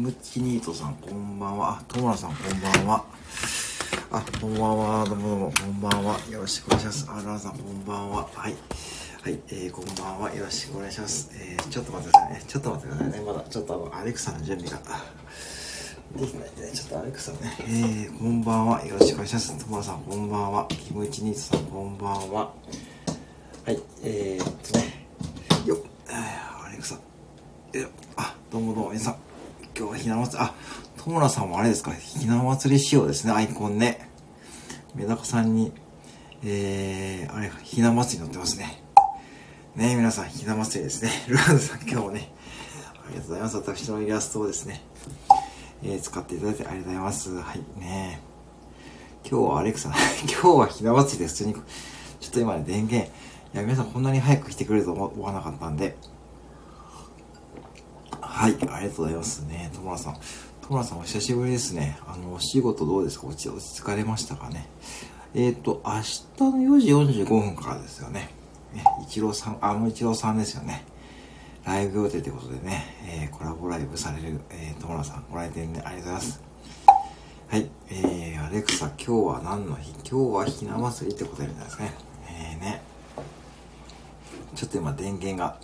[0.00, 1.72] ムチニートさん、こんばんは。
[1.72, 3.04] あ、トモラさん、こんばんは。
[4.10, 5.04] あ、こんばんは。
[5.04, 6.18] どうもどうも、こんばんは。
[6.30, 7.06] よろしくお願いします。
[7.10, 8.26] あ、ランさん、こんばんは。
[8.32, 8.56] はい。
[9.22, 10.34] はい、えー、こんばんは。
[10.34, 11.30] よろしくお願いします。
[11.34, 12.44] えー、ちょっと待ってくださいね。
[12.48, 13.26] ちょっと待ってくださいね。
[13.26, 14.80] まだ、ちょっとあの、アレクサの準備が。
[16.16, 17.38] できないんでね、ちょっとアレクサね。
[17.60, 18.86] えー、こんばんは。
[18.86, 19.58] よろしくお願いします。
[19.58, 20.66] ともらさん、こんばんは。
[20.70, 22.54] キムチニートさん、こんばんは。
[23.66, 25.06] はい、えー、っとね。
[25.66, 26.98] よっ、アレクサ。
[27.74, 27.86] え
[28.16, 29.29] あ、どうもどうも、皆さん。
[29.80, 30.54] 今日はひな祭り、あ、
[31.02, 34.10] ともらさんもあれですか、ひな祭り仕様ですね、アイコンね。
[34.94, 35.72] メダカさんに、
[36.44, 38.84] えー、あれ、ひな祭り乗ってますね。
[39.74, 41.10] ね皆さん、ひな祭りですね。
[41.28, 42.30] ルアンさん、今日もね、
[43.06, 43.56] ありがとうございます。
[43.56, 44.82] 私のイラストをですね、
[45.82, 47.34] えー、使っていただいてありがとうございます。
[47.36, 48.20] はい、ね
[49.26, 49.88] 今日はアレクサ、
[50.28, 51.54] 今日はひな祭りです普通に、
[52.20, 53.10] ちょっと今ね、電源、
[53.54, 55.96] いや、皆さんこんなに早く来てくれると思わなかったんで、
[58.40, 59.70] はい、ありがとうございますね。
[59.74, 60.14] ともらさん。
[60.62, 61.98] ともらさんお久しぶりですね。
[62.06, 63.26] あの、お仕事どうですか？
[63.26, 64.66] 落ち、落ち着かれましたかね？
[65.34, 68.30] えっ、ー、と、明日の4時45分からですよね。
[68.72, 70.86] ね、一郎さん、あの一郎さんですよね。
[71.66, 76.42] ライブ予定ということでね、えー、コラボライブされる、えー、ともらさん、ご来店でありがとうございます。
[77.48, 79.92] はい、えー、アレクサ、今日は何の日？
[80.10, 81.92] 今日はひな祭りってことみたいですね。
[82.30, 82.80] えーね。
[84.54, 85.58] ちょっと今電源が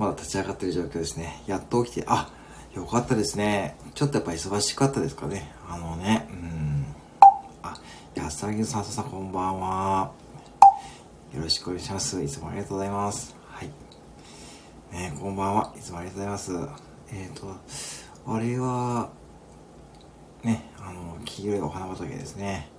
[0.00, 1.42] まだ立ち上がってる状況ですね。
[1.46, 2.30] やっと起きて、あ、
[2.74, 3.76] よかったですね。
[3.94, 5.52] ちょっとやっぱ忙しかったですかね。
[5.68, 6.86] あのね、うん。
[7.62, 7.78] あ、
[8.14, 10.12] 安さぎさんさんこんばんは。
[11.34, 12.22] よろしくお願いします。
[12.22, 13.36] いつもありがとうございます。
[13.46, 13.68] はい。
[14.90, 15.74] ねこんばんは。
[15.76, 16.52] いつもありがとうございます。
[17.12, 17.56] えっ、ー、と、
[18.26, 19.10] あれは、
[20.42, 22.70] ね、あの、黄色いお花畑ですね。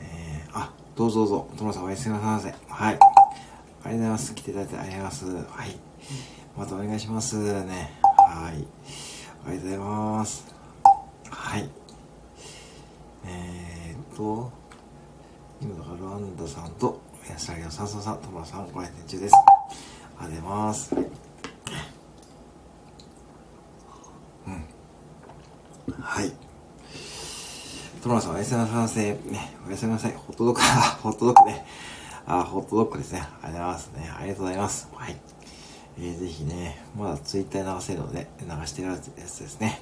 [0.00, 2.54] えー、あ、どうぞどうぞ、ともさんおやすみなさいませ。
[2.70, 2.94] はい。
[2.94, 4.34] ありがとうございます。
[4.34, 5.52] 来ていただいてありがとうございます。
[5.52, 6.37] はい。
[6.58, 7.92] またお願いしますね。
[8.02, 8.66] はい。
[9.46, 10.44] ありがとうございます。
[11.30, 11.70] はい。
[13.24, 14.50] えー、っと、
[15.62, 17.00] 今だからランダさんと、
[17.30, 19.34] 安らぎのさんさん、ともさん、ご来店中です。
[20.18, 20.96] ありがとうございます。
[24.48, 24.64] うん。
[26.02, 26.32] はい。
[28.02, 29.04] トモさん、おやすみなさい。
[29.04, 29.16] ね、
[29.64, 30.12] おやすみなさい。
[30.12, 30.60] ホットドッグ、
[31.02, 31.64] ホットドッグね。
[32.26, 33.22] あ、ホットドッグですね。
[33.42, 34.10] ありがとうございますね。
[34.18, 34.88] ありがとうございます。
[34.92, 35.37] はい。
[36.00, 39.80] えー、ぜひね、まだツイッター流せるので、流してるやつですね。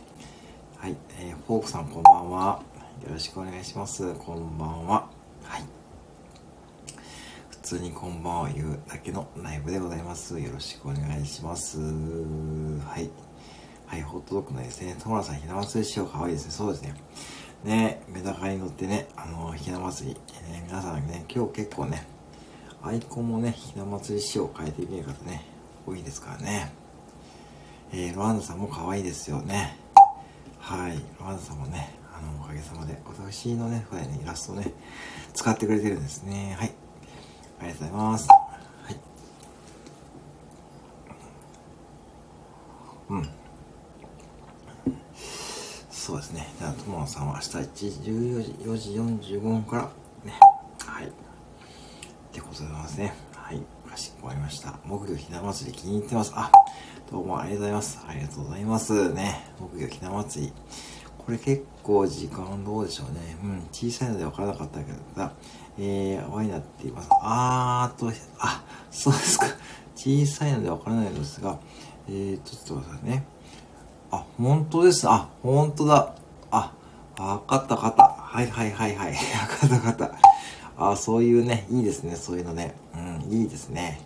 [0.79, 2.63] はい、えー、フォークさんこんばんは。
[3.07, 4.15] よろしくお願いします。
[4.15, 5.11] こんばんは。
[5.43, 5.65] はい。
[7.51, 10.41] 普通にこんばんは言うだけのライブでございます。
[10.41, 11.81] よろしくお願いします。
[11.81, 13.11] はい。
[13.87, 16.53] はい、ホットドッグのですね、トモラさん、ひな祭りしようかわいいですね。
[16.53, 16.95] そうですね。
[17.63, 20.17] ね、メダカに乗ってね、あの、ひな祭り、
[20.51, 22.07] え、皆さんね、今日結構ね、
[22.83, 25.56] アイコンもね、ひな祭り仕様変えてみる方ね、
[25.87, 26.73] 多いですからね。
[27.93, 29.79] えー、ロアンダさんも可愛いですよね。
[30.59, 30.99] はい。
[31.21, 34.73] ロアンダさんもね、あの、おかげさまで、私のね、これね、イラストね、
[35.33, 36.57] 使ってくれてるんですね。
[36.59, 36.75] はい。
[37.61, 38.29] ありがとうございます。
[38.29, 38.97] はい。
[43.11, 43.29] うん。
[45.91, 46.49] そうですね。
[46.59, 49.83] じゃあ、友野さんは明日1時、14時45分から、
[50.25, 50.39] ね。
[50.85, 51.07] はい。
[51.07, 51.11] っ
[52.33, 53.26] てことでございますね。
[53.97, 54.75] しこまりました。
[54.85, 56.33] 木魚ひな祭り気に入ってます。
[56.35, 56.51] あ、
[57.11, 57.99] どうもありがとうございます。
[58.09, 59.13] ありがとうございます。
[59.13, 59.51] ね。
[59.59, 60.53] 木魚ひな祭り。
[61.19, 63.37] これ結構時間どうでしょうね。
[63.43, 63.67] うん。
[63.73, 64.99] 小さいので分からなかったけど、
[65.79, 67.09] えー、ワイナって言います。
[67.21, 69.47] あーと、あ、そうですか。
[69.97, 71.59] 小さいので分からないのですが、
[72.09, 73.27] えーと、ちょっと待ってくださいね。
[74.11, 75.09] あ、本当です。
[75.09, 76.15] あ、本当だ。
[76.51, 76.73] あ、
[77.19, 78.03] わかったかった。
[78.05, 79.13] はいはいはいはい。
[79.13, 79.17] わ
[79.49, 80.36] かったかった。
[80.79, 82.75] ああ、そういうね、いいですね、そういうのね。
[82.95, 83.99] うん、いいですね。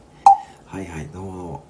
[0.67, 1.65] はいはい、どうもどうも。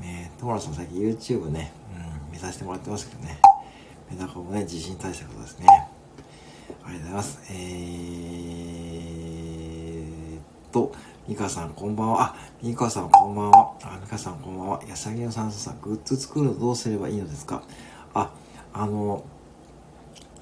[0.00, 3.38] ねトモラさん最近 YouTube ね、うん、見させてもらってますけどね。
[4.10, 5.66] メダカもね、地震対策ですね。
[6.84, 7.40] ありがとうございます。
[7.48, 10.92] えーと、
[11.28, 12.22] ミカさんこんばんは。
[12.24, 13.76] あ、ミカさんこんばんは。
[13.84, 14.82] あ、ミカさんこんばんは。
[14.88, 17.62] やさぎのさんさん、グッズ作るのどうすればいいのですか？
[18.12, 18.32] あ、
[18.72, 19.22] あの、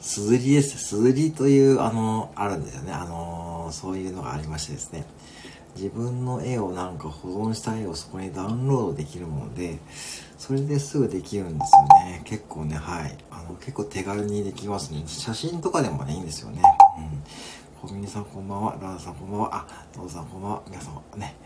[0.02, 0.78] すずりです。
[0.78, 2.93] すずりという、あの、あるんですよね。
[2.93, 5.04] あの、そういうのがありましてですね。
[5.76, 9.78] 自分の絵をなんか保存した絵をそこにダウンロードできるもので、
[10.38, 12.22] それですぐできるんですよね。
[12.25, 13.16] 結構ね、はい。
[13.31, 15.04] あの、結構手軽にできますね。
[15.06, 16.62] 写真とかでもね、いいんですよね。
[16.99, 17.88] うん。
[17.88, 18.76] 小ミさんこんばんは。
[18.82, 19.54] ランさんこんばんは。
[19.54, 20.62] あ、どうぞさんこんばんは。
[20.69, 21.37] 皆さんね。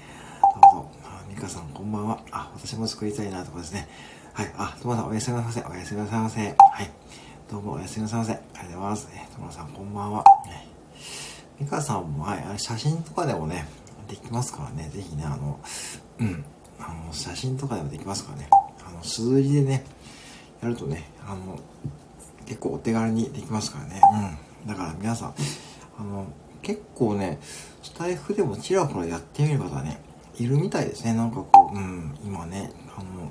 [0.41, 0.91] どうぞ。
[1.05, 2.19] あ、ミカさんこんばんは。
[2.31, 3.87] あ、私も作りたいなとかですね。
[4.33, 4.53] はい。
[4.57, 5.65] あ、ともさんおやすみなさい。
[5.71, 6.41] おやすみなさいませ。
[6.41, 6.57] はい。
[7.49, 8.33] どうもおやすみなさいませ。
[8.33, 9.09] ありがとうございます。
[9.15, 10.25] えー、ともさんこんばんは。
[10.47, 10.67] ね、
[11.61, 13.69] ミカさんも、はい、写真とかでもね、
[14.09, 15.61] できますからね、ぜひね、あの、
[16.19, 16.45] うん、
[16.81, 18.49] あの、写真とかでもできますからね、
[18.85, 19.85] あの、数字でね、
[20.61, 21.61] やるとね、あの、
[22.47, 24.01] 結構お手軽にできますからね。
[24.65, 24.69] うん。
[24.69, 25.35] だから皆さん、
[26.01, 26.27] あの、
[26.63, 27.39] 結構ね、
[27.81, 30.01] スタイフでもちらほらやってみる方ね、
[30.37, 31.15] いるみたいですね。
[31.15, 33.31] なんかこう、うん、今ね、あの、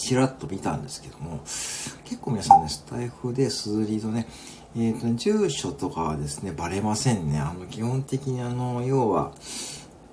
[0.00, 1.40] ちらっと見たんですけども、
[2.04, 4.26] 結構皆さんね、スタイフでスズリーとね、
[4.76, 7.38] えっ、ー、と、住所とかはですね、バレませんね。
[7.38, 9.32] あの、基本的にあの、要は、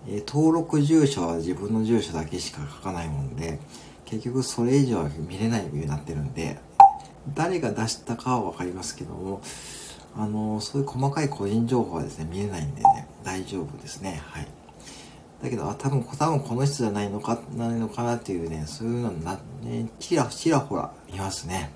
[0.08, 3.60] えー、登録住所は自分の住所だけしか書かないもんで、
[4.06, 6.60] 結局それ以上は見れないようになってるんで、
[7.34, 9.42] 誰が出したかはわかりますけども、
[10.18, 14.22] あの、そういう細かい個人情報はですね、見えないんでね、大丈夫ですね。
[14.26, 14.48] はい。
[15.42, 21.72] だけど、あ、多分、多分この人じゃないのか、ないのかなっていうね、そういうのな、ね、ちら、ちらほら見ますね。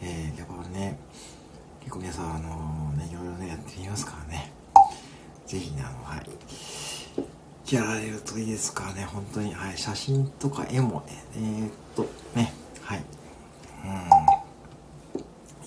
[0.00, 0.06] うん。
[0.08, 0.98] えー、やっぱね、
[1.80, 4.52] 結構皆さん、あのー、ね、いろいろね、やってみますからね。
[5.46, 7.74] ぜひね、あの、はい。
[7.74, 9.52] やられるといいですからね、本当に。
[9.52, 12.06] はい、写真とか絵もね、えー、っと、
[12.36, 13.04] ね、はい。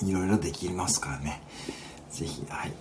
[0.02, 0.10] うん。
[0.10, 1.42] いろいろできますからね。
[2.10, 2.74] ぜひ、はい。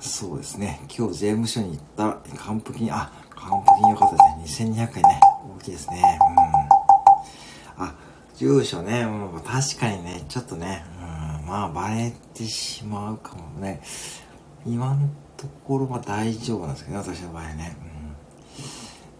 [0.00, 0.80] そうですね。
[0.96, 4.70] 今日税務署に行ったら、還付金、あ、還付金よかったですね。
[4.70, 5.20] 2200円ね。
[5.58, 6.18] 大きいですね。
[7.78, 7.84] うん。
[7.84, 7.94] あ、
[8.36, 10.84] 住所ね、うん、確かにね、ちょっとね、
[11.46, 13.82] まあ、バレてしまうかもね。
[14.64, 17.76] 今のところは大丈夫なんですけどね、私の場合ね。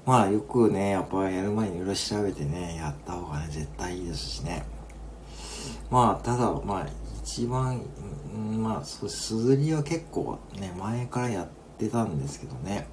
[0.07, 4.65] まあ、よくね、やっぱやる前にいろいろ調べてね、やった方がね、絶対いいですしね。
[5.91, 6.87] まあ、ただ、まあ、
[7.23, 7.83] 一番、
[8.37, 11.49] まあ、そう、すずりは結構ね、前からやっ
[11.79, 12.89] てたんですけどね。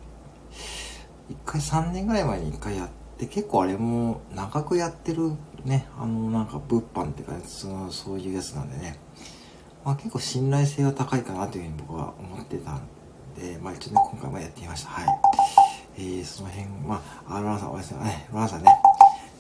[1.30, 5.32] 一回3年ぐらい前に一回やって、結構あれも長くやってる
[5.66, 9.00] ね、あの、なんか物販っていうか、ね、そのそういうやつなんでね。
[9.84, 12.82] まあ、結構信頼性は高いかなというふうに僕は思ってたん
[13.38, 14.90] で、まあ一応ね、今回もやってみました。
[14.90, 15.08] はい。
[15.98, 18.70] えー、その辺、まあ、あ、ロナさん、おやすみね、ロナさんね、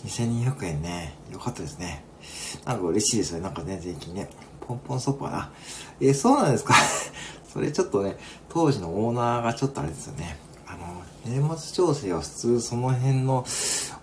[0.06, 2.04] 2200円ね、よかったですね。
[2.66, 4.30] なんか嬉しいですよね、なんかね、税金ね。
[4.68, 5.52] ポンポンソップはな。
[6.00, 6.74] え、そうなんですか？
[7.52, 8.18] それちょっとね、
[8.50, 10.38] 当時のオーナーがちょっとあれですよね。
[10.68, 13.44] あの、年末調整は普通その辺の、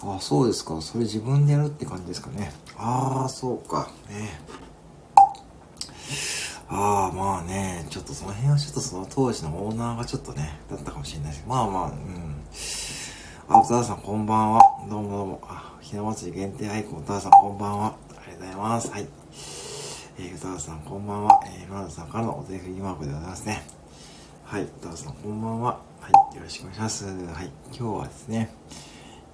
[0.03, 2.53] あ、そうですか、それ自分でやるって感じですかね。
[2.77, 4.41] ああ、そうか、ね。
[6.69, 12.37] ああ、まあね、ちょっとその辺はちょっとその当時のオーナーがちょっとね、だったかもしれないですけど、まあまあ、うん。
[13.49, 14.61] あ、歌田さんこんばんは。
[14.91, 15.41] どうもどうも。
[15.47, 17.87] あ、ひな祭り限定アイコン、歌田さんこんばんは。
[17.87, 17.95] あ
[18.27, 18.91] りがとうございます。
[18.91, 19.07] はい。
[20.17, 21.41] えー、歌田さんこんばんは。
[21.45, 23.65] えー、ロナさんからのお手振りマークでございますね。
[24.45, 25.81] はい、歌田さんこんばんは。
[26.01, 27.05] はい、よろしくお願いします。
[27.07, 27.11] は
[27.43, 28.55] い、今日はですね、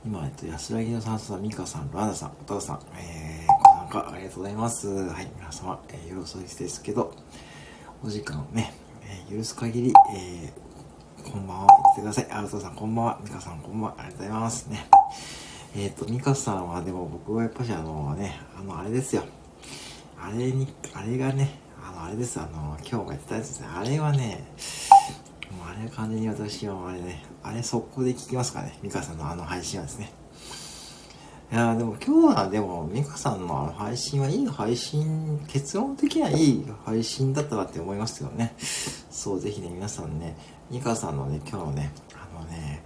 [0.06, 4.88] 今、えっと、安らぎのさんさん、ミカさん、ラナさん、歌田さん、えー、かありがとうございます。
[4.88, 7.14] はい、皆様、えー、夜遅いですけど、
[8.02, 8.72] お時間をね、
[9.02, 12.30] えー、許す限り、えー、こんばんは、言ってください。
[12.30, 13.20] アルトさん、こんばんは。
[13.22, 13.94] ミカさん、こんばんは。
[13.98, 14.86] ありがとうございますね。
[15.76, 19.24] えっ、ー、と、ミカさんは、でも僕はやっぱしあのね、あの、あれですよ。
[20.22, 23.68] あれに、あれがね、あの、あれです、あの、今日も言ってたやつですね。
[23.74, 24.44] あれはね、
[25.50, 28.78] もうあれ完全に私はあれね、あれ速攻で聞きますかね。
[28.82, 30.12] ミカさんのあの配信はですね。
[31.52, 38.54] いやでも今日はでも、ミカさんのあの配信はいい配信、結論的にはいい配信だったなって思いますよね。
[39.10, 40.36] そう、ぜひね、皆さんね、
[40.70, 42.82] ミカさんのね、今日のね、あのね、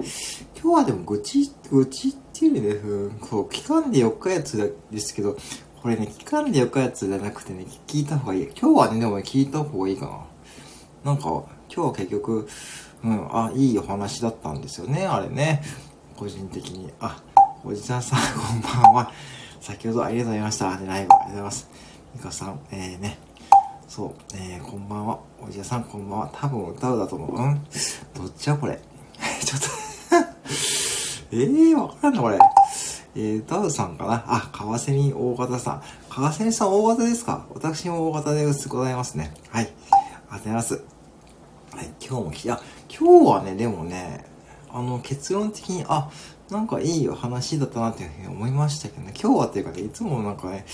[0.62, 5.36] 今日はでも愚痴、愚痴っていうね、こう、期間で4日やつですけど、
[5.84, 8.44] これね、期間で4日やつじゃなくてね、聞いた方がいい。
[8.58, 10.06] 今日はね、でも聞いた方がいいか
[11.04, 11.12] な。
[11.12, 12.48] なんか、今日は結局、
[13.04, 15.62] うん、あ、いいお話だったんですよね、あれね。
[16.16, 16.90] 個人的に。
[17.00, 17.22] あ、
[17.62, 19.12] おじさんさん、こんばんは。
[19.60, 20.64] 先ほどありがとうございました。
[20.70, 21.68] ライブありがとうございます。
[22.14, 23.18] ミカさん、えーね、
[23.86, 25.18] そう、えー、こんばんは。
[25.46, 26.30] おじさん、こんばんは。
[26.32, 27.36] 多分歌うだと思う。
[27.36, 27.60] うん？
[28.14, 28.80] どっちやこれ？
[29.44, 29.66] ちょっと
[31.36, 32.38] えー、わからんな、これ。
[33.16, 34.24] えー、歌うさんかな？
[34.26, 35.82] あ、川蝉大型さん。
[36.08, 37.46] 川蝉さん大型ですか？
[37.54, 39.32] 私も大型でございますね。
[39.50, 39.64] はい。
[39.64, 40.74] ありがとうございます。
[40.74, 44.24] はい、今日もいや、今日はね、でもね、
[44.70, 46.10] あの、結論的に、あ、
[46.50, 50.66] なんかいい話だったなっていうふうに思いましたけどね、今日はっていうかね、いつもなんかね、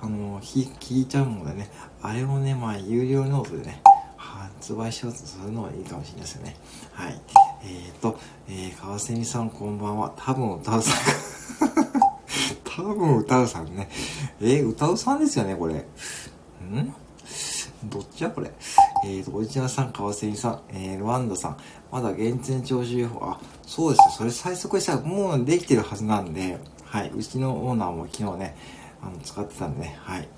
[0.00, 1.70] あの、聞いちゃうのでね、
[2.02, 3.82] あれをね、まあ、有料ノートでね、
[4.16, 6.56] 発売しようとするのはいいかもしれないですよね。
[6.92, 7.20] はい。
[7.62, 10.12] えーと、えー、川蝉さんこんばんは。
[10.16, 10.96] 多分歌うさん
[12.64, 13.88] 多分歌うさんね。
[14.40, 15.74] えー、歌うさんですよね、これ。
[15.74, 15.84] ん？
[17.84, 18.52] どっちやこれ？
[19.04, 21.56] えーと、おじちゃんさん、川蝉さん、えー、ワンダさん、
[21.90, 24.10] まだ厳選徴収予報、あ、そうですよ。
[24.18, 27.10] それ最速したらもうできてるはずなんで、はい。
[27.14, 28.56] うちのオーナーも昨日ね、
[29.02, 30.22] あの、使ってたんでね、はい。
[30.22, 30.28] ぜ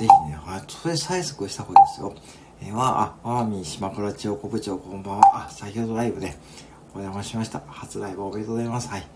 [0.00, 0.62] ひね、はい。
[0.68, 2.14] それ催促した方がいいですよ。
[2.62, 5.46] えー、わあ、あ、アーミー島倉千代子部長、こんばんは。
[5.46, 6.34] あ、先ほどライブで
[6.94, 7.60] お邪魔しました。
[7.66, 8.88] 初ライブおめでとうございます。
[8.88, 9.06] はい。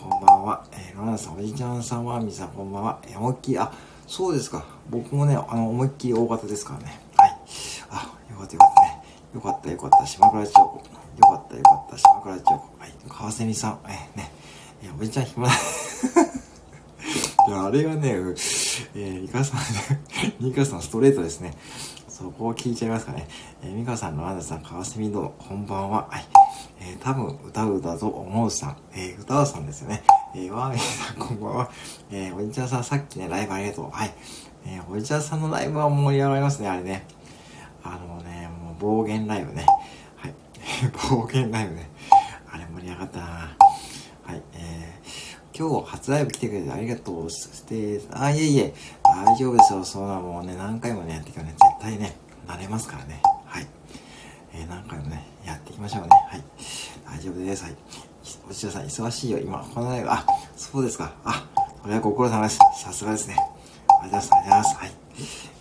[0.00, 0.64] こんばんは。
[0.72, 2.98] えー、ロナさん、おじいちゃんさん、ワーミーさん、こんばんは。
[3.04, 3.70] えー、思いっきり、あ、
[4.06, 4.64] そうですか。
[4.88, 7.00] 僕もね、あの、思いっきり大型ですからね。
[7.16, 7.38] はい。
[7.90, 9.02] あ、よかったよかったね。
[9.34, 10.06] よかったよかった。
[10.06, 10.76] 島倉千代子。
[10.76, 10.82] よ
[11.20, 11.98] かったよかった。
[11.98, 12.78] 島倉千代子。
[12.78, 12.92] はい。
[13.08, 13.78] 川蝉さん。
[13.84, 14.32] えー、ね。
[14.82, 15.52] えー、おじいちゃん暇だ。
[17.46, 19.60] いや、あれはね、えー、ミカさん、
[20.42, 21.52] ミカさんストレートですね。
[22.14, 23.26] そこを聞いちゃいますかね。
[23.60, 26.06] えー、ミカさん、ロナンさん、川蝉どうも、こんばんは。
[26.08, 26.24] はい。
[26.80, 30.04] えー、多分歌うだと思うさん、えー、歌うさんですよね。
[30.32, 31.70] えー、ワーミーさんこんばんは。
[32.12, 33.90] えー、おじちゃんさんさっきね、ライブありがとう。
[33.90, 34.14] はい。
[34.64, 37.04] えー、おじちゃんさんのライブは盛り上がりますね、あれね。
[37.82, 39.66] あのね、もう暴言ライブね。
[40.14, 40.34] はい。
[41.10, 41.90] 暴言ライブね。
[42.48, 43.26] あれ盛り上がったな
[44.22, 44.42] はい。
[44.52, 47.28] えー、今日初ライブ来てくれてありがとう。
[47.28, 48.74] して、あ、いえいえ、
[49.22, 49.84] 大丈夫ですよ。
[49.84, 52.16] そんなもうね、何回もね、やっていけばね、絶対ね、
[52.48, 53.22] 慣れますからね。
[53.46, 53.66] はい。
[54.52, 56.08] えー、何回もね、やっていきましょうね。
[56.10, 56.42] はい。
[57.06, 57.62] 大丈夫です。
[57.62, 57.76] はい。
[58.50, 59.38] おちらさん、忙しいよ。
[59.38, 61.12] 今、このライブ、あ、そうですか。
[61.24, 61.46] あ、
[61.82, 62.58] それはご苦労様です。
[62.76, 63.36] さすがですね。
[64.02, 64.42] ありがとうございます。
[64.42, 64.92] ありがとうございますはい。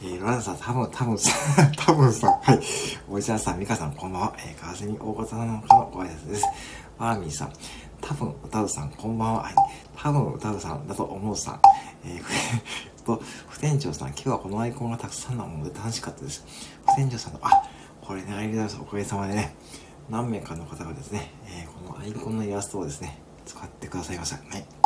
[0.04, 1.18] えー、ロランさん、多分、多分、
[1.78, 2.60] 多分さん、はい。
[3.10, 4.34] おじちゃんさん、ミカさん、こんばんは。
[4.40, 6.46] えー、川蝉大方のかのご挨拶です。
[6.98, 7.54] ワーミーさん、
[8.02, 9.44] 多分、歌うさん、こんばんは。
[9.44, 9.56] はい。
[9.96, 11.60] 多分、歌うさんだと思うさん。
[12.06, 12.24] えー、
[13.04, 16.46] と、副店長さん、今日はこのアイコンがたくさんなもので楽しかったです。
[16.86, 17.64] 副店長さんの、あ、
[18.02, 18.78] これね、ありがとうございます。
[18.82, 19.56] おかげさまでね、
[20.10, 24.38] 何名かの方がですね、えー、このアイコンのイラストをですね、使ってくださいました。
[24.38, 24.46] はい。
[24.50, 24.82] ありがとう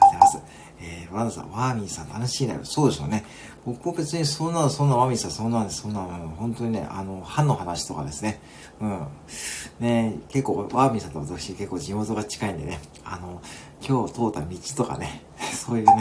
[0.00, 0.62] ございます。
[0.84, 2.66] えー、ワンさん、ワーミーさん楽しいライブ。
[2.66, 3.24] そうでしょうね。
[3.64, 8.40] 僕も別にそんな、そんなワーミーさん、そんな、そんなの、本当にね、あの、歯の話とかですね。
[8.80, 9.06] うん。
[9.78, 13.40] ね結構、ワーミーさんと私結構地元が近いんでね、あの、
[13.86, 14.46] 今日通った道
[14.76, 15.22] とかね、
[15.52, 15.92] そういうね、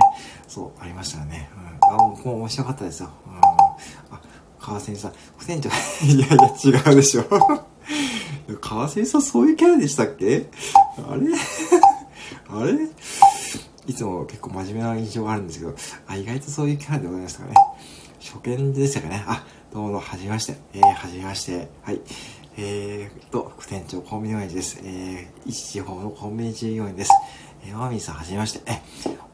[0.47, 1.49] そう、ありましたね。
[1.55, 1.95] うん。
[1.95, 3.09] あ、僕も面白かったですよ。
[3.27, 3.33] うん。
[4.15, 4.21] あ、
[4.59, 5.69] 川瀬さん、副店長、
[6.05, 6.35] いやいや、
[6.89, 7.23] 違うでしょ。
[8.61, 10.49] 川瀬さんそういうキャラでしたっけ？
[11.09, 11.27] あれ？
[12.49, 12.87] あれ？
[13.87, 15.75] いつも結構真面目な印象があるんですけど、
[16.07, 17.55] あ、意外とそういうキャラでございましたかね。
[18.19, 19.23] 初見でしたかね。
[19.27, 20.55] あ、どうも、はじめまして。
[20.73, 21.69] えー、はじめまして。
[21.81, 22.01] はい。
[22.57, 24.79] えーと、副店長コンビニ親父です。
[24.83, 27.11] えー、一地方のコンビニ従業員です。
[27.63, 28.61] えー、ワーミーさんはじめまして。
[28.65, 28.81] え、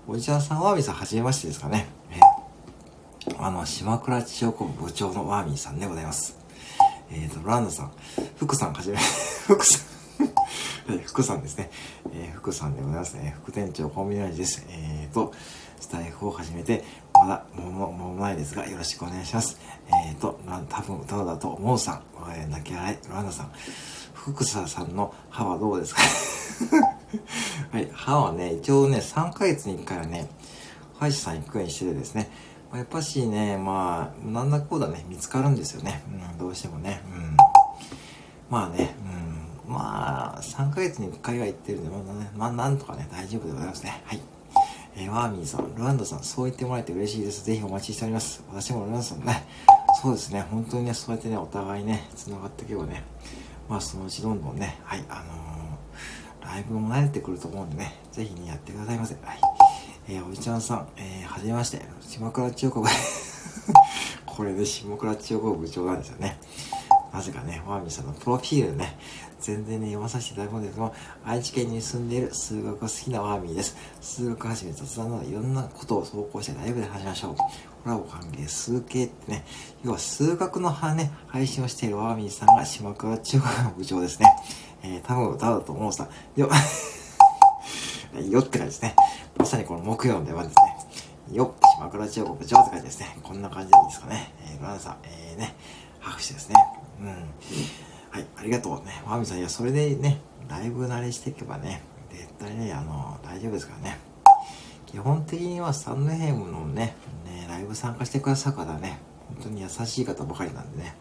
[0.07, 1.87] おじさん、ワーミーさんはじめましてですかね。
[2.11, 6.37] えー、あの、島倉千代子部長のワーミーさんでございます。
[7.11, 7.91] えーと、ランドさん、
[8.37, 8.97] 福さんはじめ、
[9.47, 9.87] 福さん
[10.89, 11.69] はい、福さんですね。
[12.13, 13.35] えー、福さんでございますね。
[13.43, 14.63] 副店長コンビニラジです。
[14.69, 15.33] えーと、
[15.79, 19.57] スタイフを始めて、まだ、もう、もうないですが、よろしくお願いします。
[20.07, 23.51] えーと、多分歌うだと思うさん、えー、泣き笑い、ランドさん、
[24.13, 26.01] 福ささんの歯はどうですか？
[27.71, 30.29] はい、歯はね、一応ね、3ヶ月に1回はね、
[30.99, 32.29] 歯医者さん行くようにしててですね、
[32.71, 36.03] まやっぱしね、まあ、なんだこうだね、見つかるんですよね。
[36.31, 37.01] うん、どうしてもね。
[37.13, 37.37] うん。
[38.49, 38.95] まあね、
[39.65, 39.73] うん。
[39.73, 44.01] まあ、3ヶ月に1回は行ってるんで、まあね、まあ、なんとかね、大丈夫でございますね。
[44.05, 44.21] はい。
[44.99, 47.45] えー、ワーミーさん、ルワンドさん、そう言ってもらえて嬉しいです。
[47.45, 48.43] ぜひお待ちしております。
[48.51, 49.45] 私もルワンドさんね、
[50.01, 53.03] そうですね、本当にね、そうやってね、お互いね、繋がっていけばね、
[53.69, 55.56] まあ、そのうちどんどんね、はい、あのー、
[56.47, 59.15] ライブも慣れてくると思うんでね、ぜひね、やってくださいませ。
[59.15, 59.39] はい。
[60.07, 62.89] えー、おじちゃんさん、えー、はじめまして、島倉千代子が
[64.25, 66.39] これで島倉千代子部長なんですよね。
[67.11, 68.97] なぜかね、ワーミーさんのプロフィールね、
[69.41, 70.93] 全然ね、読まさせていただくんですけど
[71.25, 73.75] 愛知県に住んでいる数学が好きなワーミーです。
[74.01, 77.35] 数学はじめ雑談などいろんなことを投稿してライブで話しましょう。
[77.35, 79.45] コラボ歓迎、数形ってね、
[79.83, 84.27] 要は数学の派ね、配信をしているワーミーさんが島倉千代子の部長ですね。
[84.87, 86.07] えー、多分歌うと思うさ。
[86.35, 86.49] よ、
[88.29, 88.95] よって感じですね。
[89.37, 90.55] まさにこの木曜の出番です
[91.31, 91.35] ね。
[91.35, 93.17] よっ、島倉千代子部長って感じですね。
[93.21, 94.33] こんな感じでいいですかね。
[94.45, 95.55] えー、ランさん、えー、ね、
[95.99, 96.55] 拍手ですね。
[97.01, 97.07] うん。
[97.07, 99.03] はい、ありがとうね。
[99.05, 103.99] ワミさん、いや、それでね、ライブ慣れしていけばね、絶対ね、あの、大丈夫ですからね。
[104.85, 110.95] 基本的にはサンドヘムのね、ね、ライブ参加してくださる方はね、本当に優しい方ばかりなんでね。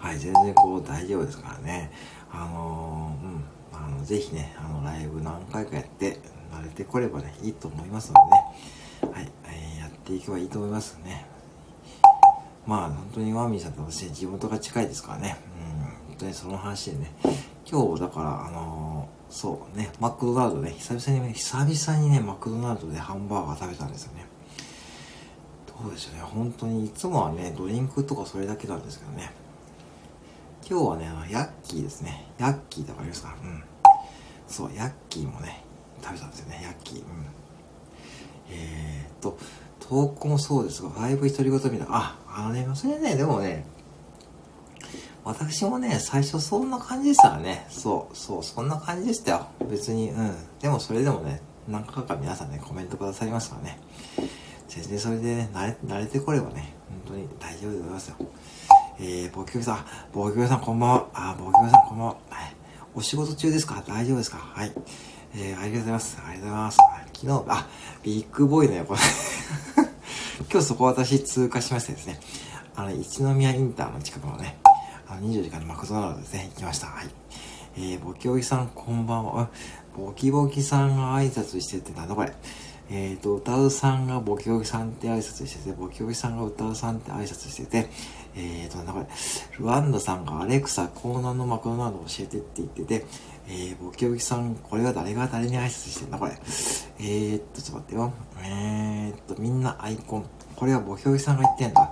[0.00, 1.92] はい、全然こう大丈夫ですからね。
[2.32, 3.44] あのー、うん。
[3.72, 6.18] あの、ぜひね、あの、ライブ何回かやって、
[6.50, 8.14] 慣れてこればね、いいと思いますの
[9.02, 11.26] でね、はい、えー、やっていけばいいと思いますね。
[12.66, 17.12] まあ、本当にワーミーさんと私、地元が近いですからね、うん、本当にその話でね、
[17.70, 24.24] 今日、だから、あのー、そうね、マクドナルドね、久々に、久々にね、マクドナルドでハンバーガー食べたんですよね。
[25.66, 29.39] どうでしょうね、本当にいつもはね、ドリンクとかそれだけなんですけどね。
[30.68, 32.26] 今日はね、あの、ヤッキーですね。
[32.38, 33.62] ヤッキーってわかりますかうん。
[34.46, 35.64] そう、ヤッキーもね、
[36.02, 36.98] 食べたんですよね、ヤッキー。
[36.98, 37.04] うん。
[38.50, 39.38] えー、っと、
[39.80, 41.86] 投稿もそうですが、ライブ独り言みたいな。
[41.90, 43.64] あ、あのね、それね、でもね、
[45.24, 47.66] 私もね、最初そんな感じでしたらね。
[47.68, 49.46] そう、そう、そんな感じでしたよ。
[49.68, 50.34] 別に、うん。
[50.60, 53.78] でもそれでもね、何回か皆さんね、コメントくださいますからね。
[54.68, 56.72] 全然それでね、慣れ、慣れてこればね、
[57.06, 58.16] 本当に大丈夫でございますよ。
[59.02, 61.08] えー、ボキョキさん、ボキョキさんこんばんは。
[61.14, 62.16] あ、ボキョキさんこんばんは。
[62.28, 62.54] はい。
[62.94, 63.82] お仕事中ですか？
[63.88, 64.36] 大丈夫ですか？
[64.36, 64.72] はい。
[65.34, 66.18] えー、ありがとうございます。
[66.22, 66.78] ありがとうございます。
[67.14, 67.66] 昨日、あ、
[68.02, 68.94] ビッグボーイの横
[70.52, 72.20] 今日そこ私通過しましてですね、
[72.76, 74.58] あの、一宮インターの近くのね、
[75.08, 76.88] あの、24時間のマクドナルドですね、行きました。
[76.88, 77.08] はい。
[77.78, 79.48] えー、ボキボキさんこんばんは。
[79.96, 82.34] ボキボキさんが挨拶してて、なんだこれ？
[82.92, 87.88] えっ、ー、と、歌うさんがボキボキさんって挨拶してて、ボキボキさんが歌うさんって挨拶してて、
[88.36, 89.06] えっ、ー、と、なんだこれ。
[89.58, 93.06] ルワンダさんがアレクサ、コーナーのマクドナルド教えてって言ってて、
[93.48, 96.32] えー、ボキボキさん、これは誰が誰に挨拶してんだこれ。
[97.00, 98.12] えー、っと、ちょっと待ってよ。
[98.42, 100.26] えー、っと、みんなアイコン。
[100.56, 101.90] これはボキボキさんが言ってんだ。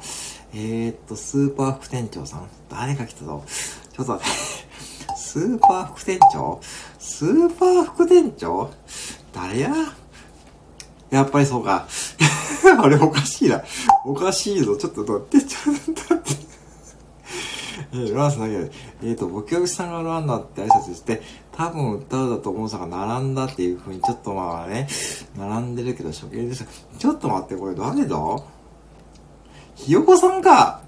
[0.54, 2.49] えー、っと、スーパー副店長さん。
[2.68, 3.45] 誰が来たぞ。
[3.92, 4.68] ちょっと待って。
[5.16, 6.59] スーパー副店長？
[6.99, 8.71] スーパー副店長？
[9.33, 9.75] 誰や？
[11.10, 11.86] やっぱりそうか。
[12.80, 13.62] あれおかしいな。
[14.04, 14.76] おかしいぞ。
[14.76, 15.74] ちょっと待って、ちょっ
[16.08, 16.48] と待って。
[17.92, 18.70] えー、ロランスだけで、
[19.02, 21.22] えっ、ー、と、ボキョビさんがロランダって挨拶して、
[21.52, 24.86] 多分歌うだと思うさが並んだっていう風にちょっとまあね、
[25.36, 26.66] 並んでるけど処刑です。
[26.98, 28.16] ちょっと待って、これ誰だ？
[29.74, 30.82] ひよこさんか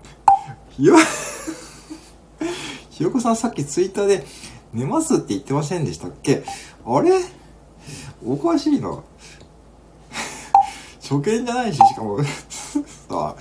[0.70, 0.96] ひよ、
[2.90, 4.26] ひよこさんさっきツイッターで
[4.72, 6.44] 寝ますって言ってませんでしたっけ？
[6.84, 7.12] あれ？
[8.26, 9.02] おかしいな。
[11.10, 12.30] 初見じゃないし、しかもさ
[13.10, 13.34] あ、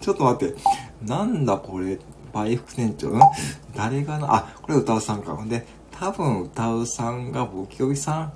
[0.00, 0.56] ちょっと待って。
[1.02, 1.98] なんだこれ、
[2.32, 3.20] 倍副店長ん
[3.74, 5.34] 誰がな、あ、これ歌うさんか。
[5.34, 8.30] ほんで、多分歌うさんがボキオビさ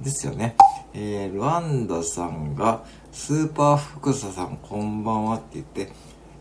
[0.00, 0.56] んですよね。
[0.92, 2.82] えー、ルワンダさんが、
[3.12, 5.92] スーパー福佐さんこんばんはって言って、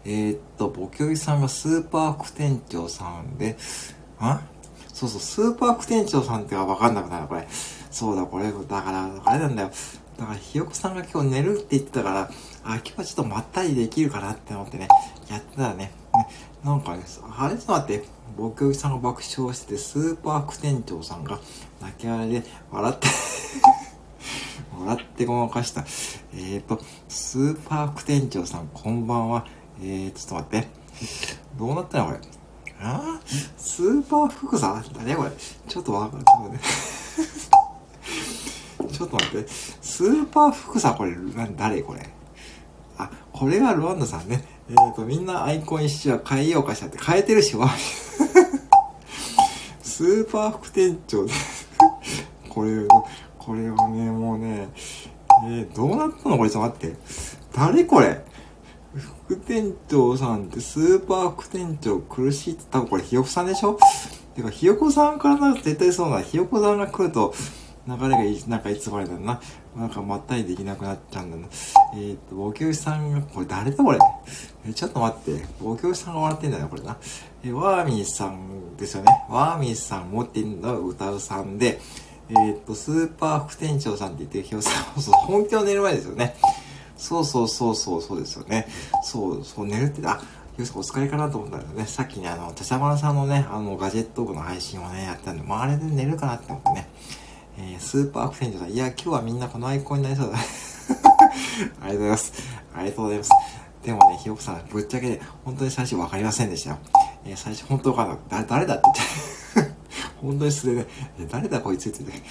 [0.03, 3.57] えー、っと、ボキオビさんがスーパー副店長さんで、
[4.19, 4.41] あ？
[4.91, 7.47] そうそう、スーパー副店長さんってわかんなくなる、これ。
[7.91, 9.71] そうだ、これ、だから、あれなんだよ。
[10.21, 12.29] だから、ひよこさんが今日寝るって言ってたから、
[12.63, 14.87] あ、今日はちょっとまったりできるかなって思ってね、
[15.27, 15.91] やってたらね。
[16.63, 17.03] なんかね、
[17.39, 18.05] あれちょっと待って、
[18.37, 21.39] 僕よさんが爆笑してて、スーパー副店長さんが
[21.81, 23.07] 泣き笑いで笑って
[24.79, 25.81] 笑ってごまかした。
[25.81, 26.79] えっ、ー、と、
[27.09, 29.47] スーパー副店長さん、こんばんは。
[29.81, 30.67] えー、ちょっと待って。
[31.57, 32.19] どうなったのこれ？
[32.79, 33.19] あ？
[33.57, 34.85] スーパー福さん？
[35.03, 35.31] 何これ。
[35.67, 36.25] ちょっとわかんな
[36.59, 37.50] い。
[39.01, 39.47] ちょっと待って。
[39.49, 41.81] スーパー福さんこれ、な誰？
[41.81, 42.07] これ。
[42.97, 44.43] あ、これがルワンダさんね。
[44.69, 47.67] えっ、ー、と、みんなアイコン一緒は変えようかしらって変えてるし、わ。
[49.81, 51.33] スーパー副店長で
[52.49, 52.87] これ、
[53.39, 54.69] これはね、もうね、
[55.45, 56.37] えー、どうなったの？
[56.37, 56.97] これちょっと待って。
[57.55, 58.23] 誰これ？
[59.25, 63.77] 副店長さんってスーパー副店長苦しいって多分これひよこさんでしょ？
[64.35, 66.21] てかひよこさんからなると絶対そうな。
[66.21, 67.33] ひよこさんが来ると
[67.87, 69.41] 流れがい、なんかいつまでだな。
[69.75, 71.47] なんかまったりできなくなっちゃうんだな。
[71.95, 73.99] えー、っと、ボキュさんが、これ誰だこれ？
[74.67, 75.45] え、ちょっと待って。
[75.61, 76.97] ボキュさんが笑ってんだよ、これな。
[77.43, 79.25] え、ワーミーさんですよね。
[79.29, 81.79] ワーミーさん持ってんの歌うさんで、
[82.29, 86.35] えー、っと、スーパー副店長さんって言ってるひよさん、そう、本気の寝る前ですよね。
[86.97, 88.67] そうそうそうそう、そうですよね。
[89.03, 90.21] そう、そう、寝るって、あ、
[90.55, 91.87] ひよさんお疲れかなと思ったんだよね。
[91.87, 96.87] さっきね、あの、田丸さんのね、あの、ガジェット部の配信をね、やったんで、まあ、あれで寝るかなって思ってね。
[97.61, 98.71] えー、スーパーアクセントさん。
[98.71, 100.37] いや、今日はみんなこのアイコンになりそうだ。
[101.81, 102.33] ありがとうございます。
[102.73, 103.31] ありがとうございます。
[103.83, 106.77] でもね、ひよこさん、ぶっちゃけで、本当に最初分かりませんでしたよ。
[107.25, 108.83] えー、最初本当かなだ、誰だって
[109.55, 109.73] 言って。
[110.21, 110.87] 本当に素でね、
[111.29, 112.23] 誰だこいつって言って、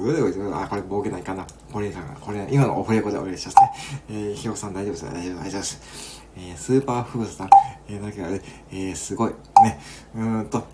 [0.00, 1.44] どれだこいつあ、これボケないかな。
[1.72, 2.14] これかな。
[2.20, 3.72] これ、今のオフレコでお願いしますね。
[4.10, 5.80] えー、ひよこさん大丈夫ですか大丈夫、大丈夫です。
[6.36, 7.50] えー、スーパーフーズさん、
[7.88, 9.32] えー、だけどね、えー、すごい。
[9.62, 9.80] ね、
[10.14, 10.64] うーんと、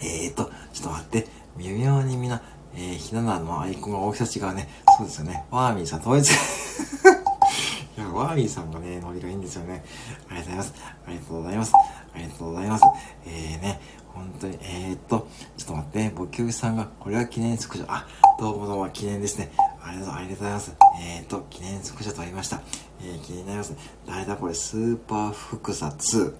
[0.00, 2.42] えーと、ちょっと待って、微妙にみんな、
[2.74, 4.68] えー、ひななのアイコンが大きさ違うね。
[4.98, 5.44] そうですよね。
[5.50, 6.30] ワーミーさん統一。
[7.96, 9.84] いや、ワーミーさんがね、ノリがいいんですよね。
[10.28, 10.74] ありがとうございます。
[11.06, 11.72] ありがとうございます。
[11.74, 12.84] ありがとうございます。
[13.26, 13.80] えーね、
[14.14, 17.86] 本当に、えー、っと、ちょっと待って、ボキュウさんが、これは記念スクショ。
[17.88, 18.06] あ、
[18.38, 19.52] どうもどうも、記念ですね。
[19.82, 20.72] ありがとう、ありがとうございます。
[21.00, 22.62] えー、っと、記念スクショとありました。
[23.02, 23.74] えー、気になります。
[24.06, 26.34] 誰だこれ、スーパーフクサ2。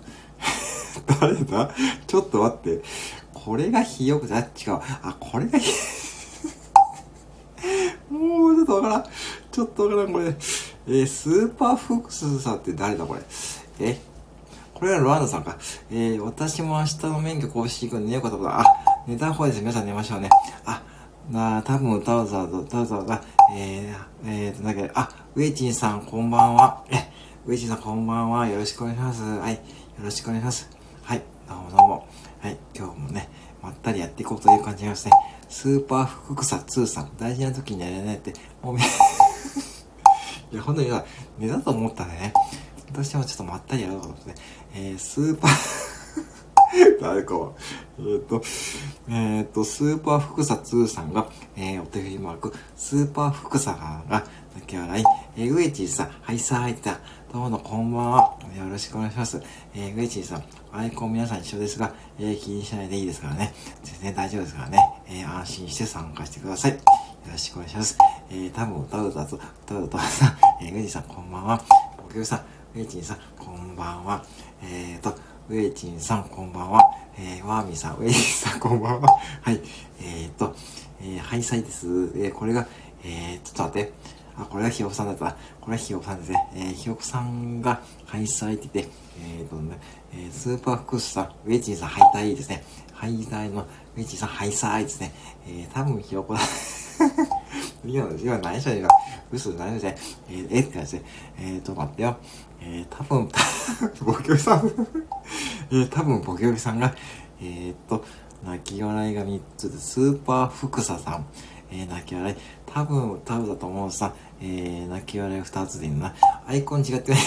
[1.20, 1.70] 誰だ？
[2.06, 2.82] ちょっと待って。
[3.32, 4.80] これがひよく、あ、違う。
[5.02, 5.72] あ、これがひ、
[8.10, 9.04] もうちょっとわからん。
[9.50, 10.26] ちょっとわからん、これ。
[10.26, 13.20] えー、スーパーフックスさんって誰だ、これ？
[13.80, 13.98] え？
[14.74, 15.56] これはロワンダさんか。
[15.90, 18.60] えー、私も明日の免許更新行くんで寝ようかと思った。
[18.60, 18.64] あ、
[19.06, 19.60] 寝た方です。
[19.60, 20.28] 皆さん寝ましょうね。
[20.64, 20.82] あ、
[21.30, 23.22] なあ、多分歌うぞ、歌うぞが、
[23.54, 24.88] えー、えーと、だけ？
[24.88, 26.84] どあ、ウェイチンさん、こんばんは。
[26.90, 26.96] え、
[27.46, 28.48] ウェイチンさん、こんばんは。
[28.48, 29.22] よろしくお願いします。
[29.22, 29.54] はい。
[29.54, 29.60] よ
[30.02, 30.68] ろしくお願いします。
[31.04, 31.22] はい。
[31.48, 32.08] どうもどうも。
[32.40, 32.56] はい。
[32.76, 33.28] 今日もね
[33.62, 35.12] まったりやっていこうという感じがますね。
[35.48, 38.76] スーパー福草2さん、大事な時にやれないって、もう
[40.52, 41.04] いや、本当にさ、
[41.38, 42.32] 寝だと思ったんでね。
[42.92, 44.34] どうしてもちょっとまったりやろうと思って、ね、
[44.74, 45.52] えー、スーパー
[47.00, 47.52] 誰かは。
[47.98, 48.42] えっ、ー、と、
[49.08, 55.04] えっ、ー、と、スーパー福草2さんが、えー、お手振りマーク、スーパー福草が、泣き笑い、
[55.36, 57.00] えー、ウエチーさん、はいさーいた。
[57.32, 58.38] どうもこんばんは。
[58.56, 59.42] よろしくお願いします。
[59.74, 60.42] えー、ウエチーさん、
[60.74, 63.52] アイコン皆さん一緒ですが、えー、気にしないでいいですからね。
[63.82, 64.78] 全然大丈夫ですからね。
[65.06, 66.72] えー、安心して参加してください。
[66.72, 66.78] よ
[67.30, 67.98] ろしくお願いします。
[68.30, 71.62] えー、多分歌う歌と、歌う歌さん、えー、ウエチーさんこんばんは。
[71.98, 72.38] 僕よさん、
[72.74, 74.24] ウェイチンさん、こんばんは。
[74.62, 75.14] えーと、
[75.50, 76.80] ウェイチンさん、こんばんは。
[77.18, 79.08] えー、ワーミーさん、ウェイチンさん、こんばんは。
[79.42, 79.60] はい。
[80.00, 80.56] えーと、
[81.02, 81.86] えー、ハイサイです。
[82.16, 82.66] えー、これが、
[83.04, 83.92] えー、ちょっと待って。
[84.38, 85.36] あ、これはひよこさんだった。
[85.60, 86.48] これはひよこさんですね。
[86.54, 88.88] えー、ひよこさんがハイサイってて、
[89.20, 89.78] えーとね、
[90.14, 92.62] えー、スーパーフクスさん、ウェイチンさん、ハイタイですね。
[92.92, 95.12] ハイタイのウェイチンさん、ハイサイですね。
[95.46, 96.40] えー、多分ひよこだ。
[97.84, 98.88] 今、今何しゃ今、
[99.32, 101.04] 嘘何しゃえー、えって感じで、
[101.38, 102.16] えーと、待ってよ。
[102.60, 103.28] えー、多分、
[104.04, 104.70] ボキョリさん
[105.70, 106.94] えー、多分ボキョリさんが、
[107.40, 108.04] えー、っと、
[108.44, 111.26] 泣き笑いが3つで、スーパーフクサさん、
[111.70, 116.14] えー、泣き笑い、多分、多分だと思うさ、えー、泣き笑い2つでいいな。
[116.46, 117.20] アイコン違ってない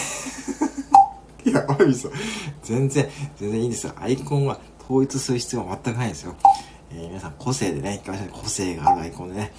[1.45, 2.11] いや、アイさん、
[2.63, 3.93] 全然、全然いいんですよ。
[3.97, 6.35] アイコンは統一する必要は全くないんですよ。
[6.91, 8.29] えー、皆さん個性でね、行きましょう。
[8.29, 9.53] 個性があるアイコンでね、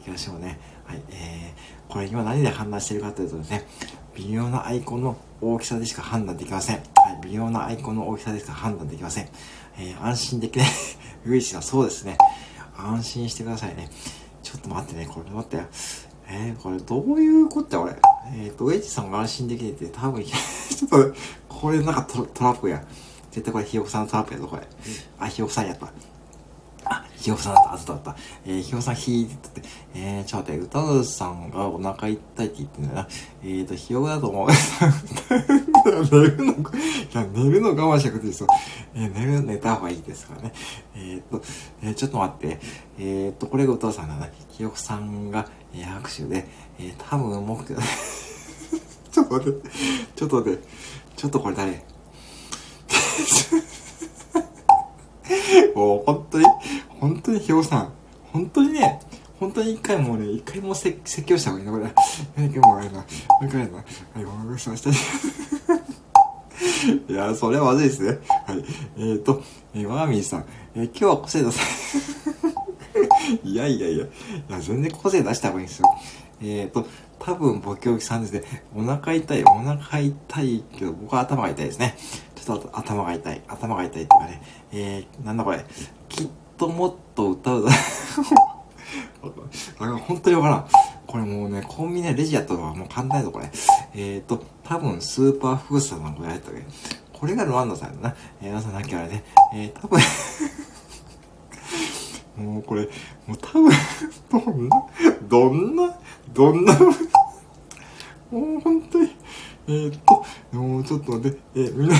[0.00, 0.58] 行きましょうね。
[0.84, 3.66] はい、えー、これ今何で判断してるかというとですね、
[4.14, 6.76] 微妙なアイコンの大きさでしか判断できません。
[6.76, 6.82] は
[7.22, 9.28] い、微妙なアイコンの大きさでしか判断できません。
[9.78, 10.68] えー、安心できない。
[11.26, 12.16] ウイチさん、そうですね。
[12.76, 13.90] 安心してくださいね。
[14.42, 15.64] ちょっと待ってね、これ待ってよ。
[16.30, 17.92] えー、これどういうことや、俺。
[18.34, 21.14] えっ、ー、と、ウェイチさんが安心できないって多分、 ちょっと、
[21.48, 22.82] これなんかトラップや。
[23.30, 24.62] 絶対これひよこさんのトラップやぞ、これ。
[25.18, 25.92] あ、ひよこさんやった。
[27.16, 28.16] ひよこさんだった、あずだった。
[28.46, 32.22] えー、ひよこさんひーって言って、えー、ちょっと待って、歌うさんがお腹痛いって
[32.58, 33.08] 言ってんだな。
[33.42, 34.48] えーと、ひよこだと思う。
[36.10, 36.56] 寝るの、い
[37.12, 38.48] や、寝るの我慢しなくていいですよ。
[38.94, 40.52] えー、寝る、寝た方がいいですからね。
[40.94, 41.42] えーと、
[41.82, 42.60] えー、ちょっと待って。
[42.98, 44.28] えーと、これがお父さんだな。
[44.50, 46.48] ひよこさんが、えー、拍手で、
[46.78, 47.80] えー、多分目標、
[49.12, 49.70] ちょっと待って、
[50.16, 50.62] ちょっと待って、
[51.16, 51.70] ちょっとこれ誰？
[55.74, 56.44] もう本当に、
[57.00, 57.92] 本当にひよさん、
[58.32, 59.00] 本当にね、
[59.38, 61.92] 本当に一回もね、一回も説教した方がいいな、これ。
[62.36, 63.04] 何回もあれな、も
[63.42, 63.76] う一回な。
[63.76, 63.82] は
[64.20, 65.57] い、ごめんなさい。
[67.08, 68.18] いや、それはまずいですね。
[68.46, 68.64] はい。
[68.98, 69.42] えっ、ー、と、
[69.74, 71.60] えー、ワーミーさん、えー、今日は個性出さ
[73.44, 74.08] いやいやいや、い
[74.48, 75.88] や、全然個性出した方がいいんですよ。
[76.40, 76.86] えっ、ー、と、
[77.18, 78.42] 多分、ボキョキさんですね。
[78.74, 81.96] お腹痛い、お腹痛いけど、僕は頭が痛いですね。
[82.34, 84.42] ちょっと頭が痛い、頭が痛いっていうかね。
[84.72, 85.64] えー、なんだこれ。
[86.08, 87.70] きっともっと歌うだ。
[89.80, 90.66] あ本当にわからん。
[91.08, 93.50] これもうね、コンビニでレジやったのはもう簡単やぞ、これ。
[93.94, 96.62] えっ、ー、と、多分スーパーフースさんのこれやったっけ？
[97.14, 98.16] これがルワンダさんだな。
[98.42, 99.24] えー、皆さんなきゃあれね。
[99.54, 99.98] えー、多分
[102.52, 102.82] もうこれ、
[103.26, 103.72] もう多分
[104.30, 104.76] どんな、
[105.28, 105.98] どんな、
[106.34, 106.74] どんな、
[108.30, 109.16] もう本当に、
[109.66, 110.00] えー、っ
[110.52, 111.96] と、もうちょっと待って、えー、みんな、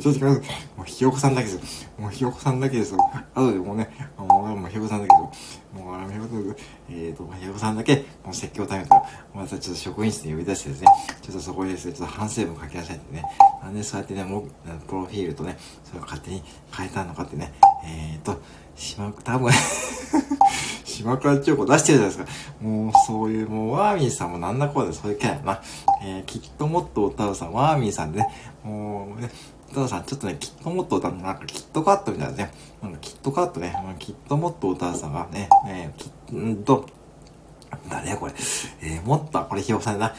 [0.00, 0.30] 正直
[0.76, 1.90] もうひよこさんだけです。
[1.98, 2.98] もうひよこさんだけですよ。
[3.34, 5.62] 後でもうね、もう、もうひよこさんだけです。
[5.74, 6.56] もう、あの、ひよこさん、
[6.90, 10.88] えーと、ひよこさんだけ、もう説教タイムから、またちょっと職員室に呼び出してですね、
[11.20, 13.22] ちょっとそこでですね、ちょっと反省文書き出したいってね、
[13.62, 14.48] なんでそうやってね、もう、
[14.86, 16.42] プロフィールとね、それを勝手に
[16.74, 17.52] 変えたのかってね、
[17.84, 18.40] えーと、
[18.74, 19.52] しまく、多 分
[20.84, 22.64] 島倉千代子出してるじゃないですか。
[22.64, 25.62] もう、そういう、もう、ワーミーさんもなんだこうで、そういうキャラやな。
[26.04, 28.28] えー、きっともっと歌うさん、ワーミーさんでね、
[28.62, 29.30] もうね、
[29.72, 36.86] 歌うさん、ちょっとね、きっともっと歌う、なんか、キットカットみたいなね、なんか、キットカットね、きっともっと歌うさんがね、えー、きんと、
[37.88, 38.34] 誰これ、
[38.82, 40.14] えー、もっと、これ、ひよさんだな。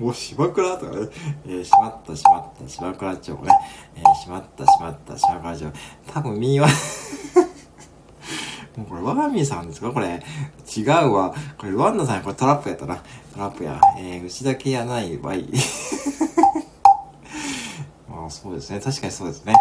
[0.00, 1.08] もう、島倉とかね、
[1.46, 3.38] えー、しまった、しまった、島倉町ね、
[3.96, 5.66] えー、しまった、しまった、島倉町。
[6.12, 6.68] 多分、みーは
[8.76, 9.92] もうこれ、ワーミーさんですか？
[9.92, 10.20] これ。
[10.76, 11.32] 違うわ。
[11.58, 12.96] これ、ワンダさん、これトラップやったな。
[12.96, 13.02] ト
[13.38, 13.78] ラップや。
[13.98, 15.48] えー、内だけやないわい。
[18.26, 18.80] あ、そうですね。
[18.80, 19.54] 確かにそうですね。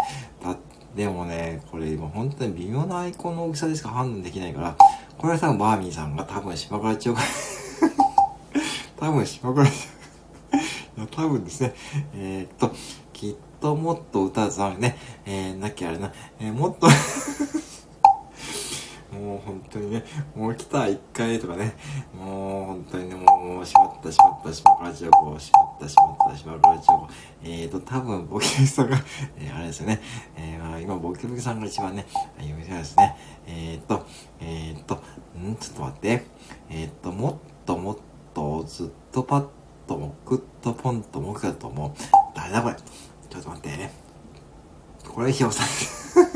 [0.44, 0.58] だ、
[0.96, 4.76] でもね、これ今本当に微妙なアイコンの大きさでしか判断できないから、
[5.18, 7.18] これは多分バーミーさんが多分島倉千代
[8.98, 9.94] 多分島倉千代
[10.98, 11.74] いや、多分ですね。
[12.16, 12.76] えー、っと、
[13.12, 16.88] きっともっと歌うさんね、えー、なきゃあれな、えー、もっと
[19.14, 20.04] もう本当にね、
[20.36, 21.76] もう来た、一回とかね、
[22.14, 27.08] もう本当にね、もう、しまった、しまった、しまからちよこ、しまった、しまった、しまからちよこ。
[27.44, 28.98] えーと、多分、ボキブキさんが、
[29.38, 30.02] えー、あれですよね、
[30.36, 32.06] えー、まあ、今、ボキブキさんが一番ね、
[32.38, 33.16] 読みたいですね。
[33.46, 34.06] えーと、
[34.42, 34.96] えーと、
[35.38, 36.26] んちょっと待って。
[36.70, 37.98] えーと、もっともっ
[38.34, 39.48] と、ずっとパッ
[39.88, 41.92] と、もくっとポンともくだと思う。
[42.34, 42.76] 誰だこれ。
[42.76, 43.90] ちょっと待って。
[45.08, 46.33] これ、ひよさん。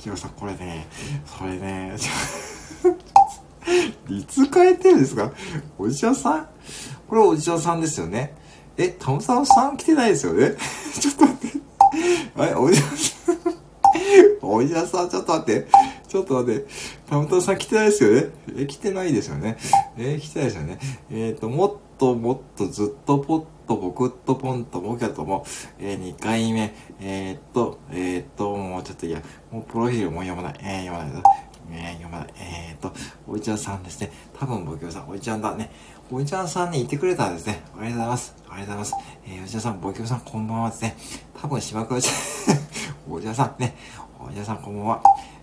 [0.00, 0.86] ひよさん、これね、
[1.26, 1.94] それね、
[4.08, 5.30] いつ変えてるんですか？
[5.78, 6.14] おじさん？
[7.06, 8.34] これおじさんですよね。
[8.78, 10.54] え、タムさんさん来てないですよね？
[10.98, 11.58] ちょっと待って。
[12.38, 13.38] え、おじさん？
[14.40, 15.66] おじさん、ちょっと待って。
[16.08, 16.66] ちょっと待って。
[17.08, 18.26] タムタムさん来てないですよね？
[18.56, 19.58] え、来てないですよね？
[19.98, 20.78] え来てないですよね？
[21.10, 25.46] えっ、ー、と、もっともっとずっとポッとボクッとポンとボキャとも、
[25.78, 31.22] えー、2回目、えー、っと、えー、っと、もうちょっといや、もうプロフィールも読まない、えー、読まない。
[31.70, 32.34] えー、読まない。
[32.36, 32.92] えー、っと、
[33.28, 34.10] おいちゃんさんですね。
[34.36, 35.70] 多分ボキョさん、おいちゃんだね。
[36.10, 37.62] おいちゃんさんにいてくれたんですね。
[37.78, 38.36] ありがとうございます。
[38.38, 38.94] ありがとうございます。
[39.26, 40.96] えー、おいちゃんさん、ボキョさん、こんばんはですね。
[41.40, 42.14] 多分、島倉ちゃん、
[43.14, 43.76] おいちゃんさんね。
[44.18, 45.02] おいちゃんさん、こんばんは。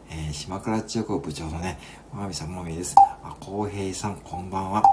[0.10, 1.80] えー、島倉千代子部長のね、
[2.14, 2.94] まみさんもみです。
[3.24, 4.84] あ、こうへいさん、こんばんは。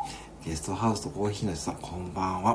[0.44, 2.52] ゲストハウスとコーヒーの人さん、こんばんは。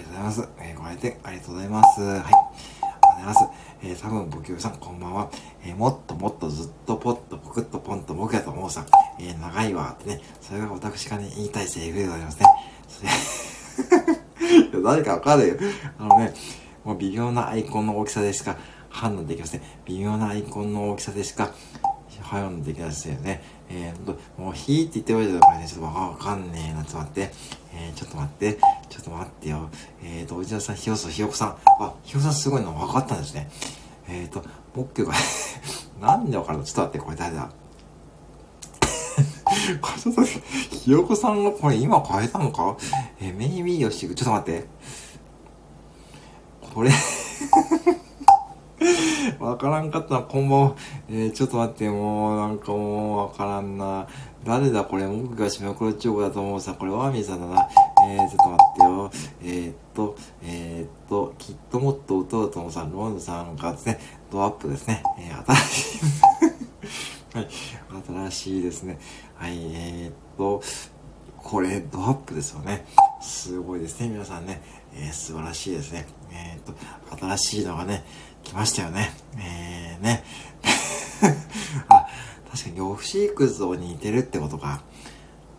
[0.00, 0.48] ありがとうございます。
[0.60, 2.00] えー、ご来店ありがとうございます。
[2.00, 2.10] はい。
[2.12, 3.40] ありがとうございます。
[3.82, 5.30] えー、多分、ボキューさん、こんばんは。
[5.64, 8.86] えー、もっともっとずっとポッとポクッとポンと僕やと思うさん。
[9.18, 10.20] えー、長いわってね。
[10.40, 12.46] それが私がね、言いたいセリフでございますね。
[12.88, 13.02] そ
[14.76, 15.56] れ 誰かわかるよ。
[15.98, 16.34] あのね、
[16.84, 18.56] もう微妙なアイコンの大きさでしか
[18.88, 19.62] 判断できません。
[19.84, 21.50] 微妙なアイコンの大きさでしか
[22.22, 23.42] 判断できないですよね。
[23.68, 26.84] えー、もう、ひーって言っておいてたらね、ちょっとわかんねえな。
[26.84, 27.32] ちょっと待って。
[27.82, 28.58] えー、ちょっと待って。
[28.90, 29.70] ちょっと待ってよ。
[30.02, 31.56] えーと、おじさん、ひよそ、ひよこさん。
[31.80, 33.48] あ、ひよこさんすごいの分かったんですね。
[34.06, 35.14] えーと、僕が
[36.00, 36.64] なんで分かるの？
[36.64, 37.48] ちょっと待って、これ誰だ？
[39.80, 42.76] これちょっと、ひよこさんがこれ今変えたのか？
[43.18, 44.66] えー、メイビーよし、ちょっと待って。
[46.74, 46.90] これ
[49.38, 50.74] わからんかったな、こんばんは。
[51.08, 54.06] えー、ちょっと待って、もう、なんかもう、わからんな。
[54.44, 56.74] 誰だこれ、僕が島黒チョコだと思うさ。
[56.74, 57.68] これ、ワーミーさんだな。
[58.06, 59.10] えー、ちょっと待ってよ。
[59.42, 62.88] えー、っと、えー、っと、きっともっと歌うと思うさ。
[62.90, 63.98] ローンさんがですね、
[64.30, 65.02] ドアップですね。
[65.18, 66.00] えー、新しい
[67.36, 67.48] はい、
[68.30, 68.98] 新しいですね。
[69.34, 70.62] はい、えー、っと、
[71.36, 72.86] これ、ドアップですよね。
[73.20, 74.62] すごいですね、皆さんね。
[74.94, 76.06] えー、素晴らしいですね。
[76.32, 76.74] えー、っ
[77.10, 78.04] と、新しいのがね、
[78.44, 79.12] 来ましたよね。
[79.38, 80.24] えー、ね。
[81.88, 82.06] あ、
[82.50, 84.82] 確かにオフシーク像に似てるってことか。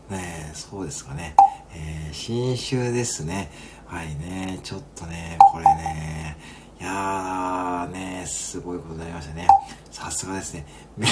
[0.10, 1.36] ねそうですかね。
[1.74, 3.52] えー、新種ですね。
[3.86, 6.38] はいね、ちょっとね、これね、
[6.80, 9.48] いやーね、すごいことになりましたね。
[9.92, 10.66] さすがですね。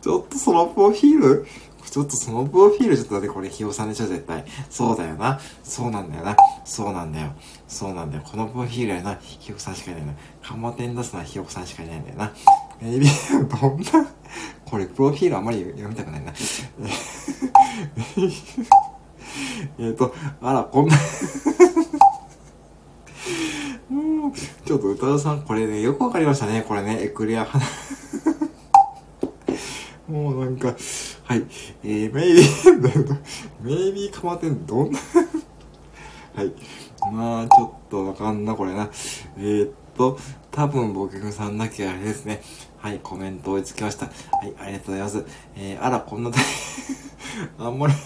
[0.00, 1.46] ちょっとそのプロフィール？
[1.90, 4.44] ちょっとそのプロフィールちょっと待って、これ、ひよさんでしょ、絶対。
[4.70, 5.40] そうだよな。
[5.64, 6.36] そうなんだよな。
[6.64, 7.32] そうなんだよ。
[7.68, 8.22] そうなんだよ。
[8.24, 10.14] このプロフィールやな、ひよさんしかいないな。
[10.42, 12.32] カモテン出すのはひよさんしかいないんだよな。
[12.80, 14.08] エビー、どんな、
[14.64, 16.32] これ、プロフィールあんまり読みたくないな。
[19.78, 20.96] えっと、あら、こんな
[23.90, 26.64] うん、ちょっと歌うさん、これね、よくわかりましたね。
[26.66, 27.62] これね、エクレア花。
[30.08, 30.74] もうなんか、
[31.24, 31.44] はい。
[31.84, 33.16] えー、メイビー、
[33.60, 34.98] メイビーかまってんどんな？
[36.34, 36.52] はい。
[37.12, 38.90] まあ、ちょっとわかんな、これな。
[39.38, 40.18] えー、っと、
[40.50, 42.42] 多分、ボケグさんだけあれですね。
[42.78, 44.06] はい、コメント追いつきました。
[44.06, 45.24] はい、ありがとうございます。
[45.56, 46.30] えー、あら、こんな、
[47.58, 47.94] あんまり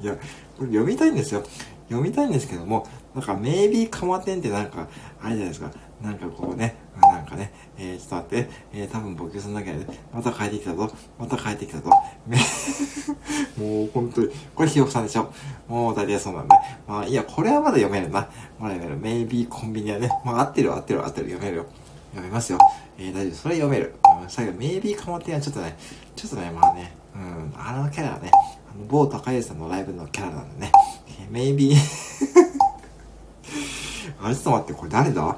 [0.00, 1.42] いや、これ読みたいんですよ。
[1.88, 4.88] 読みたいんですけども、なんか、メイビーかまてんってなんか、
[5.22, 5.70] あれじゃないですか。
[6.02, 11.90] なんかこうね、なんかね、えー、ちょっと待って、えー、多分僕さんだけで、また帰ってきたぞ、また帰ってきたぞ。
[13.58, 15.30] もう本当に、これひよこさんでしょ。
[15.68, 16.54] もう大体そうなんで。
[16.88, 18.28] まあいや、これはまだ読めるな。
[18.58, 18.96] まだ読める。
[18.96, 21.66] メイビーコンビニはね、まあ合ってる合ってる合ってる、読めるよ。
[22.12, 22.58] 読めますよ。
[22.98, 23.34] えー、大丈夫。
[23.34, 23.94] それ読める。
[24.22, 25.76] うん、最後、メイビーかまってはちょっとね、
[26.14, 30.72] ちょっとね、まあね、うん、あのキャラはね、あの某高橋さんのライブのキャラなんでね、
[31.20, 31.76] えー、メイビー
[34.22, 35.36] あれ、ちょっと待って、これ誰だ？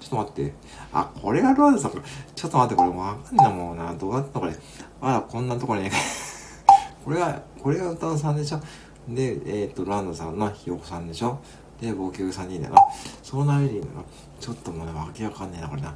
[0.00, 0.54] ちょっと待って。
[0.92, 1.98] あ、これがロードさんか？
[2.34, 3.94] ちょっと待って、これわかんないもんな。
[3.94, 4.54] どうやったこれ？
[5.00, 5.90] あら、こんなところに。
[7.04, 8.60] これが、これが歌うさんでしょ？
[9.08, 11.38] で、えっ、と、ランドさんのひよこさんでしょ？
[11.80, 12.76] で、冒険3人だな。
[13.22, 14.02] そうなるんだな。
[14.40, 15.94] ちょっともうね、わけわかんねえな、これな。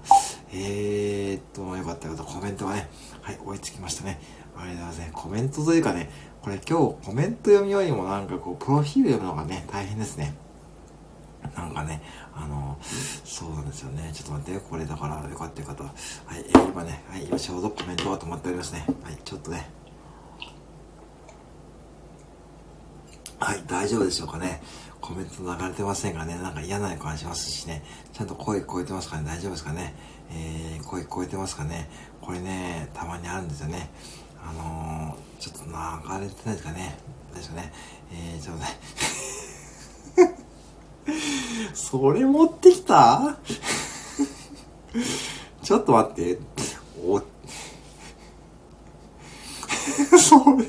[0.53, 2.33] えーっと、よかったよかった。
[2.33, 2.89] コメントがね、
[3.21, 4.21] はい、追いつきましたね。
[4.57, 5.11] ありがとうございますね。
[5.13, 6.11] コメントというかね、
[6.43, 10.35] これ今日コメント読みよりもなんかこう、プロフィール読むのがね、大変ですね。
[11.57, 12.03] なんかね、
[12.35, 12.79] あの、
[13.25, 14.11] そうなんですよね。
[14.15, 15.85] ちょっと待って、これだからよかったよかった。
[15.85, 18.87] はい、えー、今ね、はい、今ちょうどコメントが止まっておりますね。
[19.03, 19.69] はい、ちょっとね。
[23.39, 24.63] はい、大丈夫でしょうかね。
[25.01, 29.95] コメント流れてませんがね、なんか嫌な予感しますしね、ちゃんと声聞こえてますかね、大丈夫ですかね。
[30.31, 31.91] えー、声聞こえてますかね。
[32.21, 33.91] これね、たまにあるんですよね。
[34.41, 36.97] あのー、ちょっと流れてないですかね。
[37.35, 37.73] 大丈夫ね。
[38.13, 39.32] えー、ちょっとね。
[41.75, 43.37] それ持ってきた？
[45.63, 46.39] ちょっと待って。
[47.05, 47.19] お、
[50.19, 50.67] それ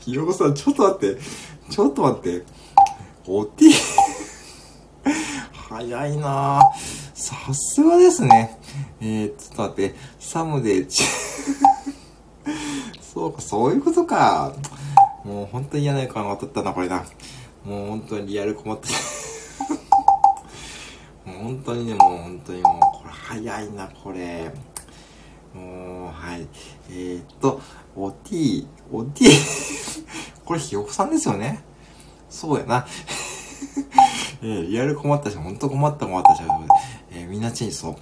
[0.00, 1.20] ひよこさん、ちょっと待って。
[1.70, 2.44] ちょっと待って。
[3.26, 3.64] おて
[5.68, 6.62] 早いな
[7.14, 8.58] さすがですね。
[9.00, 9.94] えー、ちょっと待って。
[10.18, 10.86] サムで、
[13.00, 14.52] そうか、そういうことか。
[15.24, 17.04] もう本当に嫌な予感が当たったな、これな。
[17.68, 18.88] もう本当にリアル困って
[21.26, 24.50] もう本当にね、もう本当にもう、これ早いな、これ。
[25.52, 26.48] もう、はい。
[26.88, 27.60] えー、っと、
[27.94, 29.26] お t、お t
[30.46, 31.62] これひよこさんですよね。
[32.30, 32.86] そうやな。
[34.40, 36.44] えー、リアル困った人、ほんと困った困った人、
[37.10, 37.96] えー、みんなチェンジそう。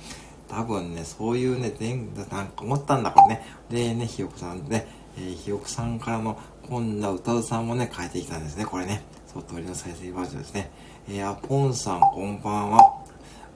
[0.48, 3.44] 多分ね、そういうね、全、なんか思ったんだからね。
[3.68, 4.86] でね、ひよこさんね、
[5.18, 9.02] えー、ひよこさんからの、今度は歌うさんもね、変えてきたんですね、これね。
[9.36, 10.70] そう、鳥の再生バージョンですね。
[11.10, 13.02] えー、あ、ポンさん、こんばんは。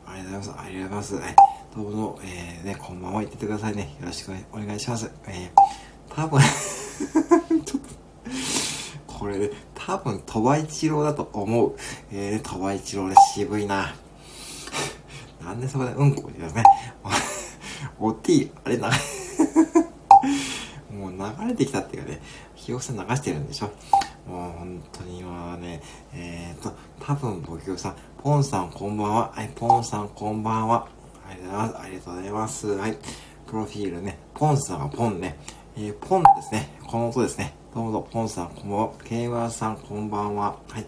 [0.07, 0.61] ありがとうございます。
[0.67, 1.25] ありがとうございます。
[1.25, 1.37] はい。
[1.75, 3.97] どうぞ、えー、ね、こんばんは言っててくださいね。
[3.99, 5.11] よろしくお願いします。
[5.27, 6.41] えー、多分
[7.65, 7.89] ちょっと
[9.07, 11.75] これね、多分、鳥羽一郎だと思う。
[12.13, 13.95] えー、鳥羽一郎ね、渋いな。
[15.43, 16.65] なんでそこでうんこ言ってますね。
[17.99, 18.91] お T、あれな、
[21.01, 22.21] もう流れてきたっていうかね、
[22.55, 23.67] ひよこさん流してるんでしょ？
[24.31, 25.83] もう本当に今はね、
[26.15, 29.33] えーと、多分僕ひよさん、ポンさんこんばんは。
[29.35, 30.89] はい、ポンさんこんばんは。
[31.29, 31.79] ありがとうございます。
[31.79, 32.67] ありがとうございます。
[32.69, 32.99] はい。
[33.47, 35.37] プロフィールね、ポンさんはポンね。
[35.77, 36.79] えー、ポンですね。
[36.87, 37.55] この音ですね。
[37.75, 38.93] どうもどうも、ポンさん、こんばんは。
[39.05, 40.57] ケイワさん、こんばんは。
[40.69, 40.87] はい。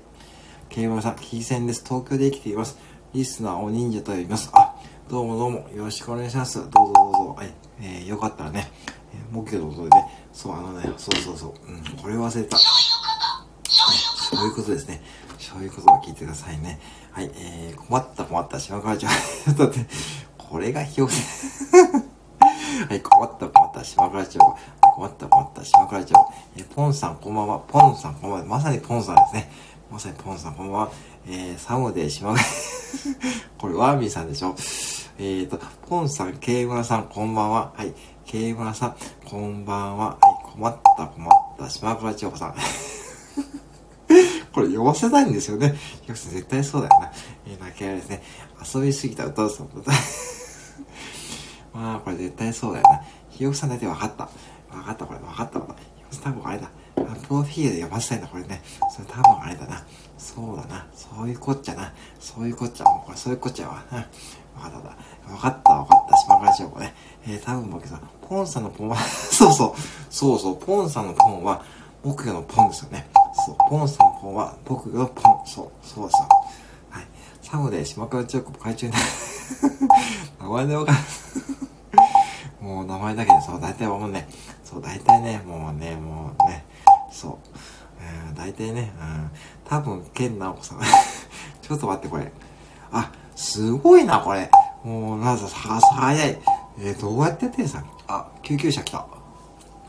[0.68, 1.84] ケイワさん、キーセンです。
[1.84, 2.76] 東京で生きています。
[3.14, 4.50] リスナーお忍者と呼びます。
[4.52, 4.74] あ、
[5.08, 6.58] どうもどうも、よろしくお願いします。
[6.58, 7.34] どうぞどうぞ。
[7.36, 7.52] はい。
[7.80, 8.70] えー、よかったらね、
[9.14, 9.90] えー、木魚の音で、
[10.32, 12.58] そう、あのね、そうそうそう、うん、これ忘れた。
[12.58, 15.02] そういうことですね。
[15.38, 16.80] そういうことを聞いてくださいね。
[17.10, 19.06] はい、えー、困った困った、島川町。
[19.06, 19.90] ちょっと待って、
[20.38, 21.12] これが表現。
[22.88, 24.38] はい、困った困った、島倉町。
[24.80, 26.14] 困った困った、島倉町。
[26.56, 27.58] えーポンさんこんばんは。
[27.60, 28.46] ポンさんこんばんは。
[28.46, 29.50] まさにポンさんですね。
[29.90, 30.90] まさにポンさんこんばんは。
[31.26, 32.44] えー、サムで島倉、
[33.58, 34.54] これワーミーさんでしょ。
[35.18, 37.72] えーと、ポンさん、ケイムラさんこんばんは。
[37.76, 37.92] はい、
[38.32, 40.16] ケイムラさん、こんばんは。
[40.18, 40.18] は
[40.48, 42.54] い、困った困った、島倉千代子さん。
[44.54, 45.74] これ読ませたいんですよね。
[46.00, 47.12] ひよさん絶対そうだよな。
[47.44, 48.22] えー、泣きあれですね。
[48.74, 49.68] 遊びすぎた歌うさん
[51.78, 53.02] まあ、これ絶対そうだよな。
[53.28, 54.30] ひよさん大体分かった。
[54.70, 55.18] 分かった、これ。
[55.18, 55.66] 分かったわ。
[55.66, 56.70] ひよさん多分あれだ。
[56.94, 58.62] プロフィールで読ませたいんだ、これね。
[58.96, 59.84] それ多分あれだな。
[60.16, 60.86] そうだな。
[60.94, 61.92] そういうこっちゃな。
[62.18, 62.84] そういうこっちゃ。
[62.84, 63.84] もうこれそういうこっちゃわ。
[63.90, 64.06] 分か
[64.68, 65.28] った。
[65.28, 66.16] 分かった、分かった。
[66.16, 66.94] 島村千代子ね。
[67.26, 69.80] えー、多分僕さん、ポンさんのポンは そうそう。
[70.10, 70.56] そうそう。
[70.56, 71.62] ポンさんのポンは、
[72.02, 73.06] 僕のポンですよね。
[73.46, 73.56] そう。
[73.68, 75.46] ポンさんのポンは、僕のポン。
[75.46, 75.70] そう。
[75.82, 76.28] そうですよ。
[76.90, 77.06] はい。
[77.42, 79.04] サムで島倉千代子会長になる。
[80.40, 80.98] 名前でわかる。
[82.66, 84.28] もう名前だけで、そう、大体もうね、
[84.64, 86.64] そう、大体ね、もうね、もうね、
[87.10, 87.38] そう。
[88.00, 89.30] えー、大体ね、うん、
[89.64, 90.80] 多分、ケンナオコさん。
[91.60, 92.32] ちょっと待って、これ。
[92.90, 94.50] あ、すごいな、これ。
[94.84, 96.38] もう、なぜ、は、早い。
[96.78, 99.06] えー、どうやってってさあ、救急車来た。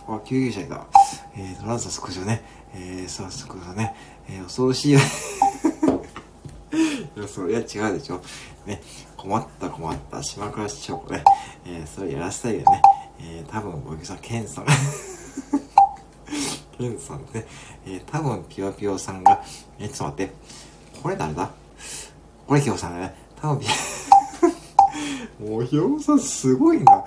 [0.08, 0.86] あ、救急車来た。
[1.36, 2.44] えーと、ランサスクショね。
[2.76, 3.96] えー、さ、スクショね。
[4.30, 4.94] えー、恐ろしい。
[4.94, 5.02] いや、
[7.28, 7.66] そりゃ違う
[7.98, 8.22] でしょ。
[8.66, 8.82] ね、
[9.18, 11.24] 困った困った、島倉市長ね。
[11.66, 12.82] えー、それやらせたいよね。
[13.20, 14.66] えー、多分、僕さん、ケンさん。
[16.78, 17.46] ケンさんね。
[17.86, 19.42] えー、多分、ピヨピヨさんが、
[19.80, 20.34] えー、ちょっと待って。
[21.02, 21.50] これ誰だ？
[22.48, 23.16] これヒヨさんだね。
[23.40, 23.72] 多分、ピヨ、
[25.40, 27.04] もうヒヨさんすごいな。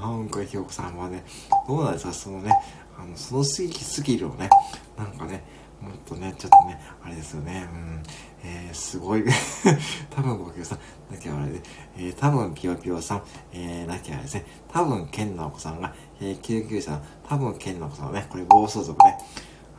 [0.00, 1.24] なんかヒヨさんはね、
[1.66, 2.52] どうなんですか、そのね、
[2.98, 4.48] あの、そのスキスキルをね、
[4.96, 5.44] なんかね、
[5.80, 8.02] もっとね、ちょっとね、あれですよね、うん、
[8.44, 9.24] えー、すごい。
[10.10, 10.78] 多分僕さん、
[11.12, 11.62] なきゃあれで、
[11.96, 19.18] えー、多分ピヨピヨさん、えー、なきゃあれですね、多分ケンナオコさんが、えー、救急車の、多分ケンナオコさんはね、これ暴走族ね、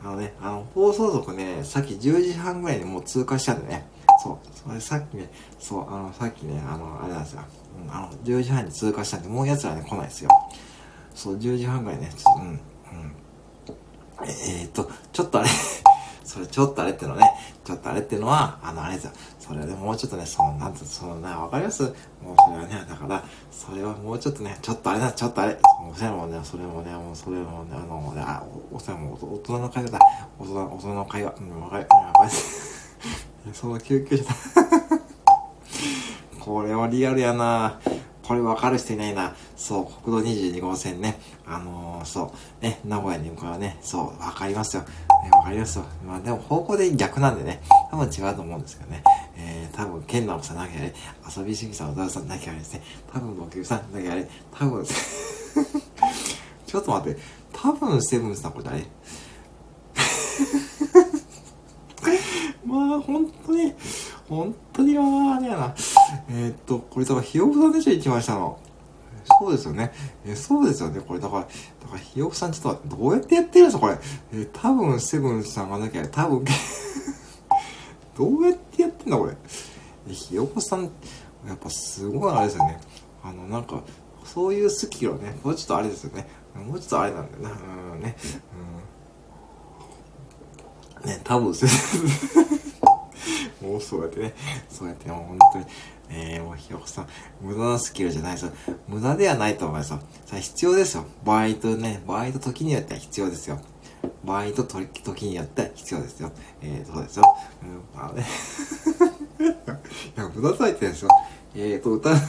[0.02, 3.86] あのね、あの、暴走族ね、さっき10時半ぐらいにもう通過しちゃうんでね、
[4.22, 7.42] そう、それさっきね、そう、あの、さっきね、あの、あれなんですよ、
[7.82, 10.30] うん、あの、10時半に通過したんで、もう奴らね、来ないですよ。
[11.14, 12.60] そう、10時半ぐらいね、ちょっと、うん、うん。
[14.24, 15.48] えー、っと、ちょっとあれ
[16.22, 17.24] それちょっとあれってのね、
[17.64, 19.12] ちょっとあれってのは、あの、あれですよ。
[19.38, 21.82] それでもうちょっとね、その、なんて、そのね、わかります？
[21.82, 21.92] もう
[22.36, 29.98] それはね、だから、それはもうちょっとね、ちょっとあれだ、ちょっとあれ、もうそれもね、それもね、もうそれもね、あの、ね、あ、お、世話も大人の会話だ。
[30.38, 31.34] 大人、大人の会話。
[31.40, 32.30] うん、わかる、わかる。
[33.52, 34.24] その救急車。
[36.38, 37.78] これはリアルやな
[38.22, 39.34] これ分かる人いないな。
[39.56, 41.18] そう、国道22号線ね。
[41.46, 43.76] あのー、そう、ね、名古屋に向かうね。
[43.82, 44.82] そう、分かりますよ。
[44.82, 44.88] ね、
[45.32, 45.84] 分かりますよ。
[46.06, 47.60] まあでも方向で逆なんでね。
[47.90, 49.02] 多分違うと思うんですけどね。
[49.36, 50.94] えー、多分、剣直さんなきゃあれ、
[51.36, 52.82] 遊びすぎさん、小沢さんなきゃあれですね。
[53.12, 54.84] 多分、野球さんなきゃあれ、多分、
[56.66, 57.20] ちょっと待って。
[57.52, 58.86] 多分、セブンさんこれ誰
[62.70, 63.74] まあ、本当に、
[64.28, 65.74] 本当にまあ、ねやな。
[66.30, 68.58] えー、っと、これだから、ひよこさんでしょ、一番下の。
[69.40, 69.92] そうですよね。
[70.24, 71.00] えー、そうですよね。
[71.00, 73.98] これだから、だから、ひよこさんちょっと、どうやってやってるんですか、これ。
[74.32, 76.44] えー、多分、セブンさんがなきゃ、多分、
[78.16, 79.36] どうやってやってんだ、これ。
[80.08, 80.90] えひよこさん、
[81.46, 82.80] やっぱすごいあれですよね。
[83.24, 83.82] あの、なんか、
[84.24, 86.28] そういうスキルはね、もうちょっとあれですよね。
[86.54, 87.50] もうちょっとあれなんだよな。
[87.94, 88.16] うんね。
[88.54, 88.69] うん。
[91.04, 91.46] ね、多分、
[93.60, 94.34] もうそうやってね、
[94.68, 95.64] そうやってもう本当に、
[96.10, 97.08] えー、もうひよこさん、
[97.40, 98.52] 無駄なスキルじゃないですよ。
[98.88, 100.00] 無駄ではないと思いますよ。
[100.26, 101.04] さあ必要ですよ。
[101.24, 103.60] 場合とね、場合と時によっては必要ですよ。
[104.24, 106.32] 場合と時によっては必要ですよ。
[106.62, 107.36] えー、そうですよ。
[107.62, 108.26] うん、まあね。
[110.16, 111.10] いや、無駄さいってですよ。
[111.54, 112.10] えーと、歌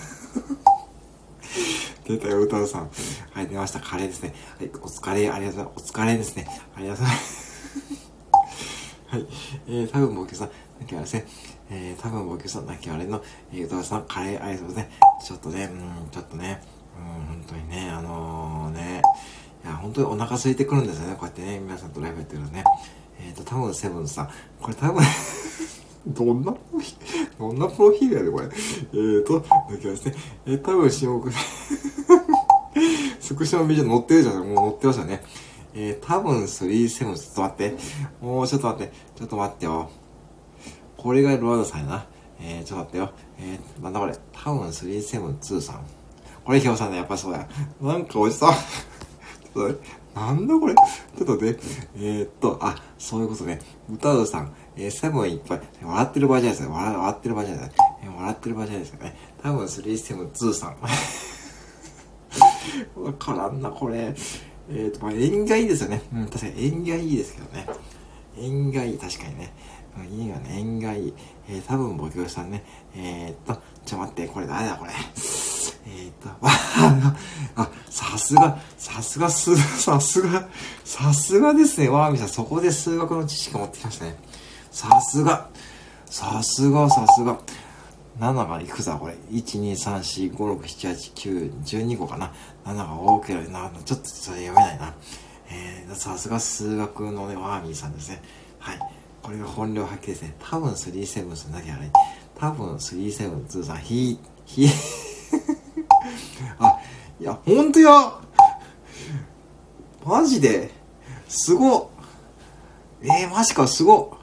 [2.07, 2.89] 出たよ、歌うさん。
[3.32, 3.80] はい、出ました。
[3.80, 4.34] カレーですね。
[4.57, 5.91] はい、お疲れ、ありがとうございます。
[5.91, 6.45] お疲れですね。
[6.76, 8.01] ありがとうございます。
[9.12, 9.28] はい。
[9.68, 10.49] えー、多分僕さん、
[10.80, 11.26] なきゃですね。
[11.70, 14.99] えー、多分僕さん、なきゃあれの、えー、歌うさん、カレーありがとうございますね。
[15.28, 16.62] ちょっとね、うん、ちょっとね、
[16.97, 19.01] うん、本当にね、あのー、ね、
[19.66, 21.16] いや、本当にお腹空いてくるんですよね。
[21.16, 22.64] こうやってね、皆さんとライブやってるとね。
[23.20, 24.30] えっ、ー、と、多分セブンさん。
[24.62, 25.03] これ多分
[26.07, 28.45] どんなプロフィー、どんなプロフィールやで、これ。
[28.45, 29.45] えーと、だ
[29.78, 30.16] けですね。
[30.45, 31.36] えー、多分、下 国
[33.20, 34.47] スクショのビジョン載ってるじゃん。
[34.47, 35.22] もう載ってましたね。
[35.74, 37.76] えー、多分37、ちょっと待って。
[38.22, 38.93] もうちょっと待って。
[39.15, 39.89] ちょっと待ってよ。
[40.97, 42.05] これがロワードさんやな。
[42.39, 43.11] えー、ちょっと待ってよ。
[43.39, 44.17] えー、なんだこれ。
[44.34, 45.86] 多分372さん。
[46.43, 47.47] これ、ひょうさんね、やっぱそうや。
[47.82, 48.47] なんか落ちた。
[48.51, 48.57] ちょっ
[49.53, 50.01] と待って。
[50.15, 50.76] なんだこれ。
[50.76, 51.55] ちょっとね。
[51.95, 53.59] えー、っと、あ、そういうことね。
[53.89, 54.51] 歌うさん。
[54.76, 55.61] えー、セブンいっぱい。
[55.84, 56.74] 笑ってる場合じゃないですよ。
[56.74, 57.72] 笑ってる場合じゃない。
[58.03, 59.15] えー、笑ってる場合じゃないですよね。
[59.41, 60.76] 多分372さん。
[63.03, 64.13] わからんな、これ。
[64.70, 66.01] えっ、ー、と、まあ、縁がいいですよね。
[66.14, 67.68] うん、確かに縁がいいですけどね。
[68.38, 69.53] 縁がいい、確かにね。
[70.09, 71.14] いいよね、縁がいい。
[71.49, 72.64] えー、多分僕さんね。
[72.95, 74.91] えー、っと、ちょ待って、これ誰だ、これ。
[74.91, 80.47] えー、 っと、あ、さすが、さすが、す、さすが、
[80.86, 81.89] さすがですね。
[81.89, 84.16] わーみさん、そこで数学の知識を持ってきましたね。
[84.72, 85.49] さすが、
[86.05, 87.38] さすが、さすが。
[88.20, 89.16] 7がいくつだこれ。
[89.32, 92.32] 1、2、3、4、5、6、7、8、9、12個かな。
[92.66, 93.72] 7が多ければな。
[93.84, 94.93] ちょっとそれ読めないな。
[95.49, 98.22] えー、さすが数学のね、ワーミーさんですね。
[98.59, 98.80] はい。
[99.22, 100.36] これが本領発揮ですね。
[100.39, 101.91] 多分37さんだけあれ。
[102.36, 104.68] 多分372さん、ひ、ひ、
[106.59, 106.80] あ、
[107.20, 108.20] いや、ほんとや
[110.03, 110.72] マジで
[111.28, 111.91] すご
[113.01, 114.18] えー、マジか、すご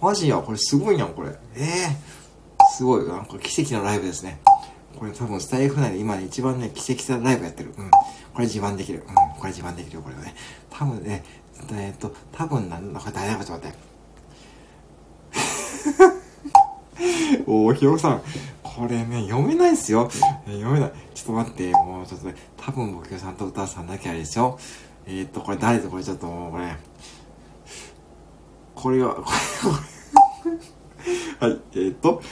[0.00, 1.30] マジや、これすごいやん、これ。
[1.54, 2.12] えー
[2.74, 4.40] すごい、なんか奇跡のライブですね。
[4.98, 7.72] これ多分スタイフ内で今一番ね、奇跡的なライブやってる。
[7.76, 7.90] うん。
[8.34, 9.04] これ自慢できる。
[9.06, 9.14] うん。
[9.38, 10.34] これ自慢できるよ、これはね。
[10.70, 11.24] 多分ね、
[11.72, 13.92] えっと、多分なんだ、これ誰だかちょっと待って。
[17.46, 18.22] おー、ひろさん。
[18.62, 20.10] これね、読めないっすよ。
[20.46, 20.92] えー、読めない。
[21.14, 24.58] ちょっと待って、もうちょっとね、多分僕さんと歌さんだけあれですよ。
[25.06, 26.76] えー、っと、これ誰とこれちょっともう、これ。
[28.74, 29.26] これは、これ
[31.48, 32.22] はい、えー、っと、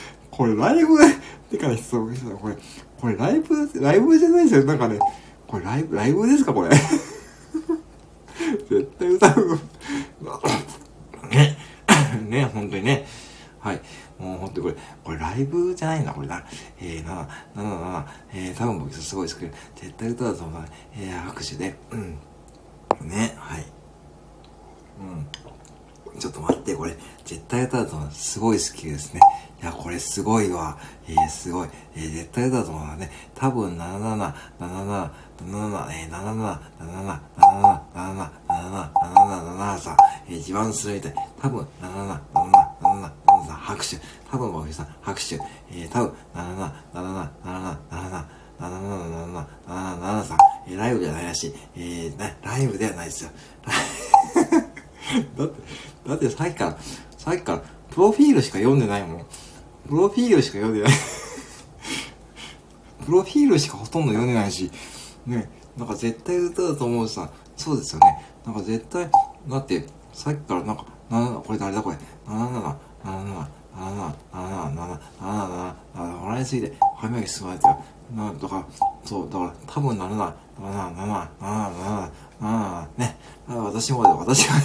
[0.41, 0.97] これライブ
[1.51, 2.57] てかね、質問したこれ、
[2.99, 4.63] これライブ、ライブじゃないですよ。
[4.63, 4.97] なんかね、
[5.45, 6.69] これライブ、ライブですかこれ。
[8.67, 9.59] 絶対歌う。
[11.29, 11.55] ね、
[12.27, 13.05] ね、本当にね。
[13.59, 13.81] はい。
[14.17, 16.43] もう本当にこれ、これライブじゃないんだ、これな。
[16.79, 20.67] えー、な、な、な、な、えー、多分僕すごい好き絶対歌だと思うな。
[20.95, 21.75] えー、拍手で。
[21.91, 22.17] うん。
[23.07, 23.65] ね、はい。
[25.01, 25.27] うん。
[26.21, 26.95] ちょっと待って、これ、
[27.25, 29.19] 絶対歌だとすごい好きですね。
[29.59, 30.77] いや、これすごいわ。
[31.07, 31.69] えー、すごい。
[31.95, 33.09] えー、絶対だと思うなね。
[33.33, 35.09] 多分、77、77、
[35.39, 38.91] 77、えー、77、77、77、77、77、
[39.57, 39.97] 77、さ、
[40.27, 41.13] えー、自慢するみたい。
[41.41, 43.11] 多分、77、77、77、
[43.47, 43.97] 77、拍手。
[44.29, 45.35] 多分、僕さん、拍手。
[45.71, 48.25] えー、多分、77、77、77、77、
[48.59, 51.53] 77、77、さ、えー、ライブじゃないらしい。
[51.77, 53.31] えー、ね、ライブではないですよ。
[55.37, 55.53] だって、
[56.07, 56.77] だってさっきから、
[57.17, 59.25] さっきから、プロフィールしか読んでないもん。
[59.87, 60.93] プロフィールしか読んでない
[63.05, 64.71] プロフィールしかほとんど読んでないし、
[65.25, 68.25] ね、なんか絶対歌だと思うさ、そうですよね。
[68.45, 69.09] なんか絶対、
[69.47, 71.97] だって、さっきからなんか、なんこれ誰だこれ、
[72.27, 77.73] 77、77、77、77、77、77、笑いすぎて、歯磨き進まれてる。
[78.15, 78.65] なとか、
[79.05, 82.09] そう、だから、多分77、77、77、77、
[82.41, 83.15] ああ、ね。
[83.47, 84.55] 私も、私は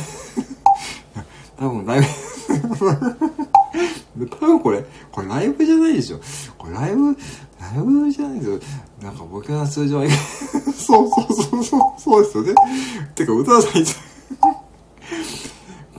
[1.59, 2.07] 多分ライブ
[4.29, 6.21] 多分これ、これライブじゃないでしょ。
[6.57, 7.15] これライブ、
[7.61, 8.61] ライブじゃないですよ。
[9.03, 10.05] なんか僕は通常は、
[10.75, 12.55] そうそうそうそう、そうですよね。
[13.15, 13.97] てか、歌わないじん。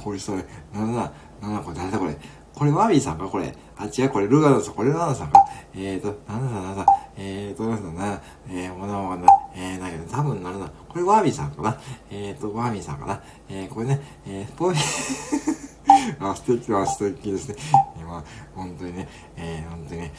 [0.03, 1.11] これそれ、なんだ、
[1.41, 2.17] なんだこれ、誰だこれ。
[2.57, 3.27] これワービーさんか？
[3.27, 3.53] これ。
[3.77, 5.45] あ、違う、これルガナさん、これルガナさんか？
[5.75, 6.85] えーと、なんだなんだ、
[7.15, 10.71] えーと、なんだな、えー、もなもな、えー、だけど、多分なるな。
[10.89, 11.79] これワービーさんかな？
[12.09, 13.21] えーと、ワービーさんかな？
[13.47, 14.75] えー、これね、えー、ポイ
[16.19, 17.55] あ、素敵は素敵ですね。
[17.99, 18.23] 今、
[18.55, 20.13] 本当にね、えー、本当にね、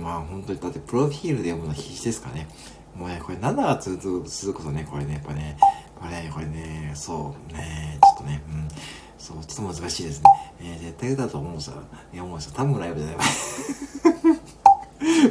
[0.00, 2.46] まあ本当に、だってプロフィールで読むの必死ですかね。
[2.94, 5.56] もうね、これ7が続く続くとね、これね、やっぱね、
[5.98, 8.68] これね、これね、そうね、ちょっとね、うん。
[9.20, 10.24] そう、ちょっと難しいですね。
[10.62, 11.74] えー、絶対だと思うさ、
[12.12, 13.16] いや、思うさ、多分ライブじゃない。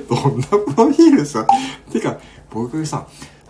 [0.08, 1.48] どんなプロフィールさ、
[1.92, 2.20] てか、
[2.52, 3.08] 僕さ、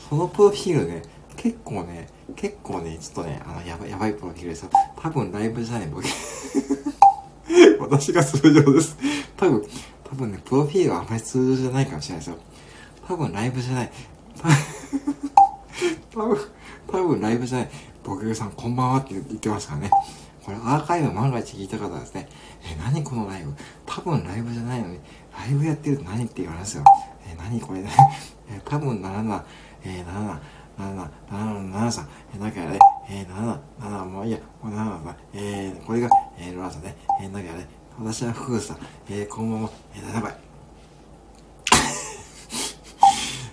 [0.09, 1.01] そのプロフィールね、
[1.35, 6.05] 結構ね、結構ね、ちょっとね、あの、やば、やばいプロフィールでさ、多分ライブじゃない、僕。
[7.79, 8.95] 私が通常です。
[9.35, 9.67] 多分、
[10.05, 12.39] 多分ね、プロフィールはあんまり通常じゃないかもしれないですよ。
[13.05, 13.91] 多分ライブじゃない。
[16.13, 16.37] 多分、
[16.87, 17.69] 多分ライブじゃない。
[18.03, 19.91] 僕さんこんばんはって言ってますからね。
[20.49, 22.27] これアーカイブ万が一聞いた方はですね、
[22.63, 23.53] え、何このライブ？
[23.85, 24.99] 多分ライブじゃないのに、
[25.31, 26.83] ライブやってると何って言われますよ。
[27.31, 27.83] え、何これ？
[27.83, 27.91] ね。
[28.49, 29.43] え、多分77、
[29.83, 30.39] えー、77、
[30.79, 32.79] 77、77、73、え、なんかやれ、
[33.11, 37.67] えー、77、77、もういいや、もう77、えー、これが、えー、ロラさんね、えー、なんかやれ、
[37.99, 38.77] 私は福さん、
[39.07, 40.33] えー、こんばんは、えー、7倍。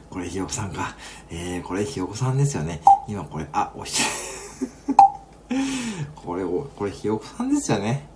[0.08, 0.96] これひよこさんか。
[1.28, 2.80] えー、これひよこさんですよね。
[3.06, 4.08] 今これ、あ、押しちゃう。
[6.26, 8.08] これ、これひよこさんですよね。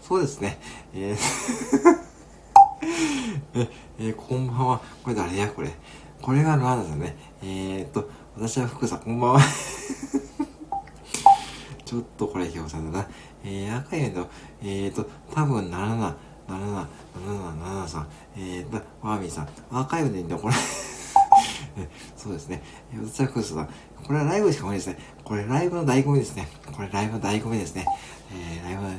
[0.00, 0.58] そうですね。
[0.94, 1.18] えー
[3.54, 3.68] え、
[3.98, 4.80] えー、こんばんは。
[5.02, 5.48] これ誰や？
[5.48, 5.70] これ。
[6.22, 7.14] これがラーナさんね。
[7.42, 9.40] えー、っと、私は福さん、こんばんは。
[11.84, 13.06] ちょっとこれ、ひよこさんだな。
[13.44, 14.26] えー、赤いの、
[14.62, 16.14] えー、っと、多分77、
[16.48, 16.86] 77、
[17.26, 20.54] 77、77さん、えー、と、ワーミーさん、アーカイブでいいんだ、これ
[22.16, 22.62] そうですね。
[22.94, 23.68] 私はクスさん、
[24.04, 24.98] これはライブしか無理ですね。
[25.24, 26.48] これライブの醍醐味ですね。
[26.74, 27.86] これライブの醍醐味ですね。
[28.32, 28.90] えー、ライブの、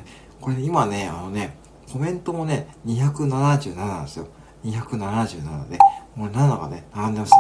[0.42, 1.58] これ今ね、あのね、
[1.92, 4.28] コメントもね、277なんですよ。
[4.64, 5.78] 277で、
[6.16, 7.38] もう7がね、並んでました。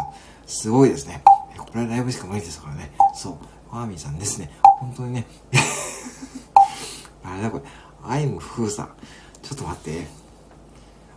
[0.47, 1.21] すごいですね。
[1.57, 2.91] これはライブしか無理ですからね。
[3.13, 3.33] そう。
[3.69, 4.49] ファーミーさんですね。
[4.63, 5.27] 本当にね。
[7.23, 7.63] あれだこれ。
[8.03, 8.89] アイムフーさん。
[9.43, 10.07] ちょっと待って。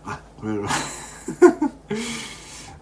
[0.05, 0.69] あ、これ、は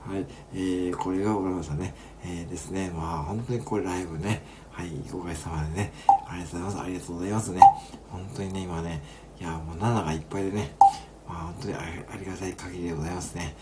[0.07, 0.27] はい。
[0.55, 1.95] えー、これがオラマさんね。
[2.25, 2.91] えー、ですね。
[2.91, 4.43] まあ、本当にこれライブね。
[4.71, 5.93] はい、ご会様でね。
[6.27, 6.81] ありがとうございます。
[6.81, 7.61] ありがとうございますね。
[8.11, 9.03] 本当にね、今ね、
[9.39, 10.75] いや、もう7がいっぱいでね。
[11.29, 11.85] まあ、本当にあ
[12.19, 13.55] りがたい限りでございますね。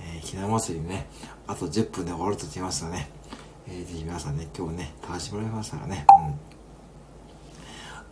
[0.00, 1.08] えー、ひな祭りね、
[1.46, 3.08] あと10分で終わると言いますよね。
[3.66, 6.06] えー、ぜひ皆さんね、今日ね、楽しまれましたらね。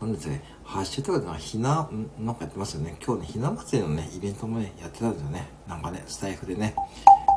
[0.01, 0.09] うん。
[0.09, 1.89] なんですね、ハッシュタグではひな、
[2.19, 2.97] なんかやってますよね。
[3.05, 5.47] 今日ね、ひな祭りのね、イベントもね、やってたんですよね。
[5.69, 6.75] なんかね、スタイフでね。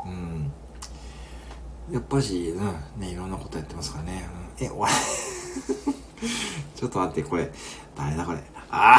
[0.06, 0.52] うん。
[1.92, 4.28] やっぱし、うん、ね、いろんなことやってますからね。
[4.58, 4.88] うん、え、おい。
[6.74, 7.50] ちょっと待って、これ、
[7.94, 8.38] 誰だこれ。
[8.70, 8.98] ああ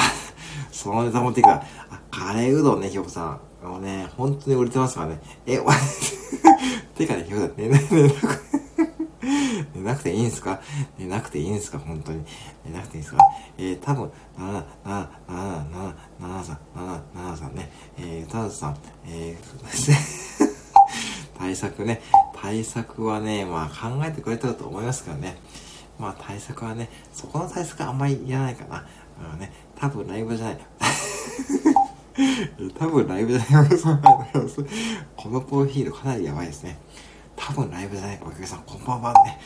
[0.72, 1.64] そのネタ持っていくか。
[1.90, 3.40] あ、カレーうどんね、ひよこさん。
[3.64, 5.22] あのね、本当に売れてますからね。
[5.46, 5.78] え、お前
[6.96, 8.50] てかね、ひよこさん、寝な、寝なく
[9.76, 10.60] 寝なくていいんすか？
[10.98, 11.80] 寝なくていいんすか？
[11.80, 12.24] 本当に。
[12.66, 13.18] 寝なくていいんすか？
[13.58, 14.52] えー、多分、なな、
[14.86, 17.72] な、な、な、な、さん、な、な、なさんね。
[17.98, 20.48] えー、たださん、えー、
[21.38, 22.02] 対策ね。
[22.42, 25.38] 対策はね、まあ考えてくれたと思いますからね。
[26.00, 28.86] まあ対策はね、そこの対策はあんまりいらないかな。
[29.22, 30.60] あのね、多分ライブじゃない。
[32.78, 33.70] 多分ライブじゃない。
[35.16, 36.78] このプロフィールかなりやばいですね。
[37.40, 39.40] 多分ライブじゃないお客さん、こんばんはね。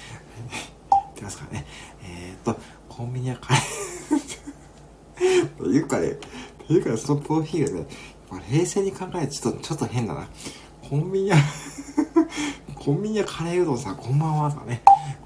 [0.89, 1.65] 言ってますからね。
[2.03, 5.57] えー、っと、コンビニはカレー。
[5.63, 6.17] というかね、
[6.67, 7.85] というかそのプロフィールね、
[8.51, 10.27] 冷静に考えてちょっと、ちょっと変だな。
[10.89, 11.37] コンビニは
[12.75, 14.81] コンビニはカレーうどんさん、こんばんはとかね。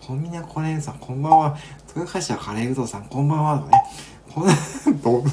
[0.06, 1.58] コンビニはカレーさん、こんばんは。
[1.96, 3.84] 豊橋はカレーうどんさん、こんばんはとかね。
[4.34, 4.54] こんな、
[5.02, 5.24] ど、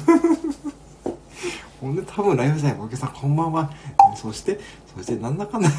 [1.81, 3.69] ほんで多分ライブじゃない、お客さんこんばんは。
[4.15, 4.59] そして、
[4.95, 5.69] そしてなんだかんだ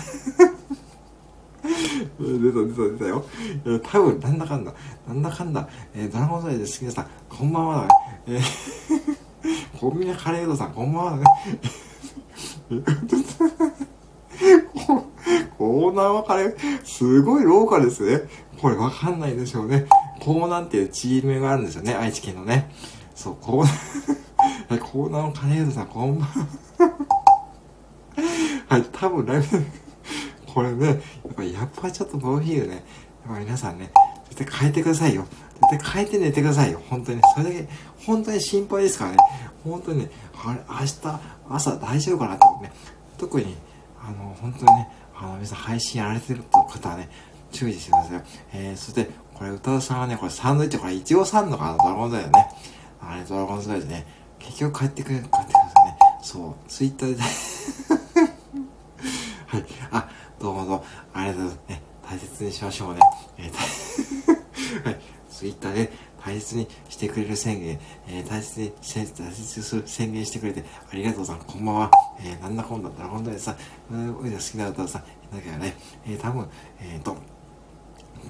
[2.19, 3.25] 出た出た出たよ。
[3.67, 4.73] え多分なんだかんだ、
[5.07, 7.89] なんだかんだ、えー、ドラゴンサイズ好きなさん、こんばんはだね。
[8.29, 11.25] えー、コンビニカレードさん、こんばんはだね。
[15.59, 18.23] コーナーはカレー、すごいローカルですね。
[18.61, 19.87] これわかんないでしょうね。
[20.21, 22.71] コーナーっていうチームがあるんですよね、愛知県のね。
[23.15, 23.65] そう、コー
[24.71, 26.47] ナー、コーナーのカレーズさん、こんばんは。
[28.69, 28.79] は。
[28.79, 29.47] い、多分ライブ、
[30.57, 30.99] これね、やっ
[31.35, 33.91] ぱやっぱちょっとコーヒーをね、やっぱ皆さんね、
[34.31, 35.27] 絶対変えてくださいよ。
[35.71, 36.81] 絶対変えて寝てくださいよ。
[36.89, 37.21] 本当に。
[37.35, 37.69] それだけ、
[38.07, 39.19] 本当に心配ですからね。
[39.63, 42.73] 本当にね、あれ、明日、朝大丈夫かなってね。
[43.19, 43.55] 特に、
[44.03, 47.11] あの、本当にね、あの、皆さん配信やられてる方はね、
[47.53, 48.23] 注意してくださいよ。
[48.55, 52.49] えー、そして、これ、歌うさんはね、これサンドイッチ、これ、いちごさんのかな、ドラゴンズだよね。
[53.03, 54.07] あれ、ドラゴンズライでね、
[54.39, 55.99] 結局帰ってくれ、帰ってくださいね。
[56.23, 57.21] そう、ツイッターで
[59.47, 59.65] はい。
[59.91, 60.09] あ、
[60.47, 61.71] どうもどうも、ありがとうございます。
[61.71, 63.01] ね、大切にしましょうね。
[63.37, 63.51] えー、
[64.87, 65.01] はい。
[65.29, 65.93] ツイッターで
[66.25, 71.91] 大切にしてくれる宣言、えー、大切に、大切にする宣言してくれてありがとうさん、こんばんは。
[72.21, 73.57] えー、なんだこんだったら本当にさ、
[73.91, 75.03] うん、好きな歌をさん、
[75.35, 75.77] だけはね、
[76.07, 77.17] えー、多分、えっ、ー、と、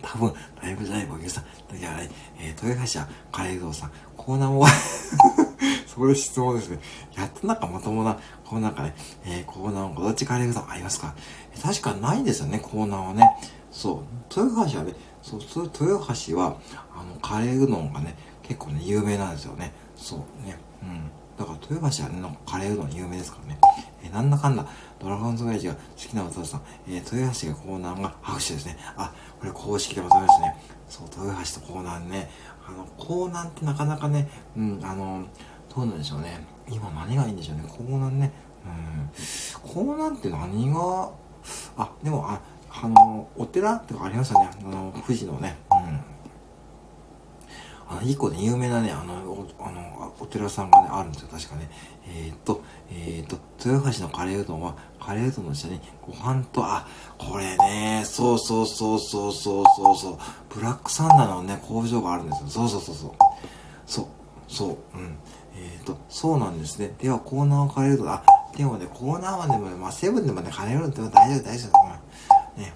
[0.03, 0.33] 多分、
[0.63, 3.01] ライブじゃないボケさん、だけはね、えー、豊橋
[3.33, 4.67] カレーさん、コーナーも
[5.87, 6.79] そこで質問ですね。
[7.17, 8.95] やっとなんかまともな、こうなんかね、
[9.25, 11.15] えー、コーナーをどっちカレー堂さんありますか？
[11.63, 13.25] 確かないんですよね、コーナーはね。
[13.71, 14.93] そう、豊橋はね、
[15.23, 16.57] そう、そ豊橋は、
[16.95, 19.73] あの、カレーうどんがね、結構ね、有名なんですよね。
[19.97, 20.59] そうね。
[20.83, 21.11] うん。
[21.39, 23.59] だから豊橋はね、なんかカレーうどん有名ですからね。
[24.03, 24.67] えー、なんだかんだ、
[24.99, 28.79] ドラゴンズガイジが好きなお父さん、えー、豊橋がコーナーが拍手ですね。
[28.97, 30.57] あ、これ公式でございますね。
[30.89, 32.31] そう、豊橋とコーナーね。
[32.67, 35.25] あの、コーナーってなかなかね、うん、あの、
[35.75, 36.45] どうなんでしょうね。
[36.69, 37.65] 今何がいいんでしょうね。
[37.69, 38.33] コーナーね。
[38.65, 39.71] うん。
[39.71, 41.11] コーナーって何が、
[41.77, 42.41] あ、でも、あ、
[42.71, 44.51] あの、お寺とかありますよね。
[44.65, 45.57] あの、富士のね。
[47.89, 51.71] あの、一個ね、有名なね、あの、おあのお寺さんがね、あるんですよ、確かね。
[52.09, 56.87] えー、っと、えー、っと、豊橋のカレーうどんは、カレーうどんの下に、ご飯と、あ、
[57.19, 60.19] これね、そうそうそうそうそうそうそう、
[60.49, 62.49] ブラックサンダーのね、工場があるんですよ。
[62.49, 63.11] そうそうそうそう。
[63.87, 64.07] そう、
[64.49, 65.17] そう、うん。
[65.57, 66.95] えー、っと、そうなんですね。
[66.99, 68.23] では、コーナーカレーうどん、あ、
[68.57, 72.61] でもね、コーナーはでもね、まあ、セブンでもね、カレーうどんって大丈夫、大丈夫。
[72.61, 72.73] ね、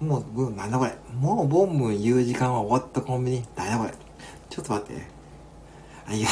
[0.00, 0.08] うん。
[0.08, 0.94] もう、なんだこれ。
[1.18, 3.44] もう、ボンボン言う時間は終わったコンビニ。
[3.56, 4.05] なんだこれ。
[4.56, 5.02] ちょっと待って。
[6.06, 6.28] あ、いや。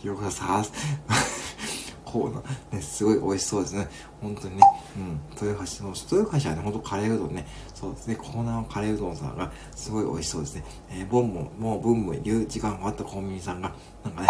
[0.02, 0.64] よかさ、
[2.02, 3.86] こうな、ね、すごい美味しそうですね。
[4.22, 4.62] 本当にね。
[4.96, 5.20] うん。
[5.48, 7.46] 豊橋の、豊橋はね、ほんとカレーうどんね。
[7.74, 8.16] そうですね。
[8.16, 10.64] コーナーのカレーうどんさんが、すごい美味しそうですね。
[10.88, 13.70] えー、ボンボン、もうブンブン言う時間終わったコンビニさんが、
[14.02, 14.28] なんかね、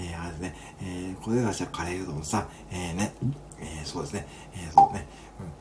[0.00, 3.14] えー、あれですね、えー、豊橋はカレーうどんさん、えー、ね、
[3.60, 5.06] えー、そうですね、えー、そうね、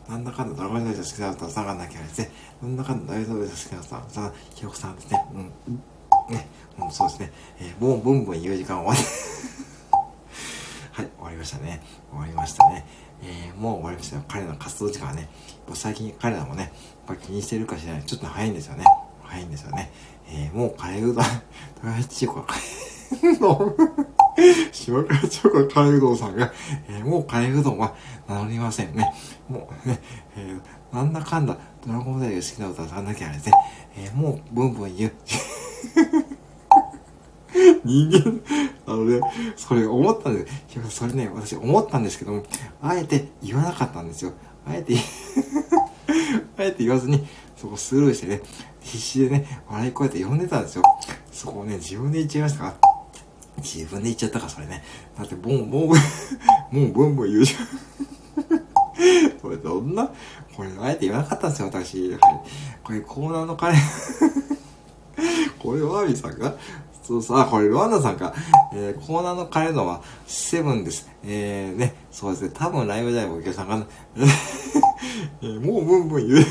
[0.09, 6.47] なんだかんだドラゴンライダー好きな歌さんがなきゃですね、なんだかんだ大丈夫です好きな歌さん、ひよこさんですね、うん、ね、
[6.79, 8.99] うん、そうですね、えー、もうブンブン言う時間終わり、
[10.91, 11.81] はい、終わりましたね。
[12.09, 12.85] 終わりましたね。
[13.21, 14.23] えー、もう終わりましたよ。
[14.27, 15.29] 彼の活動時間はね、
[15.73, 16.63] 最近彼らもね、
[17.07, 18.03] やっぱ気にしてるかしらない。
[18.03, 18.85] ちょっと早いんですよね。
[19.23, 19.91] 早いんですよね。
[20.27, 22.43] えー、もうカレーうどん、高橋千子が
[23.09, 23.75] カレーうどん、
[24.71, 26.51] 島倉千代子カレーうどんさんが、
[26.89, 27.95] えー、もうカレーうどんは
[28.27, 29.13] 名乗りませんね。
[29.49, 29.99] もうね、
[30.35, 33.51] えー、なんだかんだ、ドラゴンダイ好きな歌さんだけあれで、
[33.97, 35.13] えー、もうブンブン言う。
[37.83, 38.41] 人間、
[38.85, 39.19] あのね、
[39.55, 40.89] それ思ったんです。
[40.89, 42.43] それね、私思ったんですけども、
[42.81, 44.33] あえて言わなかったんですよ。
[44.65, 44.95] あえて、
[46.57, 48.41] あえて言わずに、そこスルーしてね、
[48.81, 50.83] 必死でね、笑い声って呼んでたんですよ。
[51.31, 52.86] そこをね、自分で言っちゃいましたから。
[53.57, 54.83] 自分で言っちゃったか、それね。
[55.17, 57.67] だって、ボン、ボン、もうボンボン言うじゃん。
[59.41, 60.11] これどんな、
[60.55, 62.11] これあえて言わなかったんですよ、私。
[62.11, 62.19] はい。
[62.83, 63.77] これコーナーのカレー
[65.59, 66.55] これワービーさんが？
[67.01, 68.33] そうそう、あ、これルワンダさんか。
[68.73, 71.09] えー、コーナーのカレーのはセブンです。
[71.23, 73.87] えー、ね、そうですね、多分ライブライブお客さんが、
[75.41, 76.45] えー、もうブンブン言う。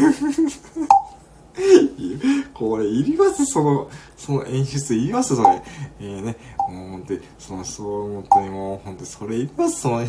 [2.54, 3.44] これ、いります？
[3.46, 5.36] その、その演出いります？
[5.36, 5.62] それ。
[6.00, 6.36] えー、ね、
[6.68, 9.80] もう本当に、その、そう、本当にもう、本当にそれいります？
[9.80, 10.06] その、 え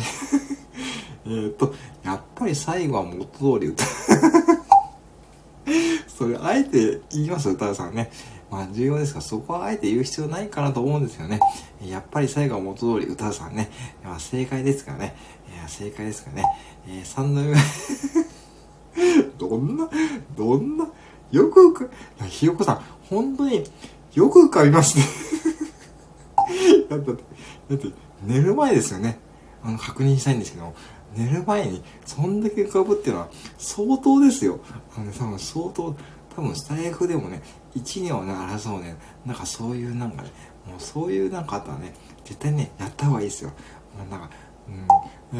[1.46, 1.74] っと、
[2.04, 3.84] やっぱり最後は元通り歌
[6.08, 7.48] それ、あえて言います？
[7.50, 8.10] 歌うさんね。
[8.50, 11.38] まあ重要ですが、そこはあえて言う必要ないかなと思うんですよね。
[11.86, 13.70] やっぱり最後は元通り歌うさんね。
[14.02, 15.14] まあ正解ですからね。
[15.52, 16.44] いや、正解ですからね。
[16.88, 17.54] えー、3度目
[19.36, 19.88] どんな、
[20.36, 20.88] どんな、
[21.30, 23.64] よく浮か、ひよこさん、本当に
[24.14, 25.04] よく浮かびますね
[26.88, 27.16] だって、だ
[27.76, 29.18] って寝る前ですよね。
[29.62, 30.74] あの、確認したいんですけど、
[31.14, 34.60] 寝る前にそんだけ浮かぶっていうのは相当ですよ。
[34.96, 35.96] あのね、多分相当、
[36.34, 37.42] 多分スタイフでもね、
[37.74, 40.30] 1年をね、争うね、なんかそういうなんかね、
[40.66, 43.50] もうそういうなんかあったらね、絶対ね、やった方がいいですよ。
[43.96, 44.30] もうなんか、
[44.68, 44.86] うん。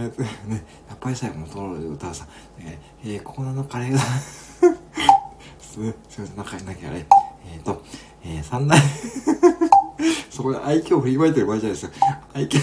[0.01, 2.29] えー、ね、やっぱり最後もトロール歌うさん、
[2.61, 3.99] えー、えー、コーナのカレーが
[5.79, 7.07] すみません、仲なきゃあれ。
[7.53, 7.83] えっ、ー、と、
[8.25, 8.79] えー、三大
[10.31, 11.91] そこで愛嬌振りまいてる場合じゃないですよ。
[12.35, 12.61] 愛嬌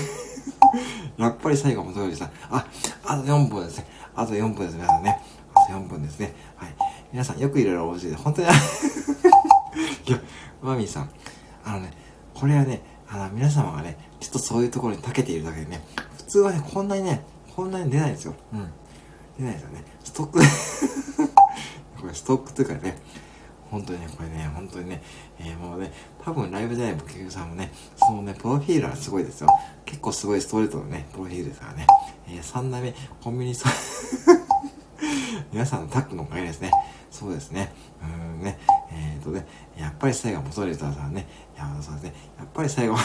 [1.18, 2.66] やっぱり最後もトロールさん、あ、
[3.06, 3.88] あと4分ですね。
[4.16, 5.22] あと4分です、皆さんね。
[5.54, 6.36] あと4分ですね。
[6.58, 6.76] はい。
[7.14, 8.48] 皆さんよくいろいろお教えて、本当に
[10.08, 10.22] いや、
[10.62, 11.10] マミーさん、
[11.64, 11.94] あのね、
[12.34, 15.82] これはね、あの、皆様がね、ちょっとそういうところに長けているだけでね、
[16.18, 17.24] 普通はね、こんなにね、
[17.56, 18.34] こんなに出ないんですよ。
[18.52, 18.70] うん。
[19.38, 19.84] 出ないですよね。
[20.04, 20.40] ストック
[22.00, 22.98] これストックというかね、
[23.72, 25.02] 本当にね、これね、本当にね、
[25.40, 25.92] えー、もうね、
[26.24, 29.50] 多分ライブじゃないボケさんもね、そのね、プロフィールはすごいですよ。
[29.86, 31.88] 結構すごいストレートのね、プロフィールですからね。
[32.28, 32.94] えー、3代目、
[33.24, 33.70] コンビニスト
[35.52, 36.72] 皆さんのタッグのおかげですね。
[37.12, 37.74] そうですね。
[38.02, 38.60] うんね。
[38.92, 39.46] えっ、ー、とね、
[39.78, 41.28] やっぱり最後元レターさんね。
[41.58, 42.14] 山田さんですね。
[42.38, 43.02] やっぱり最後 は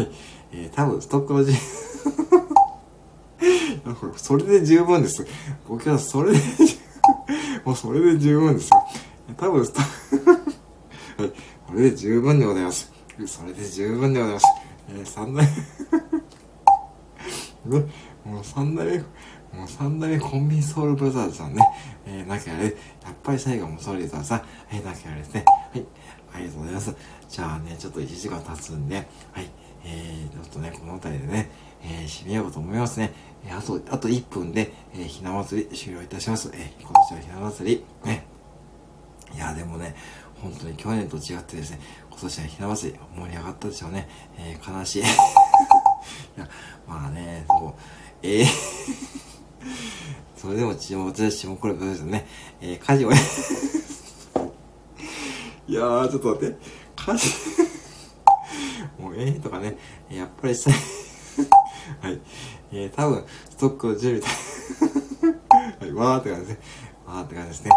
[0.00, 0.08] い。
[0.52, 1.54] えー、多分ストックのじ、
[4.16, 5.26] それで十分です。
[5.68, 6.81] 僕はそれで十分
[7.64, 8.86] もうそれで十分ですよ。
[9.36, 9.60] 多分
[11.18, 11.32] はい。
[11.66, 12.92] これで十分でございます。
[13.26, 14.46] それで十分でございます。
[14.88, 15.46] えー、三代
[17.64, 17.84] ね、
[18.24, 18.98] もう三代目、
[19.58, 21.62] もう三代コンビニソウルブラザーズさんね、
[22.06, 22.74] えー、なきゃあれ、やっ
[23.22, 24.42] ぱり最後もソリーさん、
[24.72, 25.44] えー、なきゃあれですね。
[25.72, 25.86] はい。
[26.34, 26.96] ありがとうございます。
[27.28, 29.50] じゃあね、ちょっと1時間経つんで、はい。
[29.84, 31.50] えー、ちょっとね、この辺りでね、
[31.82, 33.12] えー、締めようと思いますね。
[33.44, 36.50] えー、あと、あと1分で、えー、ひな祭り終了いたします。
[36.52, 38.26] えー、今年はひな祭り、ね。
[39.34, 39.94] いや、でもね、
[40.40, 41.80] 本当に去年と違ってですね、
[42.10, 44.08] 今年はひな祭り盛り上がったでしょうね。
[44.38, 45.02] えー、悲しい。
[45.02, 45.04] い
[46.36, 46.48] や、
[46.86, 47.72] まあね、そう、
[48.22, 49.22] えー
[50.42, 52.26] それでも血も私もこれですね。
[52.60, 53.12] えー、家事を
[55.68, 56.56] いやー、ちょっと待って。
[56.96, 57.28] 家事
[58.98, 59.76] もうええ、とかね、
[60.10, 60.68] やっぱりさ、
[62.00, 62.20] はい。
[62.72, 64.32] えー、多分、ストックを準備
[65.80, 66.62] はい、わーって感じですね。
[67.06, 67.70] わーって感じですね。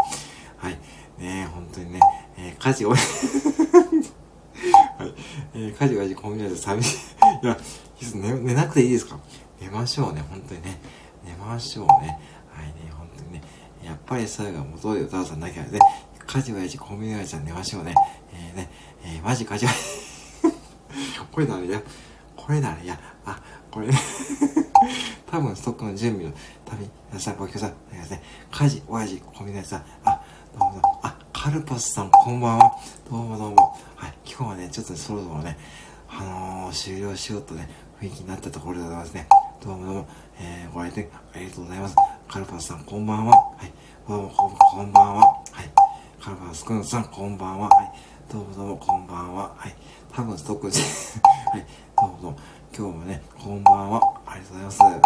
[0.58, 0.74] はい。
[0.74, 0.80] ね
[1.20, 2.00] え本当にね、
[2.38, 3.00] えー、家事を はい。
[5.54, 6.98] えー、家事はコンビニで寂しい。
[7.46, 7.58] いや、
[8.16, 9.18] 寝寝なくていいですか？
[9.62, 10.80] 寝ましょうね、本当にね。
[11.26, 12.20] 寝ましょうね。
[12.54, 13.42] はいね、本当にね。
[13.84, 15.80] やっぱりそれが元で歌わさんなきゃね、
[16.26, 17.94] 家事はやし、コンビニはじゃ寝ましょうね。
[18.34, 18.70] えー、ね、
[19.04, 19.72] えー、マジ家事は
[21.32, 21.82] これ誰や
[22.36, 23.42] これ誰やあ、
[23.76, 23.94] これね
[25.30, 26.32] 多分ストックの準備の
[26.64, 28.24] ために、皆さん、ご協賛、お願いますね。
[28.50, 30.22] 家事、親父、コンビニさん、あ、
[30.58, 32.72] どうもどうも、あ、カルパスさん、こんばんは。
[33.12, 33.78] どうもどうも。
[33.98, 35.58] はい、今日はね、ちょっとそろそろね、
[36.08, 37.70] あのー、終了しようとね、
[38.00, 39.28] 雰囲気になったところでございますね。
[39.62, 40.08] どうもどうも、
[40.40, 41.96] えー、ご来店ありがとうございます。
[42.30, 43.36] カルパスさん、こんばんは。
[43.36, 43.74] はい、
[44.08, 45.22] どうもこ、こんばんは。
[45.52, 45.70] はい、
[46.22, 47.68] カルパスくんさん、こんばんは。
[47.68, 47.92] はい、
[48.32, 49.54] どうもどうも、こんばんは。
[49.58, 49.76] はい、
[50.14, 50.68] 多分ストック
[51.52, 51.66] はい、
[51.98, 52.38] どうもどうも、
[52.78, 54.02] 今日もね、こんばんは。
[54.26, 54.82] ありがとうございます。
[54.82, 55.02] はい、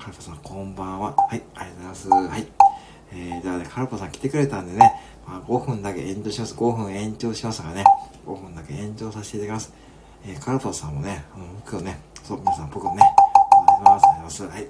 [0.00, 1.14] カルパさん、こんばんは。
[1.14, 2.08] はい、ありがとうございます。
[2.08, 2.46] はい。
[3.12, 4.92] えー、じゃあね、カルパさん来てくれたんでね、
[5.24, 6.56] まあ、5分だけ延長します。
[6.56, 7.84] 5分延長しますからね、
[8.26, 9.72] 5分だけ延長させていただきます。
[10.26, 13.02] えー、カルパさんもね、あの、僕をね、そう、皆さん僕をね、
[13.80, 14.04] お願いします。
[14.06, 14.52] お願いします。
[14.52, 14.68] はい。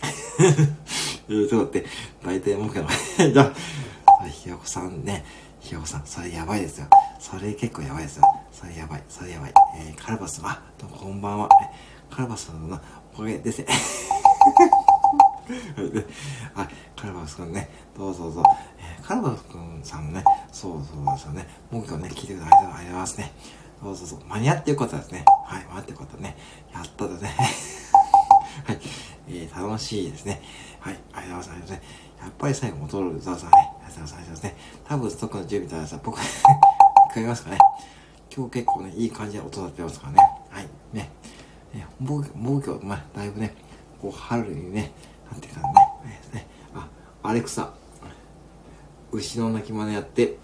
[1.28, 1.86] えー、ちょっと待って、
[2.24, 2.88] 大体目標の、
[3.30, 3.42] じゃ
[4.22, 5.22] あ、ひよこさんね、
[5.60, 6.86] ひよこさん、それやばいですよ。
[7.18, 8.24] それ結構やばいですよ。
[8.60, 9.54] それやばい、それやばい。
[9.74, 11.48] えー、カルバス、あ、どうもこんばんは。
[11.62, 12.78] えカルバスの
[13.14, 13.68] おかげですね。
[15.78, 16.04] はい、で、
[16.54, 18.44] あ、カルバスくんね、どうぞどうぞ。
[18.78, 21.48] えー、カルバスくんさんもね、そうそうですよね。
[21.70, 22.52] 文句をね、聞いてください。
[22.52, 23.32] ありがとうございますね。
[23.82, 24.20] そうそうそう。
[24.26, 25.24] 間に合ってよかったですね。
[25.46, 26.36] はい、間に合ってよかったね。
[26.70, 27.30] やったですね。
[28.64, 28.80] はい。
[29.28, 30.42] えー、楽しいですね。
[30.80, 31.82] はい、ありがとうございますね。
[32.20, 33.56] やっぱり最後戻るザワさんね。
[33.56, 34.56] ありがとうございますね。
[34.84, 36.60] 多分ストックの準備とらさ、僕、聞こ
[37.16, 37.58] えますかね。
[38.34, 40.18] 今日結構ね、いい感じで音立ってますからね。
[40.50, 41.10] はい、ね。
[41.74, 43.54] ね僕、僕今日、まあ、だいぶね、
[44.00, 44.92] こう、春にね、
[45.30, 45.66] なんていうかね、
[46.32, 46.88] ね、あ、
[47.24, 47.72] アレクサ、
[49.10, 50.36] 牛の鳴き真似やって、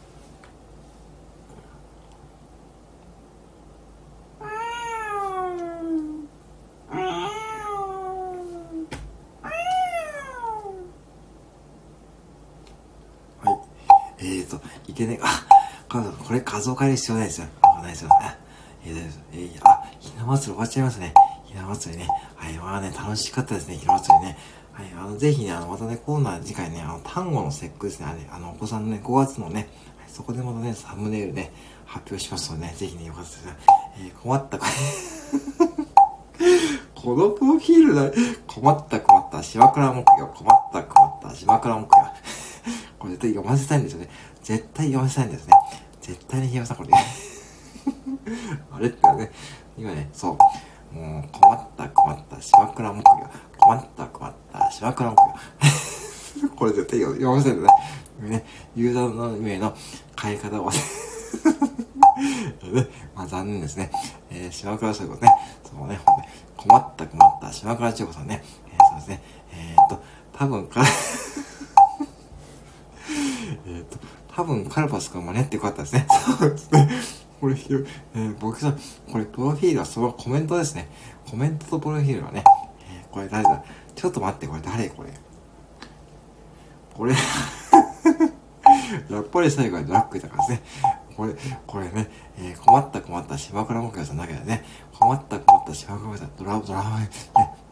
[14.19, 15.47] えーと、いけね、あ、
[15.89, 17.47] これ画像変える必要ないですよ。
[17.87, 18.11] ないですよ。
[18.13, 18.37] あ、
[18.85, 21.15] えー、えー、あ、ひな祭り終わっちゃいますね。
[21.47, 22.09] ひな祭りね。
[22.35, 24.39] はい、まあね、楽しかったですね、ひな祭りね。
[24.73, 29.69] はい、あの、ぜひね、あの、またね、コーナー次回ね、あの、単語の節句ですね、あれ、あの、お子さんのね、5月のね、
[30.07, 31.53] そこでまたね、サムネイルね、
[31.87, 33.57] 発表しますのでね、ぜひね、よかったですね。
[33.99, 34.67] えー、困ったか、
[36.95, 38.11] このプロフィールだ、
[38.47, 41.97] 困った困った、島倉目標、困った困った、島倉目標。
[42.99, 44.09] これ絶対読ませたいんですよね。
[44.43, 45.55] 絶対読ませたいんですね。
[46.01, 46.91] 絶対にひよさん、これ。
[48.73, 49.31] あれってね、
[49.77, 50.95] 今ね、そう。
[50.95, 53.31] もう困った困った島倉木魚。
[53.59, 55.35] 困った困った島倉木魚。
[56.57, 57.69] これ絶対読ませるね。
[58.21, 59.75] ね、ユーザーの名の
[60.21, 60.77] 変え方をね、
[63.15, 63.91] まあ残念ですね。
[64.31, 65.33] えー、島倉そういうことね。
[65.65, 66.01] そうね、
[66.57, 68.43] 困った困った島倉千代子さんね。
[68.73, 69.23] えー、そうですね。
[69.53, 70.03] えー、っと、
[70.33, 70.83] 多分か
[73.67, 73.99] えっと、
[74.35, 76.07] 多分カルパス君真似ってよかったですね。
[76.39, 76.89] そうですね。
[77.41, 78.79] これ、えー、僕さん、
[79.13, 80.89] これ、プロフィールはそのコメントですね。
[81.31, 82.43] コメントとプロフィールはね、
[82.91, 83.63] えー、これ誰だ？
[83.95, 84.89] ちょっと待って、これ誰？
[84.89, 85.11] これ。
[86.95, 87.13] これ
[89.11, 90.63] やっぱり最後はドラッグだからですね。
[91.15, 91.35] これ、
[91.67, 94.65] これね、えー、困った困った島倉木屋さんだけどね、
[94.99, 97.11] 困った困った島倉木屋さん、ドラ、ドラマ、ね、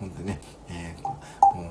[0.00, 1.18] ほんとね、えー、も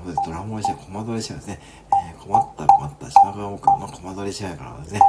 [0.06, 1.60] うドラマにしてコマ撮りしちゃうですね。
[1.92, 5.00] えー、困った困った島倉木屋のコマ撮りしちゃうからですね、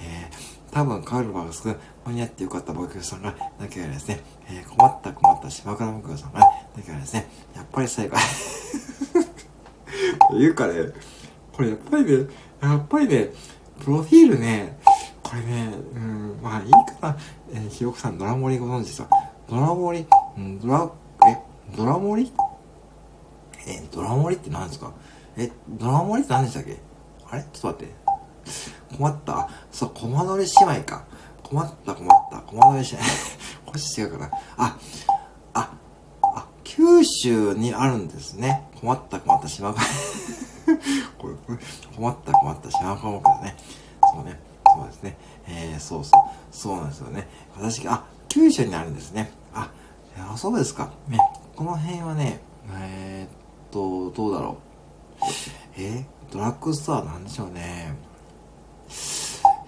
[0.00, 1.76] えー、多分カールバースク、
[2.06, 6.46] 間に合ってよかった僕さんが、だけはですね、えー、困った困った島倉木屋さんが、だ
[6.84, 8.16] けはですね、やっぱり最後、
[10.38, 10.74] 言うかね、
[11.52, 12.26] これやっぱりね、
[12.60, 13.30] やっぱりね、
[13.80, 14.78] プロフィールね、
[15.22, 16.78] これね、うん、まあいいか
[17.08, 17.16] な。
[17.52, 19.08] えー、ひよこさん、ドラモリご存知ですか？
[19.48, 20.90] ドラモリ、うん、ドラ、
[21.28, 21.38] え、
[21.76, 22.32] ドラモリ？
[23.66, 24.92] え、ドラモリって何ですか？
[25.36, 26.76] え、ドラモリって何でしたっけ？
[27.30, 27.42] あれ？
[27.52, 27.94] ちょっと待って。
[28.96, 29.48] 困った？
[29.72, 31.04] そう、コマ撮り姉妹か。
[31.42, 32.38] 困った困った。
[32.38, 32.98] コマ撮り姉妹。
[33.66, 34.30] こっち違うかな。
[34.56, 34.76] あ、
[35.54, 35.70] あ、
[36.22, 38.68] あ、九州にあるんですね。
[38.80, 39.80] 困った困った島が。
[41.18, 41.58] これ、これ、
[41.96, 43.56] 困った困った島科目だね。
[44.14, 44.40] そうね。
[44.66, 45.16] そうですね。
[45.46, 46.20] えー、そうそう。
[46.50, 47.28] そうなんですよね。
[47.56, 49.30] 私、あ、九州にあるんですね。
[49.54, 49.70] あ、
[50.32, 50.90] あそうですか。
[51.08, 51.18] ね。
[51.56, 52.40] この辺はね、
[52.72, 54.58] えー、っと、どうだろ
[55.20, 55.24] う。
[55.76, 57.94] えー、ドラッグストアなんでしょうね。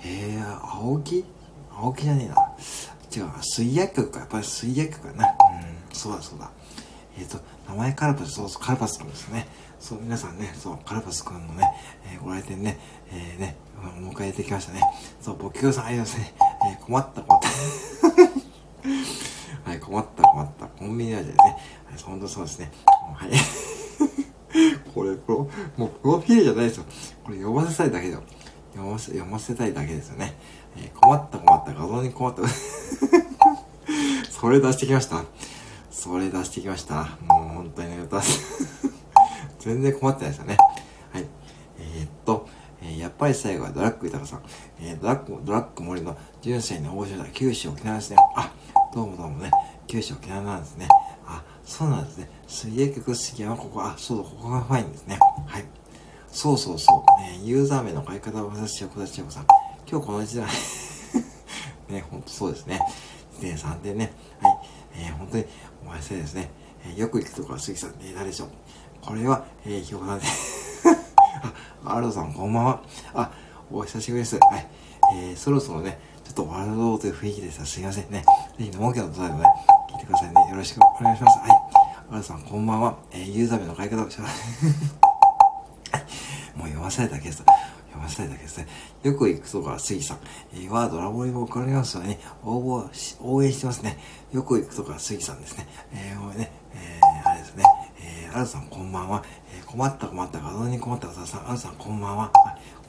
[0.04, 1.24] えー、青木？
[1.72, 2.36] 青木じゃねえな。
[3.14, 4.20] 違う、水薬局か。
[4.20, 5.26] やっぱり水薬局かな。
[5.26, 5.34] うん、
[5.92, 6.50] そうだそうだ。
[7.18, 9.46] えっ、ー、と、名前カルパス、そうそう、カルパス君ですね。
[9.80, 11.64] そう、皆さんね、そう、カルパス君のね、
[12.12, 12.78] えー、ご来店ね、
[13.10, 13.80] えー、ね、お
[14.12, 14.80] 迎えできましたね。
[15.20, 16.34] そう、僕さんありますね。
[16.70, 17.48] えー、困った困った。
[19.70, 20.66] はい、困った困った。
[20.66, 21.44] コンビニ味ですね。
[21.86, 22.70] はい、本当そうですね。
[23.14, 23.30] はい。
[24.94, 26.84] これ、プロ、もうプロフィールじゃないですよ。
[27.24, 28.22] これ読ませたいだけだよ。
[28.76, 30.34] 読ませ、読ませたいだけですよね。
[30.76, 32.42] えー、困った困った画像に困った。
[34.30, 35.24] それ出してきました。
[35.90, 37.16] それ出してきました。
[37.26, 38.06] もう本当にね、
[39.58, 40.58] 全然困ってないですよね。
[41.10, 41.24] はい。
[41.78, 42.46] えー、っと、
[42.82, 44.42] えー、やっぱり最後はドラッグ豊さん。
[44.78, 47.24] えー、ドラッグ、ドラッグ森の純正の応酬だ。
[47.32, 48.16] 九州沖縄ですね。
[48.36, 48.52] あ、
[48.94, 49.50] どうもどうもね。
[49.86, 50.86] 九州沖縄なんですね。
[51.26, 52.28] あ、そうなんですね。
[52.46, 55.18] 水泳局杉山、ここ、あ、そうだ、ここがファインですね。
[55.46, 55.64] はい。
[56.36, 57.22] そうそうそう。
[57.22, 59.46] ね、ユーザー名の書き方を指す横田千代子さん。
[59.90, 60.46] 今日この時代
[61.88, 62.78] ね、ほんとそうですね。
[63.38, 64.12] 2点3点ね。
[64.42, 64.58] はい。
[64.96, 65.46] えー、本当に
[65.82, 66.50] お前せいですね。
[66.84, 68.48] えー、よく行くところは杉さん、ね、誰でしょう。
[69.00, 70.26] これは、えー、ひよこさんで
[71.86, 72.82] あ、アルドさん、こんばんは。
[73.14, 73.30] あ、
[73.72, 74.36] お久しぶりです。
[74.36, 74.66] はい。
[75.14, 78.22] えー、そろそろね、ちょっとワールドという雰囲気ですすいませんね。
[78.58, 79.46] ぜひ、農家の際もね、
[79.90, 80.50] 聞いてくださいね。
[80.50, 81.38] よろしくお願いします。
[81.38, 81.50] はい。
[82.10, 82.98] アルドさん、こんばんは。
[83.10, 85.06] えー、ユーザー名の書き方をします。
[86.56, 87.38] もう読まされただけです。
[87.38, 88.66] 読まされただけですね。
[89.02, 90.18] よく行くとこは杉さん。
[90.54, 92.18] えー、ワードラボリもわかりますよね。
[92.42, 93.98] 応募し、応援してますね。
[94.32, 95.66] よく行くとこは杉さんですね。
[95.92, 97.64] えー、ね、えー、あれですね。
[98.00, 99.22] えー、アルさんこんばんは。
[99.54, 102.32] えー、困った困った画像に困った方さん、アルさんこんばんは。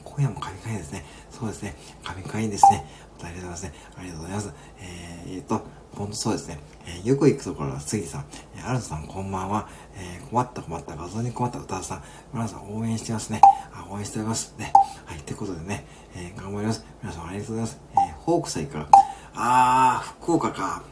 [0.04, 1.04] 今夜も神回ですね。
[1.30, 1.76] そうですね。
[2.02, 2.84] 神回ですね。
[3.22, 3.72] ありがとうございますね。
[3.96, 4.54] ありがとうございます。
[4.80, 5.62] えー、えー、と、
[5.94, 6.58] ほんとそうですね。
[6.86, 8.24] えー、よく行くところは杉さん。
[8.56, 9.68] えー、アルさんこんばんは。
[9.98, 12.02] えー、困った困った画像に困った歌さん。
[12.32, 13.40] 皆さん応援してますね。
[13.72, 14.72] あ、応援しておりますね。
[15.04, 15.84] はい、ってことでね、
[16.14, 16.86] えー、頑張ります。
[17.02, 17.80] 皆さんありがとうございます。
[17.92, 18.88] えー、ホークサイから。
[19.34, 20.82] あー、福岡か。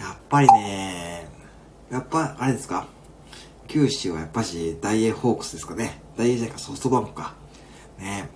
[0.00, 1.28] やっぱりね、
[1.90, 2.86] やっぱ、あれですか。
[3.68, 6.02] 九州はやっぱし、大英ホークスですかね。
[6.16, 7.34] 大英じゃないか、ソフトバンクか。
[7.98, 8.28] ね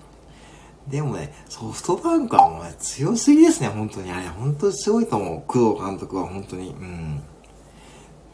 [0.89, 4.13] でもね、ソフトバンクはもうね、強すぎですね、本当に。
[4.13, 5.43] あれ、本当にすごいと思う。
[5.47, 6.71] 工藤監督は本当に。
[6.71, 7.23] うん。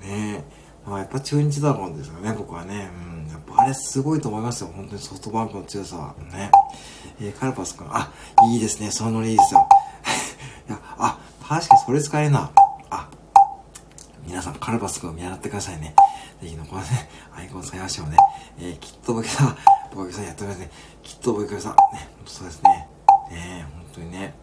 [0.03, 0.45] ね
[0.87, 2.91] まあ、やっぱ中日ドラゴンですよね、僕はね。
[3.25, 3.29] うん。
[3.31, 6.15] やっぱあれすごいと思いますよ、本当にソフトバンクの強さは。
[6.33, 6.51] ね。
[7.21, 8.13] えー、カルパス君、あ、
[8.47, 9.69] いいですね、そのノリいいですよ。
[10.69, 12.51] いや、あ、確かにそれ使えるな。
[12.91, 13.09] あ、
[14.27, 15.95] 皆さん、カルパス君を見習ってくださいね。
[16.41, 18.17] ぜひのこのね、アイコン使いましょうね。
[18.59, 19.57] えー、きっと僕さ、
[19.95, 20.71] 僕さんやってますね。
[21.03, 22.89] きっと僕さん、ね、そうですね。
[23.31, 24.35] ね本当にね。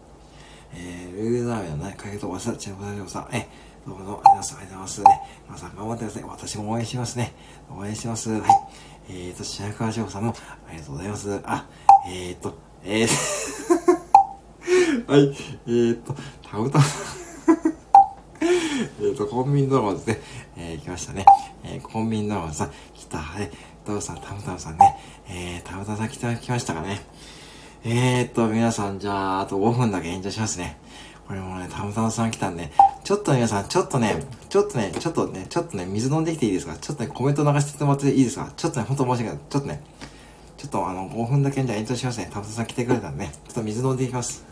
[0.72, 3.48] えー、ルールダーメのね、かけとわさ、チェブラジオさん、え
[3.86, 5.06] どうもどうも、ありがとうございますね。
[5.46, 6.24] 皆さん頑張ってください。
[6.24, 7.32] 私も応援しますね。
[7.74, 8.30] 応援します。
[8.30, 8.42] はい。
[9.08, 10.34] えーと、白川翔さんも、
[10.68, 11.40] ありがとうございます。
[11.44, 11.66] あ、
[12.06, 13.08] えーと、えー
[15.10, 15.34] はい、
[15.66, 16.82] えーと、タウタウ
[19.00, 20.20] えーと、コンビニドラマですね。
[20.58, 21.24] えー、来ましたね。
[21.64, 23.50] えー、コンビニドラマさん、来た、はい。
[23.86, 24.94] ドウさん、タムタムさんね。
[25.26, 27.00] えー、タムタさん来た、来ましたかね。
[27.82, 30.76] えーと、皆さん、じゃあ、あと5分だけ延長しますね。
[31.30, 32.72] これもね、たむたむさん来たんで、
[33.04, 36.76] ちょっと皆さん、ちょっとね、ちょっとね、ちょっとね、ちょっとね、水飲んできていいですか？
[36.76, 38.52] ちょっとね、コメント流してもらっていいですか？
[38.56, 39.38] ちょっとね、ほんと申し訳ない。
[39.48, 39.80] ちょっとね、
[40.56, 42.28] ちょっとあの、5分だけじゃ延長しますね。
[42.32, 44.44] たむたむさん来てくれたんでね、ちょっと水飲んでいきます。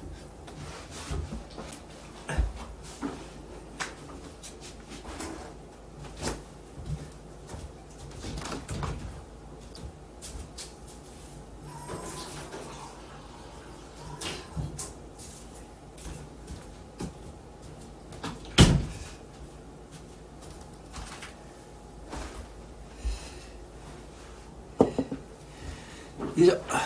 [26.37, 26.55] よいしょ。
[26.55, 26.79] は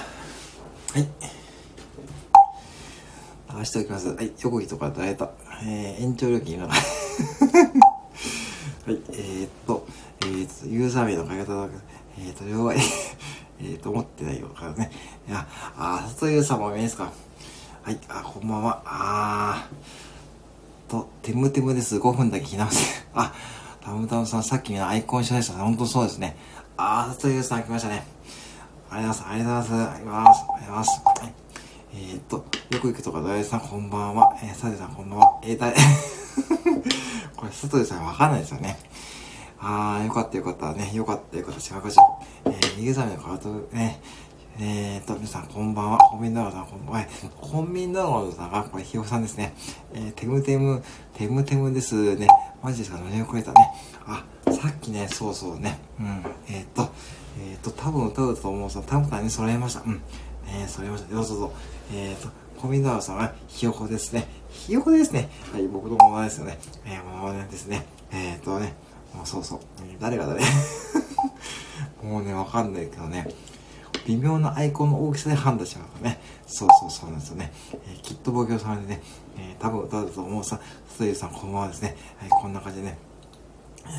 [0.98, 1.06] い。
[3.58, 4.08] 流しておきます。
[4.08, 4.32] はい。
[4.40, 5.30] 横木とかダイエット。
[6.22, 6.68] えー、延長料金が。
[6.68, 6.80] はい。
[8.86, 9.86] えー、っと、
[10.22, 11.74] えー、っと、ユーザー名の書き方だけ
[12.18, 12.76] えー、っと、両替、
[13.60, 14.90] えー、っと、思ってないよからね。
[15.28, 15.46] いや、
[15.76, 17.12] あー、里優さんも見えですか？
[17.82, 17.98] はい。
[18.08, 18.82] あ、こんばんは。
[18.86, 20.90] あー。
[20.90, 21.96] と、テムテムです。
[21.96, 22.78] 5分だけ聞き直せ。
[23.14, 23.32] あ、
[23.80, 25.62] タムタムさん、さっきのアイコン一緒でしたね。
[25.64, 26.36] ほんとそうですね。
[26.76, 28.06] あー、里優さん来ましたね。
[28.90, 29.72] ありがとうございます。
[29.74, 30.40] ありがとうございます。
[30.54, 30.90] ありがとうございます。
[31.02, 31.20] ます。
[31.22, 31.34] はい。
[31.94, 34.34] えー、っと、よく行くとか、土井さんこんばんは。
[34.42, 35.38] えー、サテさんこんばんは。
[35.42, 35.74] えー、だい、
[37.36, 38.78] これ、佐藤さんわかんないですよね。
[39.60, 40.90] あー、よかったよかったね。
[40.94, 41.74] よかったよかった。
[41.74, 42.04] 違うかしら。
[42.46, 44.00] えー、逃げざめのカート、ね。
[44.58, 45.98] えーと、皆さんこんばんは。
[45.98, 47.06] コンビニドラゴさんこんばんは。
[47.42, 49.52] コンビニドラゴさんが、これ、ひよさんですね。
[49.92, 52.26] えー、テムテム、テムテムですね。
[52.62, 52.96] マジですか？
[52.96, 53.70] 乗り遅れたね。
[54.06, 55.78] あ、さっきね、そうそうね。
[56.00, 56.24] うん。
[56.48, 56.90] えー、っと、
[57.38, 59.82] えっ、ー、と、多分歌うと思うさ、多分に揃えました。
[59.82, 60.00] うん。
[60.48, 61.14] えー、揃えました。
[61.14, 61.52] どうぞどうぞ。
[61.92, 62.28] えっ、ー、と、
[62.62, 64.28] コミナワさんは、ひよこですね。
[64.48, 65.28] ひよこですね。
[65.52, 66.60] はい、僕のままですよね。
[66.86, 67.84] えー、ままねですね。
[68.12, 68.74] えっ、とね、
[69.12, 69.60] もうそうそう。
[69.98, 70.40] 誰が誰？
[72.08, 73.26] もうね、わかんないけどね。
[74.06, 76.20] 微妙なアイコンの大きさで判断しますからね。
[76.46, 77.52] そうそうそうなんですよね。
[77.72, 79.02] えー、きっと奉行さんでね、
[79.36, 81.96] えー、多分歌うと思うさ、ステさんこのままですね。
[82.18, 82.98] はい、こんな感じでね。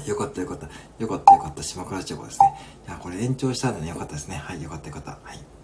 [0.08, 0.70] よかったよかった。
[1.00, 1.62] よかったよかった。
[1.62, 2.54] 島倉千代子ですね。
[2.88, 4.38] いや、これ延長したんでね、よかったですね。
[4.38, 5.12] はい、よかったよかった。
[5.22, 5.63] はい。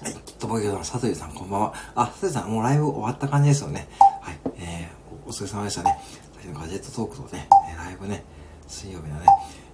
[0.00, 1.74] はい、きっと僕の佐藤さんこんばんは。
[1.96, 3.88] あ、佐藤さん、もうライブ終わった感じですよね。
[4.20, 5.98] はい、えー、お疲れ様でしたね。
[6.36, 8.22] 先のガジェットトークとね、ライブね、
[8.68, 9.26] 水曜日のね、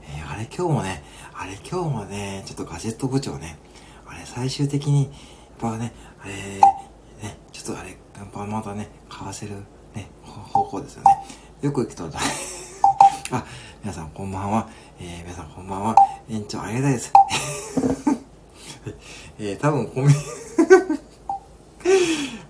[0.08, 1.04] えー、あれ今日もね、
[1.34, 3.58] あれ今日もね、ちょっとガジェット部長ね、
[4.06, 5.12] あれ最終的に、やっ
[5.58, 9.56] ぱね、あれ、ね、ちょっとあれ、やっぱまたね、買わせる
[9.94, 11.10] ね、方向ですよね。
[11.60, 12.04] よく行くと、
[13.30, 13.44] あ、
[13.82, 14.70] 皆さんこんばんは。
[14.98, 15.94] えー、皆さんこんばんは。
[16.30, 17.12] 延長ありがたいです。
[19.38, 20.18] えー、多分コンビニ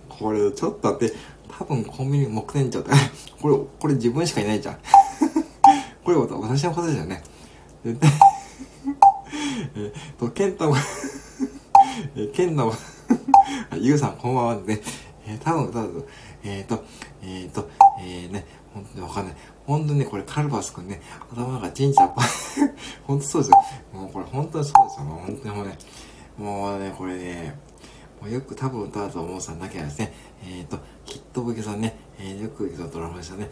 [0.09, 1.15] これちょっと待って、
[1.49, 2.91] 多分コンビニ木店長って、
[3.41, 4.79] これ、これ自分しかいないじゃん。
[6.05, 7.23] これ私のことですよね。
[7.85, 8.11] 絶対
[9.77, 10.77] えー、と、ケンタも
[12.17, 12.73] えー、ケンタも
[13.77, 14.81] ゆうさんこんばんはね。
[15.27, 16.05] えー、多分、多分、
[16.45, 16.85] えっ、ー、と、
[17.23, 17.69] えっ、ー、と、
[18.01, 19.37] えー、ね、本当にわかんない。
[19.67, 21.01] 本当に、これカルバスくんね、
[21.33, 22.23] 頭の中チンチャッパ。
[23.07, 23.65] 本当そうですよ。
[23.93, 25.05] もうこれ本当にそうですよ。
[25.05, 25.79] もう本当にもうね、
[26.39, 27.59] もうね、これね、
[28.21, 30.13] もうよく多分歌うと思うさんだけはですね、
[30.43, 33.51] えっ、ー、と、きっとボケさんね、えー、よく行くとドラマでしたね。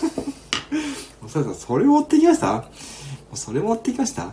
[1.20, 2.54] もうそれそれ持ってきました？
[2.54, 2.64] も
[3.34, 4.32] うそれ持ってきました？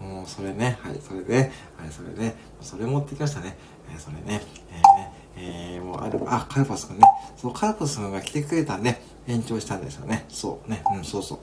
[0.00, 3.56] もうそれね、はい、それね、はい、それね、それ持ってきましたね。
[3.92, 4.40] えー、それね、
[4.70, 7.02] えー、ね、えー、もうある、あ、カルパスくんね。
[7.36, 10.24] そのカルパスくんが来てくれたんで、延長したんですよね。
[10.28, 10.82] そうね。
[10.96, 11.38] うん、そうそ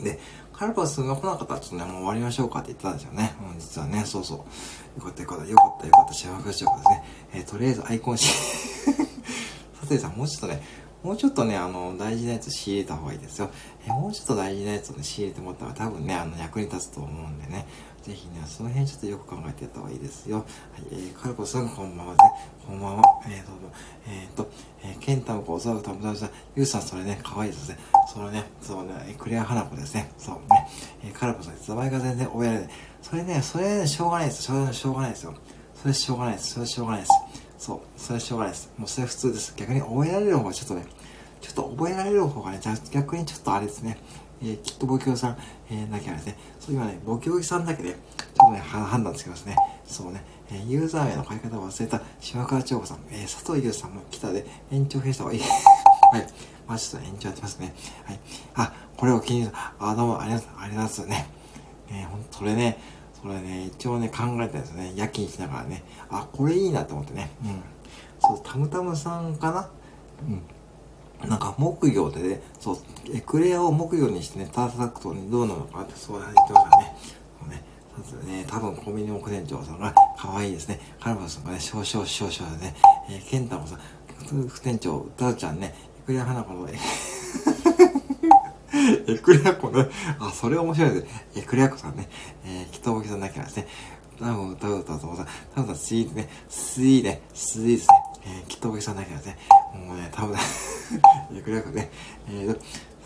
[0.00, 0.02] う。
[0.02, 0.18] で、
[0.60, 3.34] カルパスが来なかったらちょっとね、もう終わりましょうかって言ってたんですよね。
[3.50, 4.38] うん、実はね、そうそう。
[4.38, 4.44] よ
[5.06, 7.04] かったよかった、よかったよかった、幸せしようかですね。
[7.32, 8.26] えー、とりあえずアイコンし、
[9.80, 10.62] さてさん、もうちょっとね、
[11.02, 13.48] もうちょっとね、あの、大事なやつ仕入れた方がいいですよ。
[13.86, 17.66] えー、もうちょっと大事なやつをね、仕入れてもらったら多分ね、あの、役に立つと思うんでね。
[18.02, 20.38] ぜひね、その辺ちょっとよく考えてやった方がいいですよ。
[20.38, 20.46] はい、
[20.90, 22.18] えー、カルコさん、こんばんはね。
[22.66, 23.02] こんばんは。
[23.26, 23.72] えー、どうも。
[24.08, 24.50] えー、と、
[24.82, 27.78] えー、ケンタムコ、おそらくたむたむさん、ゆうさん、それね、可愛いいですね。
[28.10, 30.10] そのね、そうね、クレア花子ですね。
[30.16, 30.40] そうね。
[31.04, 32.70] えー、カルコさん、名前が全然覚えられない。
[33.02, 34.42] それね、それね、しょうがないです。
[34.44, 35.34] それしょうがないですよ。
[35.74, 36.54] それしょうがないです。
[36.54, 37.12] それしょうがないです。
[37.58, 38.72] そう、それしょうがないです。
[38.78, 39.54] もうそれ普通です。
[39.56, 40.86] 逆に覚えられる方がちょっとね、
[41.42, 43.98] ちょっと覚えられる方がね、じゃ逆にちょっとあれですね。
[44.42, 45.38] えー、きっと母教さん、
[45.70, 47.96] えー、だけはですね、そう今ね、母教さんだけで、ちょっ
[48.48, 49.56] とね、判断つけますね。
[49.84, 55.40] そうね、え、ユーザー名の書き方を忘れた島川千代子さん、え、佐藤優さんも来たで延長増した方がいい。
[56.12, 56.26] はい。
[56.66, 57.74] まあちょっと延長やってますね。
[58.04, 58.20] はい。
[58.54, 59.52] あ、これを気に入る。
[59.78, 61.28] あ、どうもありがとうございます、ありがとうございますね。
[61.90, 62.78] えー、ほんと、それね、
[63.20, 64.92] それね、一応ね、考えたんですよね。
[64.96, 65.82] 夜勤しながらね。
[66.08, 67.30] あ、これいいなと思ってね。
[67.44, 67.62] うん。
[68.20, 69.68] そう、たむたむさんかな
[70.28, 70.42] うん。
[71.28, 72.78] なんか木魚でね、そう、
[73.14, 76.96] エクレアを木魚にしてね、叩くとね、どうなのかってそう言ってましたね。
[77.40, 77.62] そうね、
[78.10, 80.80] そうね、多分コンビニ木店長さんが可愛いですね。
[81.00, 82.74] カルバさんがね、少々少々でね、
[83.10, 83.78] えー、ケンタもさ
[84.26, 86.68] 副店長、タちゃんね、エクレア花子の、
[89.08, 91.26] エクレア子ね、あ、それ面白いですね。
[91.36, 92.08] エクレア子さんね、
[92.44, 93.66] えー、きっと大きさんだけはですね、
[94.18, 97.88] 多分歌う歌うとさ、多分スイーツね、スイーね、スイーツね、
[98.24, 99.38] えー、きっと大きさんだけはですね、
[99.86, 100.36] もうね、多分、
[101.36, 101.90] エクレア子ね、
[102.28, 102.60] えーと、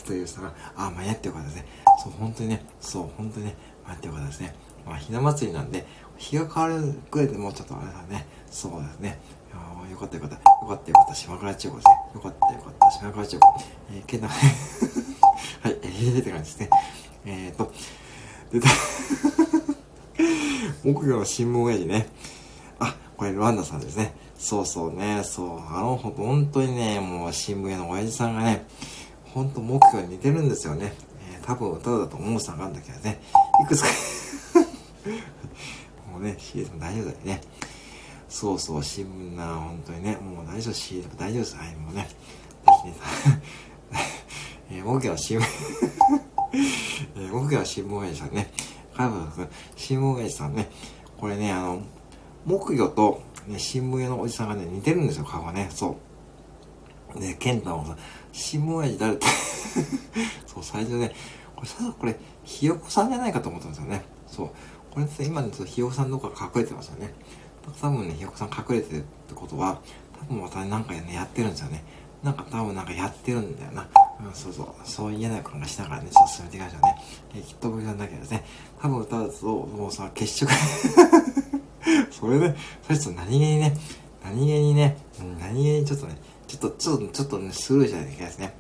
[0.06, 1.66] というさ、あ、間に合ってよかったですね。
[2.02, 4.54] そう、本当にね、そう、本当にね、間に合ってよかったですね。
[4.86, 5.86] まあ、ひな祭りなんで、
[6.16, 8.26] 日が変わるぐらいでもうちょっとあれだね。
[8.50, 9.18] そうですね。
[9.94, 10.36] よかったよかった。
[10.36, 11.14] よかったよかった。
[11.14, 11.94] 島倉千代子ですね。
[12.14, 12.90] よかったよかった。
[12.90, 13.64] 島倉千代子。
[13.92, 16.70] えー、けな、 はい、えー、って感じですね。
[17.26, 17.72] えーと、
[18.52, 18.60] で、
[20.82, 22.08] 木魚の新聞親父ね。
[22.80, 24.14] あ、これルワンダさんですね。
[24.44, 25.58] そうそうね、そう。
[25.58, 28.66] あの、ほ本当にね、もう新聞屋の親父さんがね、
[29.24, 30.92] ほんと木魚に似てるんですよね。
[31.32, 33.22] えー、多分歌だと思うさんがあるんだけどね。
[33.64, 33.88] いくつか
[36.12, 37.40] もうね、シーズン大丈夫だよね。
[38.28, 41.56] そうそう、新聞な、本当にね、もう大丈夫、シーズン大丈夫です。
[41.56, 42.02] はい、もうね。
[42.02, 42.12] ぜ
[42.82, 42.94] ひね、
[44.72, 45.44] えー、木魚の新聞
[47.16, 48.52] えー、木魚の新聞親父さんね。
[48.94, 50.68] カブ君、新聞親父さんね。
[51.18, 51.80] これね、あの、
[52.44, 55.68] 木魚と、ね、新聞屋のおじさんがね、似てるんですよ、顔がね。
[55.70, 55.96] そ
[57.16, 57.20] う。
[57.20, 57.96] で、ケンタもさ、
[58.32, 59.26] 新聞親父誰って
[60.46, 61.14] そう、最初ね、
[61.54, 64.04] これさ、これ、ひよこさんじゃないかと思ったんですよね。
[64.26, 64.50] そう。
[64.90, 67.12] これ今ね、ひよこさんどこか隠れてますよね。
[67.80, 69.80] 多分ね、ひよこさん隠れてるってことは、
[70.20, 71.84] 多分またなんかね、やってるんですよね。
[72.22, 73.88] なんか多分なんかやってるんだよな。
[74.24, 74.66] うん、そうそう。
[74.84, 76.96] そう言えない感がしながらね、ちょっと進めていきましょうね。
[77.34, 78.44] えー、きっと僕なんだけどですね。
[78.80, 80.52] 多分歌うと、もうさ、血色
[82.10, 83.76] それで、それちょっと何気にね、
[84.22, 84.96] 何気にね、
[85.38, 86.16] 何気にちょっとね、
[86.46, 88.54] ちょっと、ちょっと、ちょっとね、スルーじゃないですね。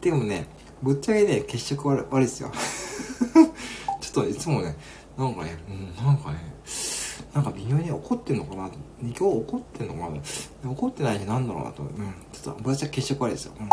[0.00, 0.46] でもね、
[0.82, 2.52] ぶっちゃけね、血色悪悪いですよ。
[4.00, 4.76] ちょっといつもね、
[5.16, 6.54] なんかね、うん、なんかね、
[7.34, 8.70] なんか微妙に怒ってんのかな
[9.02, 10.08] 今日怒ってんのか
[10.64, 11.82] な怒ってないしなんだろうなと。
[11.82, 12.14] うん。
[12.32, 13.52] ちょっと、ぶっちゃけ血色悪いですよ。
[13.60, 13.68] うん。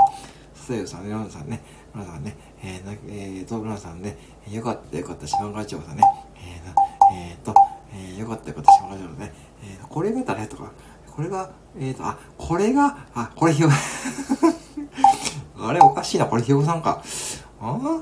[0.54, 1.62] 笹代さん、レオンさんね、
[1.94, 4.18] ブラさんね、えー、えーと、ブラさんね、
[4.50, 6.04] よかったよかった、島川町さんね、
[6.36, 10.72] えー、えーと、ー、よかったよかった、島川町ね、えー、これが誰とか、
[11.16, 13.70] これが、えーと、あ、これが、あ、これひよ、
[15.60, 17.02] あれおかしいな、これひよさんか。
[17.62, 18.02] ああ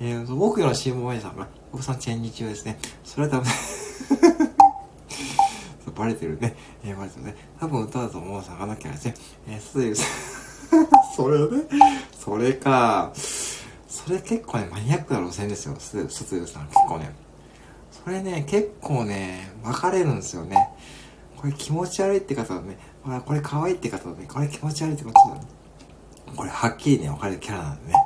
[0.00, 2.78] えーと、僕の新聞さんが、ひよさんチェンジ中ですね。
[3.04, 3.50] それは多分
[5.94, 6.56] バレてるね。
[6.84, 7.36] えー、バレてるね。
[7.60, 9.14] 多分歌だと思うさがなきゃですね。
[9.48, 9.96] えー、すでに、
[11.16, 11.46] それね。
[12.18, 13.12] それか。
[13.14, 15.76] それ結構ね、マニアックな路線ですよ。
[15.78, 16.66] す、すつゆさん。
[16.66, 17.23] 結構ね。
[18.04, 20.68] それね、結構ね、分かれるんですよね。
[21.36, 22.78] これ気持ち悪いって方はね、
[23.24, 25.40] これ可愛いって方はね、これ気持ち悪いってことだね。
[26.36, 27.98] これはっきりね、分かれるキャラなんでね。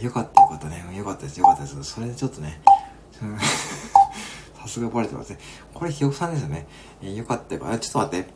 [0.00, 0.84] よかったよかったね。
[0.96, 1.82] よかったです、よかったです。
[1.84, 2.60] それでちょっとね、
[4.60, 5.38] さすがバレてますね。
[5.72, 6.66] これひよこさんですよね。
[7.00, 7.66] えー、よかったよ。
[7.68, 8.30] あ、ちょっと待って。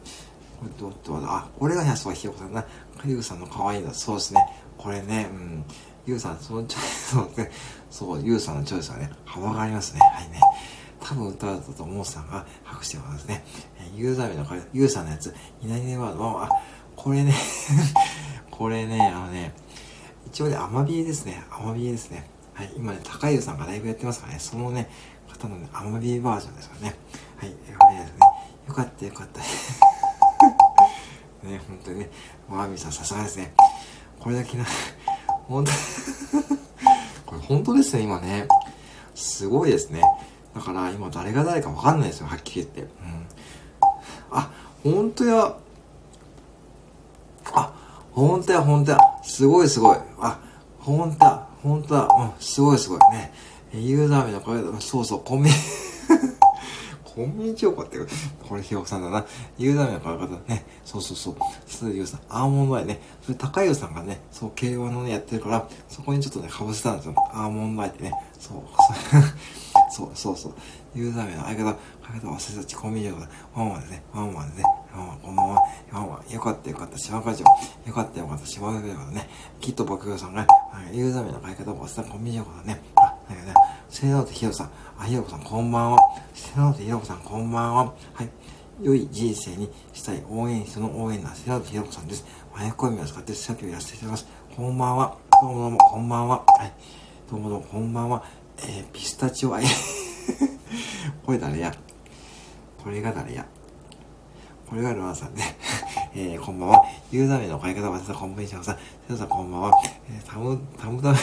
[0.61, 2.65] これどうどうあ、これがね、そう、ひよこさんな。
[3.05, 3.93] ゆうさんの可愛いの。
[3.95, 4.41] そうですね。
[4.79, 5.65] これね、うん。
[6.07, 7.51] ゆうさん、そのチョイス、
[7.91, 10.01] そう、ゆうさんのチョイスはね、幅がありますね。
[10.01, 10.41] はいね。
[11.01, 13.43] 多分歌だったと思うさんが拍手をますね。
[13.79, 16.49] えー、ユーザー名の彼、ゆうさんのやつ、いないねワードは、あ、
[16.97, 17.35] これね
[18.51, 19.55] これね、あのね、
[20.27, 21.43] 一応ね、アマビエですね。
[21.51, 22.29] アマビエですね。
[22.55, 24.91] はい、今ね、高湯さんがライブやってますからね、そのね、
[25.27, 26.97] 方のね、アマビエバージョンですからね。
[27.39, 27.65] はい、えー、で
[28.07, 28.19] すね。
[28.69, 29.41] よかったよかった。
[31.49, 32.11] ね、本当にね、
[32.49, 33.55] ワーミーさんさすがですね。
[34.19, 34.67] これだけな、
[35.49, 35.73] 本当
[37.25, 38.47] これ本当ですね、今ね。
[39.15, 40.03] すごいですね。
[40.55, 42.83] だから今誰が誰かわかんないですよ、はっきり言って。
[42.83, 42.89] うん。
[44.31, 44.51] あ、
[44.83, 45.57] 本当や。
[47.53, 47.73] あ、
[48.13, 48.99] 本当や、本当や。
[49.23, 49.99] すごいすごい。
[50.21, 50.41] あ、
[50.79, 52.03] 本当や、本当だ。
[52.03, 53.33] うん、すごいすごいね。
[53.73, 55.57] ユーザー名のこれ、そうそう、コンビ ニ
[57.05, 57.99] コンビニチョコって、
[58.49, 59.25] これひよこさんだな。
[59.59, 60.65] ユーザー名の書き方ね。
[60.85, 61.37] そうそうそう。
[61.67, 63.01] それでユーさん、アーモンドアイね。
[63.23, 67.15] それ高湯さんがね、そう、競馬のね、やってるから、そこにちょっとね、かぶせたんですよ。
[67.33, 68.13] アーモンドアイってね。
[68.39, 68.63] そう、
[69.91, 70.55] そうそうそう。
[70.95, 71.77] ユーザー名の相方、
[72.07, 73.29] 相方忘れたちコンビニチョコだ。
[73.55, 74.03] ワンワンでね。
[74.13, 74.65] ワンワンでね。
[74.95, 75.63] ワンワン、こんばんは。
[75.93, 76.33] ワンワン。
[76.33, 76.99] よかったよかった。
[76.99, 77.41] 島川町。
[77.87, 78.47] よかったよかった。
[78.47, 79.29] 島川町だね。
[79.61, 80.47] きっと僕がさんが、
[80.93, 82.81] ユーザー名の相方を忘れたコンビニチョコだね。
[82.97, 83.55] あ、だけどね。
[83.89, 84.71] セノーテひろさん。
[84.99, 85.99] あ、ひろこさんこんばんは。
[86.35, 87.95] セノーテひろこさんこんばんは。
[88.15, 88.29] はい。
[88.83, 92.25] 良い人生にしたい応援、その応援なセノーテひろこさんです。
[92.57, 94.27] マヤコイミを使って作業をやらせていただきます。
[94.57, 95.17] こんばんは。
[95.43, 96.45] どうもどうも、こんばんは。
[96.47, 96.73] はい。
[97.31, 98.25] どうもどうも、こんばんは。
[98.63, 99.61] えー、ピスタチオ、あ、
[101.25, 101.73] これ誰や？
[102.83, 103.47] これが誰や？
[104.69, 105.43] これがルアンさんで、
[106.15, 106.85] えー、こんばんは。
[107.11, 108.79] ユーザー名の買い方忘れたコンビニションさん。
[109.09, 109.73] セさんこんばんは。
[110.09, 111.19] えー、たむ、たむたむ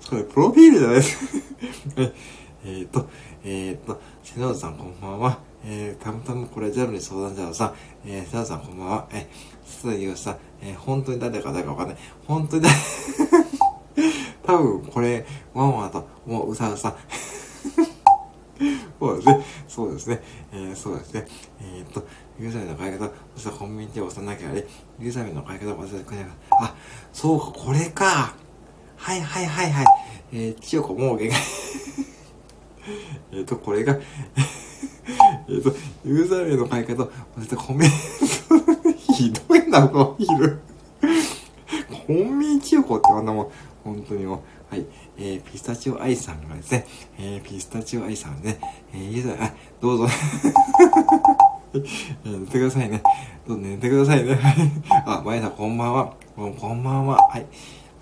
[0.00, 1.18] それ、プロフィールじゃないです
[2.64, 3.08] えっと、
[3.44, 5.38] えっ、と、瀬野さんこんばんは。
[5.64, 7.74] えー、たむたむこれジャルに相談じゃあさ、
[8.04, 9.06] えー、瀬野さんこんばんは。
[9.12, 11.96] えー、すぐ言うさ、えー、本当に誰か誰かわかんない。
[12.26, 12.74] 本当に誰
[14.42, 16.96] 多分これ、ワンワンと、もううさうさ。
[18.98, 19.44] そうですね。
[19.68, 20.22] そうですね。
[20.52, 21.26] えー、そうですね。
[21.60, 22.06] えー、っと、
[22.38, 24.66] ユーザーの買い方、そしたらコンビニで押さなきゃあれ、
[24.98, 26.64] ユーザーの買い方忘れてくれなかった。
[26.64, 26.74] あ、
[27.12, 28.34] そうか、これか。
[28.96, 29.86] はいはいはいはい。
[30.32, 31.38] えー、千代子もう限界。
[33.32, 33.98] えっと、これが
[35.48, 35.74] えっと、
[36.04, 37.08] ユーザー名の買い方、忘
[37.40, 40.58] れてコメントひどいな、このヒル
[42.06, 43.50] コンビニ千代子ってあんなもん、
[43.86, 44.74] 本当にもう。
[44.74, 44.84] はい。
[45.16, 46.86] えー、ピスタチオアイさんがですね、
[47.18, 48.58] えー、ピスタチオアイさんね、
[48.92, 50.08] えー、あ、どうぞ。
[51.72, 53.00] えー、寝てくださいね。
[53.46, 54.36] どうぞ寝てくださいね。
[55.06, 56.12] あ、まやさん、こんばんは。
[56.34, 57.28] こんばんは。
[57.28, 57.42] はい。
[57.42, 57.54] ありがとう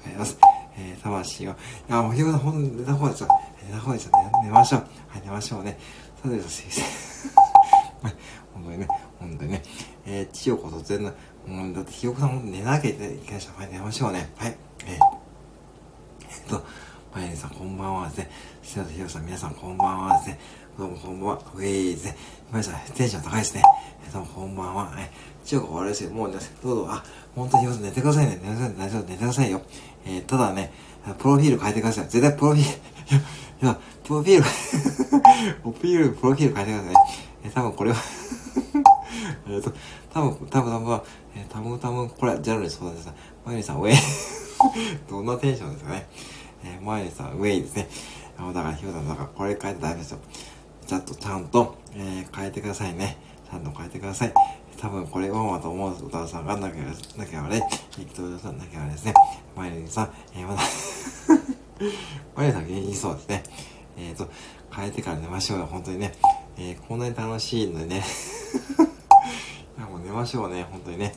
[0.04, 0.38] ございます。
[0.78, 1.50] えー、魂を。
[1.50, 1.54] い
[1.88, 3.28] や、もう、ひろさん、ほんと寝た方がいいですよ。
[3.66, 4.12] 寝た方がいいですよ。
[4.42, 4.80] 寝ましょう。
[5.08, 5.78] はい、寝ましょうね。
[6.22, 6.82] さて、先生。
[8.02, 8.14] はい、
[8.54, 8.88] 本当にね、
[9.20, 9.62] 本当にね。
[10.06, 11.12] えー、千代子突然の、
[11.46, 13.60] うん、だってひよこさん、寝なきゃいけないしょ。
[13.60, 14.32] はい、寝ましょうね。
[14.36, 14.56] はい。
[14.86, 15.23] えー
[16.34, 16.64] えっと、
[17.14, 18.30] まゆりさんこんばんはですね。
[18.62, 20.40] 瀬田ひろさん皆さんこんばんはですね。
[20.76, 21.42] どうもこんばんは。
[21.54, 22.16] ウェイですね。
[22.50, 23.62] まゆりさんテンション高いですね。
[24.08, 24.92] えどうもこんばんは。
[24.98, 25.10] え、
[25.44, 26.10] 中国終わりですよ。
[26.10, 27.04] もうね、どうぞ、あ、
[27.36, 28.40] 本当に寝てくださいね。
[28.42, 28.74] 寝てください。
[28.76, 29.62] 大丈夫、寝てくださいよ。
[30.06, 30.72] えー、ただね、
[31.18, 32.08] プロフィール変えてください。
[32.08, 33.26] 絶対プロフィール、いや、
[33.62, 37.04] いや、プロフィール、プロフィール、プロフィール変えてください。
[37.44, 37.96] えー、多分これは
[39.46, 39.72] えっと、
[40.12, 41.00] 多分、多分、多分、
[41.36, 43.12] えー、多分、多分、これはジャルに相談です。
[43.46, 43.94] まゆりさん、ウェイ
[45.08, 46.06] どんなテンションですかね。
[46.64, 47.88] えー、マイさん、ウェイですね。
[48.38, 50.18] だから、ひろさん、だからこれ変えてダメですよ。
[50.86, 53.16] ちゃんと、ちゃんと、えー、変えてくださいね。
[53.50, 54.34] ちゃんと変えてください。
[54.80, 56.82] 多分これワンワンと思う歌さんがなきゃ、
[57.16, 57.58] なきゃあれ、
[57.98, 59.14] 伊藤さんなきゃあれですね。
[59.56, 60.62] マイリンさん、えー、まだ
[62.34, 63.42] マイリンさん元気そうですね。
[63.96, 64.28] えっ、ー、と、
[64.74, 66.12] 変えてから寝ましょうよ、本当にね。
[66.58, 68.04] えー、こんなに楽しいのでね。
[69.78, 71.14] いや、もう寝ましょうね、本当にね。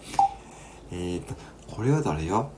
[0.92, 1.36] えっ、ー、と、
[1.76, 2.52] これは誰よ、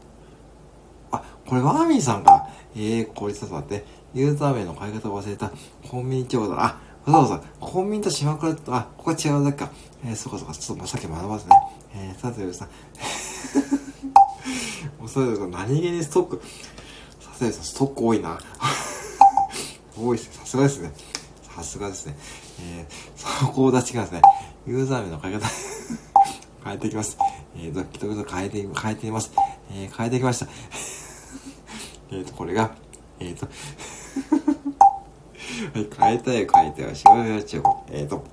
[1.49, 2.47] これワーミーさんか。
[2.75, 3.83] えー、これちょっと待って。
[4.13, 5.51] ユーザー名の買い方を忘れた。
[5.89, 6.63] コンビニ情報だ。
[6.63, 6.77] あ、
[7.07, 7.43] そうそう。
[7.59, 9.71] コンビニと島倉と、あ、ここは違うだけか。
[10.05, 10.53] えー、そうかそうか。
[10.53, 11.55] ちょっとまさっき学ばずね。
[11.95, 12.67] えー、さてさん。
[15.01, 16.39] もうそれ何気にストック。
[17.19, 18.39] さすがさん、ストック多いな。
[19.97, 20.33] 多いですね。
[20.35, 20.93] さすがですね。
[21.55, 22.15] さすがですね。
[22.61, 24.21] えー、そこを出してきますね。
[24.67, 25.47] ユーザー名の買い方
[26.63, 27.17] 変えていきます。
[27.55, 29.31] えーと、一言変えて、変えています。
[29.71, 30.98] えー、変えてきました。
[32.11, 32.71] えっと、これが、
[33.19, 33.45] えっ、ー、と
[35.73, 37.63] はい、変えたい変えたいは、しばらくちゃう。
[37.91, 38.23] えっ、ー、と、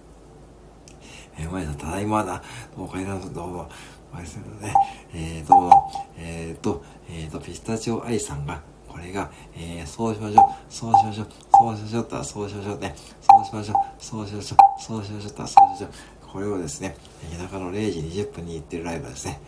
[1.38, 2.42] えー、前さん、ただいまだ。
[2.74, 3.68] どうも、階段どうも、
[4.14, 4.72] 前さんね、
[5.12, 15.90] えー、どうも、えっ、ー、と、えっ、ー、と、ピスタチオアイさんが、これが、えー、そうしましょう、そうしましょう、そうしましょうったら、そうしましょうね、そうしましょう、そうしましょう、そうしましょうったら、そうしましょう。
[16.32, 16.96] これをですね、
[17.30, 19.40] 夜中の0時20分に行ってるライブですね。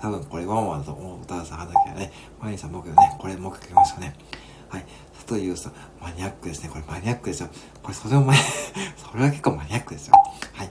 [0.00, 4.14] 多分これワンワンと思う歌がさんなきゃね、マリンさん僕ね、これもう一回聞きましたね。
[4.68, 4.84] はい。
[5.14, 6.68] 佐藤優さん、マニアックですね。
[6.68, 7.48] これマニアックですよ。
[7.82, 8.38] これそれもマニ
[8.96, 10.14] それは結構マニアックですよ。
[10.52, 10.70] はい。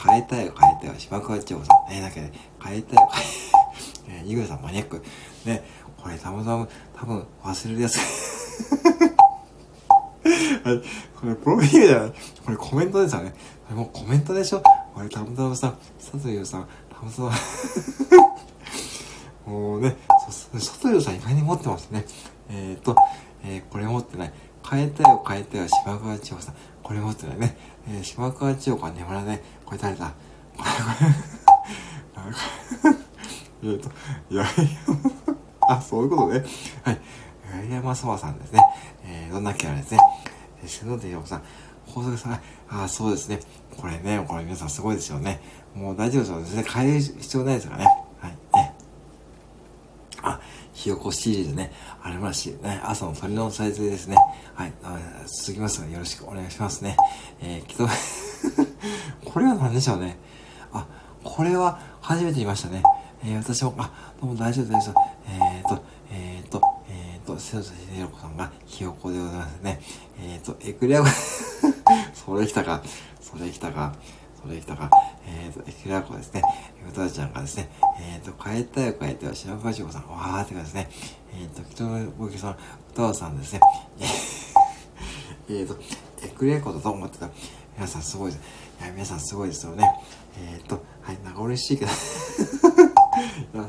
[0.00, 0.94] 変えたいよ、変えたいよ。
[0.98, 1.92] 島倉千代さん。
[1.92, 5.02] ね、だけど、ね変えたいよ、変え、えー、ゆぐさんマニアック。
[5.44, 5.64] ね、
[5.96, 7.98] これたまたま、多分忘れるやつ。
[10.64, 10.82] はい。
[11.20, 12.12] これ、プロフィールじゃない。
[12.44, 13.34] これコメントですよね。
[13.68, 14.62] これもうコメントでしょ
[14.94, 17.32] これたまたまさん、佐藤優さん、たまたま
[19.48, 19.96] もうね、
[20.60, 22.04] 外よさん意外に持ってますね。
[22.50, 22.94] えっ、ー、と、
[23.42, 24.32] えー、これ持ってない。
[24.68, 26.54] 変えたよ、変えたよ、島川千代さん。
[26.82, 27.56] これ持ってないね。
[27.88, 29.40] えー、島川千代が眠らない。
[29.64, 30.12] これ誰だ？
[30.56, 30.70] これ、
[32.22, 32.28] こ
[33.62, 33.72] れ。
[33.72, 33.88] えっと、
[34.34, 34.46] やいや、
[35.66, 36.44] あ、そういうことね。
[36.84, 37.00] はい。
[37.50, 38.60] 八重山そばさんですね。
[39.04, 39.98] えー、どんなキャラですね？
[40.62, 41.42] えー、篠田洋子さん。
[41.86, 42.40] 宝作さん。
[42.68, 43.40] あ、そうですね。
[43.78, 45.40] これね、これ皆さんすごいですよね。
[45.74, 46.42] もう大丈夫ですよ。
[46.42, 47.84] 全然変える必要ないですから。
[47.84, 47.86] ね。
[50.78, 51.72] ひよこシリーズね。
[52.04, 52.80] ありまし、ね。
[52.84, 54.16] 朝の鳥のサイズですね。
[54.54, 54.72] はい。
[55.26, 56.96] 続きますがよろしくお願いしますね。
[57.40, 57.88] えー、きっと
[59.28, 60.16] これは何でしょうね。
[60.72, 60.86] あ、
[61.24, 62.84] これは初めて見ましたね。
[63.24, 63.90] えー、私も、あ、
[64.20, 64.94] どうも大丈夫大丈夫。
[65.26, 65.82] えっ、ー、と、
[66.12, 69.80] えっ、ー、と、えっ、ー、と、瀬戸秀子さんがひよこでございますね。
[70.22, 71.04] えっ、と、エクレア
[72.14, 72.84] それ来たか。
[73.20, 73.96] それ来たか。
[74.42, 74.90] それ来たか。
[75.26, 76.42] えっ、ー、と、エクレアコですね。
[76.88, 77.70] うたちゃんがですね、
[78.00, 80.88] えっ、ー、と、変えたよ変えたよ、白川千子さん、わーってかですね、
[81.34, 82.56] えっ、ー、と、北野ぼきさん、
[82.92, 83.60] 歌わさんですね、
[85.50, 85.76] えっと、
[86.24, 87.28] エクレアコだと思ってた、
[87.76, 88.40] 皆さんすごいです。
[88.80, 89.84] いや、皆さんすごいですよね。
[90.36, 91.90] えー、っと、はい、なんか嬉しいけど。
[93.54, 93.68] いや、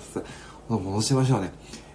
[0.69, 1.51] 戻しましょうね。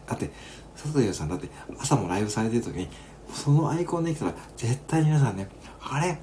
[0.07, 0.31] だって、
[0.75, 1.49] 佐藤優さんだって
[1.79, 2.89] 朝もライブされてる時に、
[3.33, 5.49] そのアイコンできたら絶対に皆さんね、
[5.81, 6.19] あれ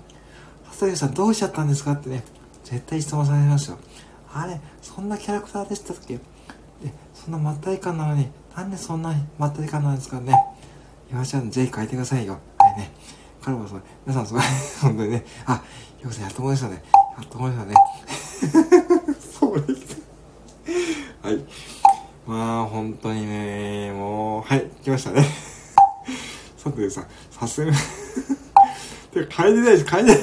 [0.65, 2.23] 佐藤優さんどうしちゃったんですかってね、
[2.71, 3.77] 絶対質問されますよ。
[4.33, 6.19] あれそんなキャラクターでしたっけ？
[7.13, 10.33] そんなまったり感なのに、なんでそんなまったり感なんですかね？
[11.11, 12.39] 岩ちゃん、ぜひ書いてくださいよ。
[12.57, 12.91] はいね。
[13.41, 14.43] 彼もそう、皆さんすごい、
[14.81, 15.61] 本当にね、あ、
[16.01, 16.83] よくさんやっと思いましたね。
[17.17, 19.15] やっと思いましたね。
[19.19, 20.01] そうです。
[21.21, 21.43] はい。
[22.25, 25.25] まあ、本当にね、もう、はい、来ましたね。
[26.55, 27.77] さてさ、さすがに
[29.11, 30.21] てか、変えてないです、変えてない。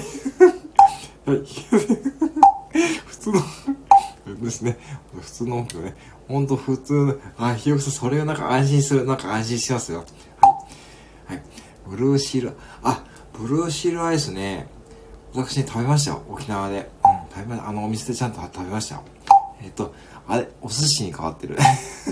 [1.28, 1.42] はい。
[3.06, 3.42] 普通の
[4.42, 4.78] ですね。
[5.20, 5.94] 普通の音響ね。
[6.26, 10.04] ほんと普通の、あ、ひよこさん、それをなんか安心する、なんか安心しますよ。
[10.40, 11.34] はい。
[11.34, 11.42] はい。
[11.86, 14.68] ブルーシール、あ、ブルーシールアイスね。
[15.34, 16.22] 私食べましたよ。
[16.30, 16.90] 沖縄で。
[17.04, 17.68] うん、食べました。
[17.68, 19.02] あのお店でちゃんと食べましたよ。
[19.62, 19.94] えっ、と、
[20.26, 21.58] あれ、お寿司に変わってる。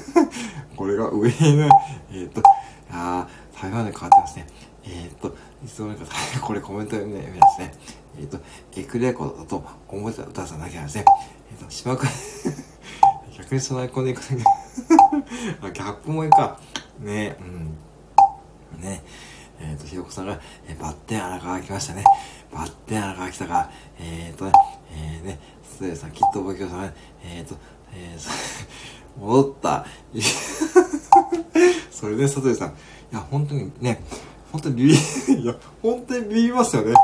[0.77, 1.71] これが上の、
[2.13, 2.43] えっ、と、
[2.91, 4.47] あ食べ物に変わってますね。
[4.85, 5.35] えっ、と、
[5.65, 6.07] いつの間にか、
[6.43, 7.73] これコメント読んでみますね。
[8.19, 8.39] えっ、ー、と、
[8.77, 11.05] エクレコだと思ってた歌さんだけなんですね。
[11.51, 12.11] えっ、と、島倉
[13.39, 14.35] 逆にそのアイコンでいくだけ
[15.67, 16.59] あ、ギャップもいいか。
[17.01, 18.81] ねうん。
[18.83, 19.03] ね
[19.61, 22.05] えっ、ー、と、ひよこさんが、えー、バッテン荒川来ましたね。
[22.53, 24.53] バッテン荒川来たか、えっ、ー、とね、
[24.93, 26.95] えー、ね、ステさん、きっと僕さん、
[27.25, 27.57] えっ、と、
[27.93, 29.87] えー、 戻った。
[31.91, 32.73] それで、佐藤さん、い
[33.13, 34.03] や、本当にね、
[34.53, 36.95] 本当にビビ、いや、本当にビビますよね。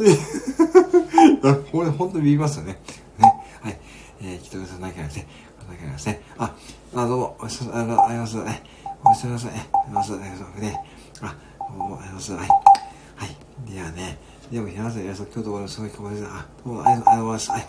[0.00, 2.78] 本当にいや、 これ本当にビビりますよね。
[3.18, 3.78] ね、はい。
[4.22, 5.26] えー、北川さんだけなんですね。
[5.68, 6.22] だけなんですね。
[6.38, 6.54] あ、
[6.94, 8.36] あ、どうも、お久しぶり、ありがとうございます。
[8.36, 8.62] ね、
[9.04, 9.46] お久しぶりです。
[9.46, 10.60] ありがとうございます。
[10.60, 10.80] ね、
[11.20, 12.32] あ、どうも、ありがとうございます。
[12.32, 12.48] はい。
[12.48, 13.70] はい。
[13.70, 14.18] ではね、
[14.50, 16.30] でも、皆さん、皆さん、今日ところすごいかもしれない。
[16.30, 17.50] あ、どうも、ありがとうございます。
[17.50, 17.66] はい。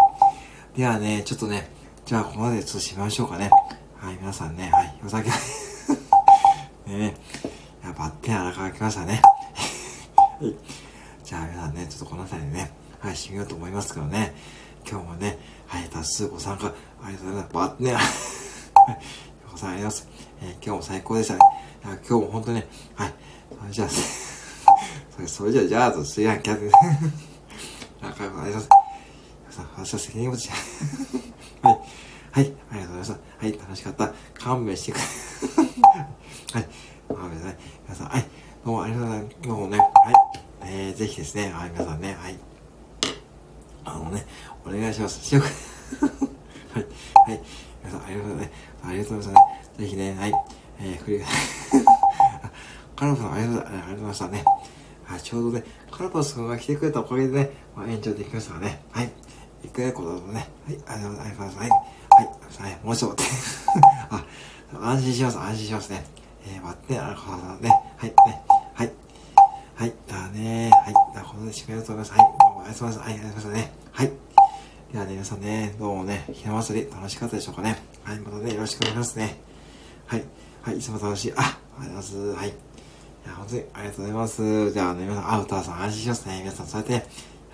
[0.78, 1.70] ではね、ちょっとね、
[2.06, 3.49] じゃあ、ここまでちょっとしましょうかね。
[3.98, 5.30] はい、皆さんね、はい、お酒、
[6.88, 7.14] ね
[7.84, 9.22] や、バッテン荒川来ましたね。
[10.40, 10.56] はい。
[11.32, 14.36] じゃあ、皆さんね、ちょっとこの辺りでね、はい、締めようと思いますけどね、
[14.86, 16.68] 今日もね、はい、多数ご参加、
[17.02, 17.53] ありがとうございます。
[17.53, 18.03] バッテン、はい、
[19.49, 20.10] ご参加あります。
[20.41, 21.40] えー、今日も最高でしたね。
[21.86, 23.14] 今日も本当ね、はい、
[23.58, 23.88] それじゃあ、
[25.16, 26.70] それそれじゃあ、じゃあ、と、炊飯器やって、
[28.02, 28.68] 仲良くあります。
[29.52, 30.49] さん、私は責任持ち。
[31.64, 31.80] はい。
[32.32, 32.41] はい。
[32.41, 33.14] ありがとうございました。
[33.14, 33.58] はい。
[33.58, 34.14] 楽しかった。
[34.34, 35.02] 勘弁してくれ。
[36.60, 36.68] はい。
[37.08, 38.22] まあ、皆さん、皆さん、はい。
[38.66, 39.36] どうもありがとうございます。
[39.45, 40.40] 今日もね、はい。
[40.64, 42.38] えー、ぜひですね、はい、皆さんね、はい。
[43.84, 44.26] あのね、
[44.66, 45.24] お願いします。
[45.24, 45.44] しよう
[46.74, 46.86] はい。
[47.30, 47.42] はい。
[47.84, 48.62] 皆さん、ありがとうございます。
[48.84, 49.86] ありがとうございますね。
[49.86, 50.34] ぜひね、はい。
[50.80, 51.22] えー、振り、
[52.96, 54.44] カラフさん、ありがとうございましたね。
[55.06, 58.84] はい、ちょうどね、カラパス君が来てくれたおかげでね、まあ、延長できましたからね。
[58.92, 59.12] はい。
[59.64, 60.50] いくらことだとね。
[60.66, 61.58] はい、ありがとうございます。
[61.58, 61.70] はい。
[61.70, 61.80] はい。
[62.64, 63.16] はい、もう一度。
[64.10, 64.26] あ、
[64.80, 65.40] 安心します。
[65.40, 66.06] 安心しますね。
[66.48, 67.70] えー、待って、あの、ね。
[67.98, 68.42] はい、ね。
[68.74, 68.92] はい。
[69.82, 69.94] はい。
[70.08, 70.70] だね。
[70.70, 70.94] はい。
[71.16, 72.12] だこので締めようと思います。
[72.12, 72.20] はい。
[72.20, 73.10] どうもありがとうございます。
[73.10, 73.74] はい、ありがとうございますね。
[73.91, 74.12] はい。
[74.94, 77.82] ではね、皆さんね、どうもね、ひな祭り楽しかったでしょうかね。
[78.03, 79.40] はい、またね、よろしくお願いしますね。
[80.06, 80.24] はい。
[80.62, 81.34] はい、いつも楽しい。
[81.36, 82.16] あ、ありがとうございます。
[82.18, 82.49] はい。
[82.49, 82.52] い
[83.26, 84.72] や、本当にありがとうございます。
[84.72, 86.40] じゃあね、皆さん、あ、歌さん安心しますね。
[86.41, 87.08] 皆さん、そうやって、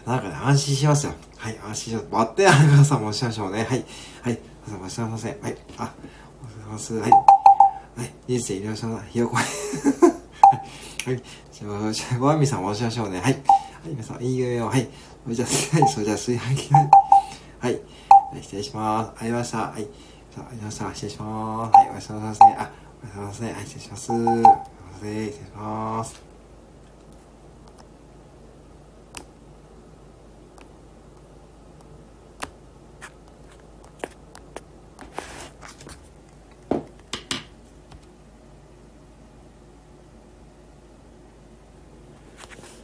[0.06, 1.14] なんかね、安心しますよ。
[1.38, 2.08] はい、安心します。
[2.12, 3.64] バッテン、皆さんもおっしゃいましょうね。
[3.64, 3.86] はい。
[4.24, 4.40] はい。
[4.66, 5.38] 皆さんもおっしゃいません。
[5.42, 5.58] はい。
[5.78, 5.94] あ、
[6.44, 6.94] おはようございます。
[6.96, 7.12] はい。
[7.12, 7.18] は
[8.04, 8.14] い。
[8.28, 9.38] 人生いらっしゃいまひよこ。
[9.38, 9.46] はい。
[11.06, 11.24] はい。
[11.58, 13.20] じゃあ、ワンミさんもおしましょうね。
[13.20, 13.34] はい。
[13.34, 13.42] はい。
[13.88, 14.68] 皆さん、いい夢を。
[14.68, 14.88] はい。
[15.24, 15.48] それじゃあ、
[15.82, 15.90] はい。
[15.90, 16.72] それじゃあ、炊飯器。
[16.72, 16.90] はい。
[17.60, 18.44] はい。
[18.44, 19.10] 失礼します。
[19.10, 19.58] ありがとうございました。
[19.58, 19.82] はい。
[19.82, 20.94] さあ、ありがとうございました。
[20.94, 21.78] 失礼します。
[21.78, 21.90] はい。
[21.90, 22.62] おやすみなさいませ。
[22.62, 22.72] あ、
[23.02, 23.54] おやすみなさいませ。
[23.54, 23.66] はい。
[23.66, 24.06] 失礼します。
[24.06, 24.44] すいません。
[24.94, 26.27] 失礼します。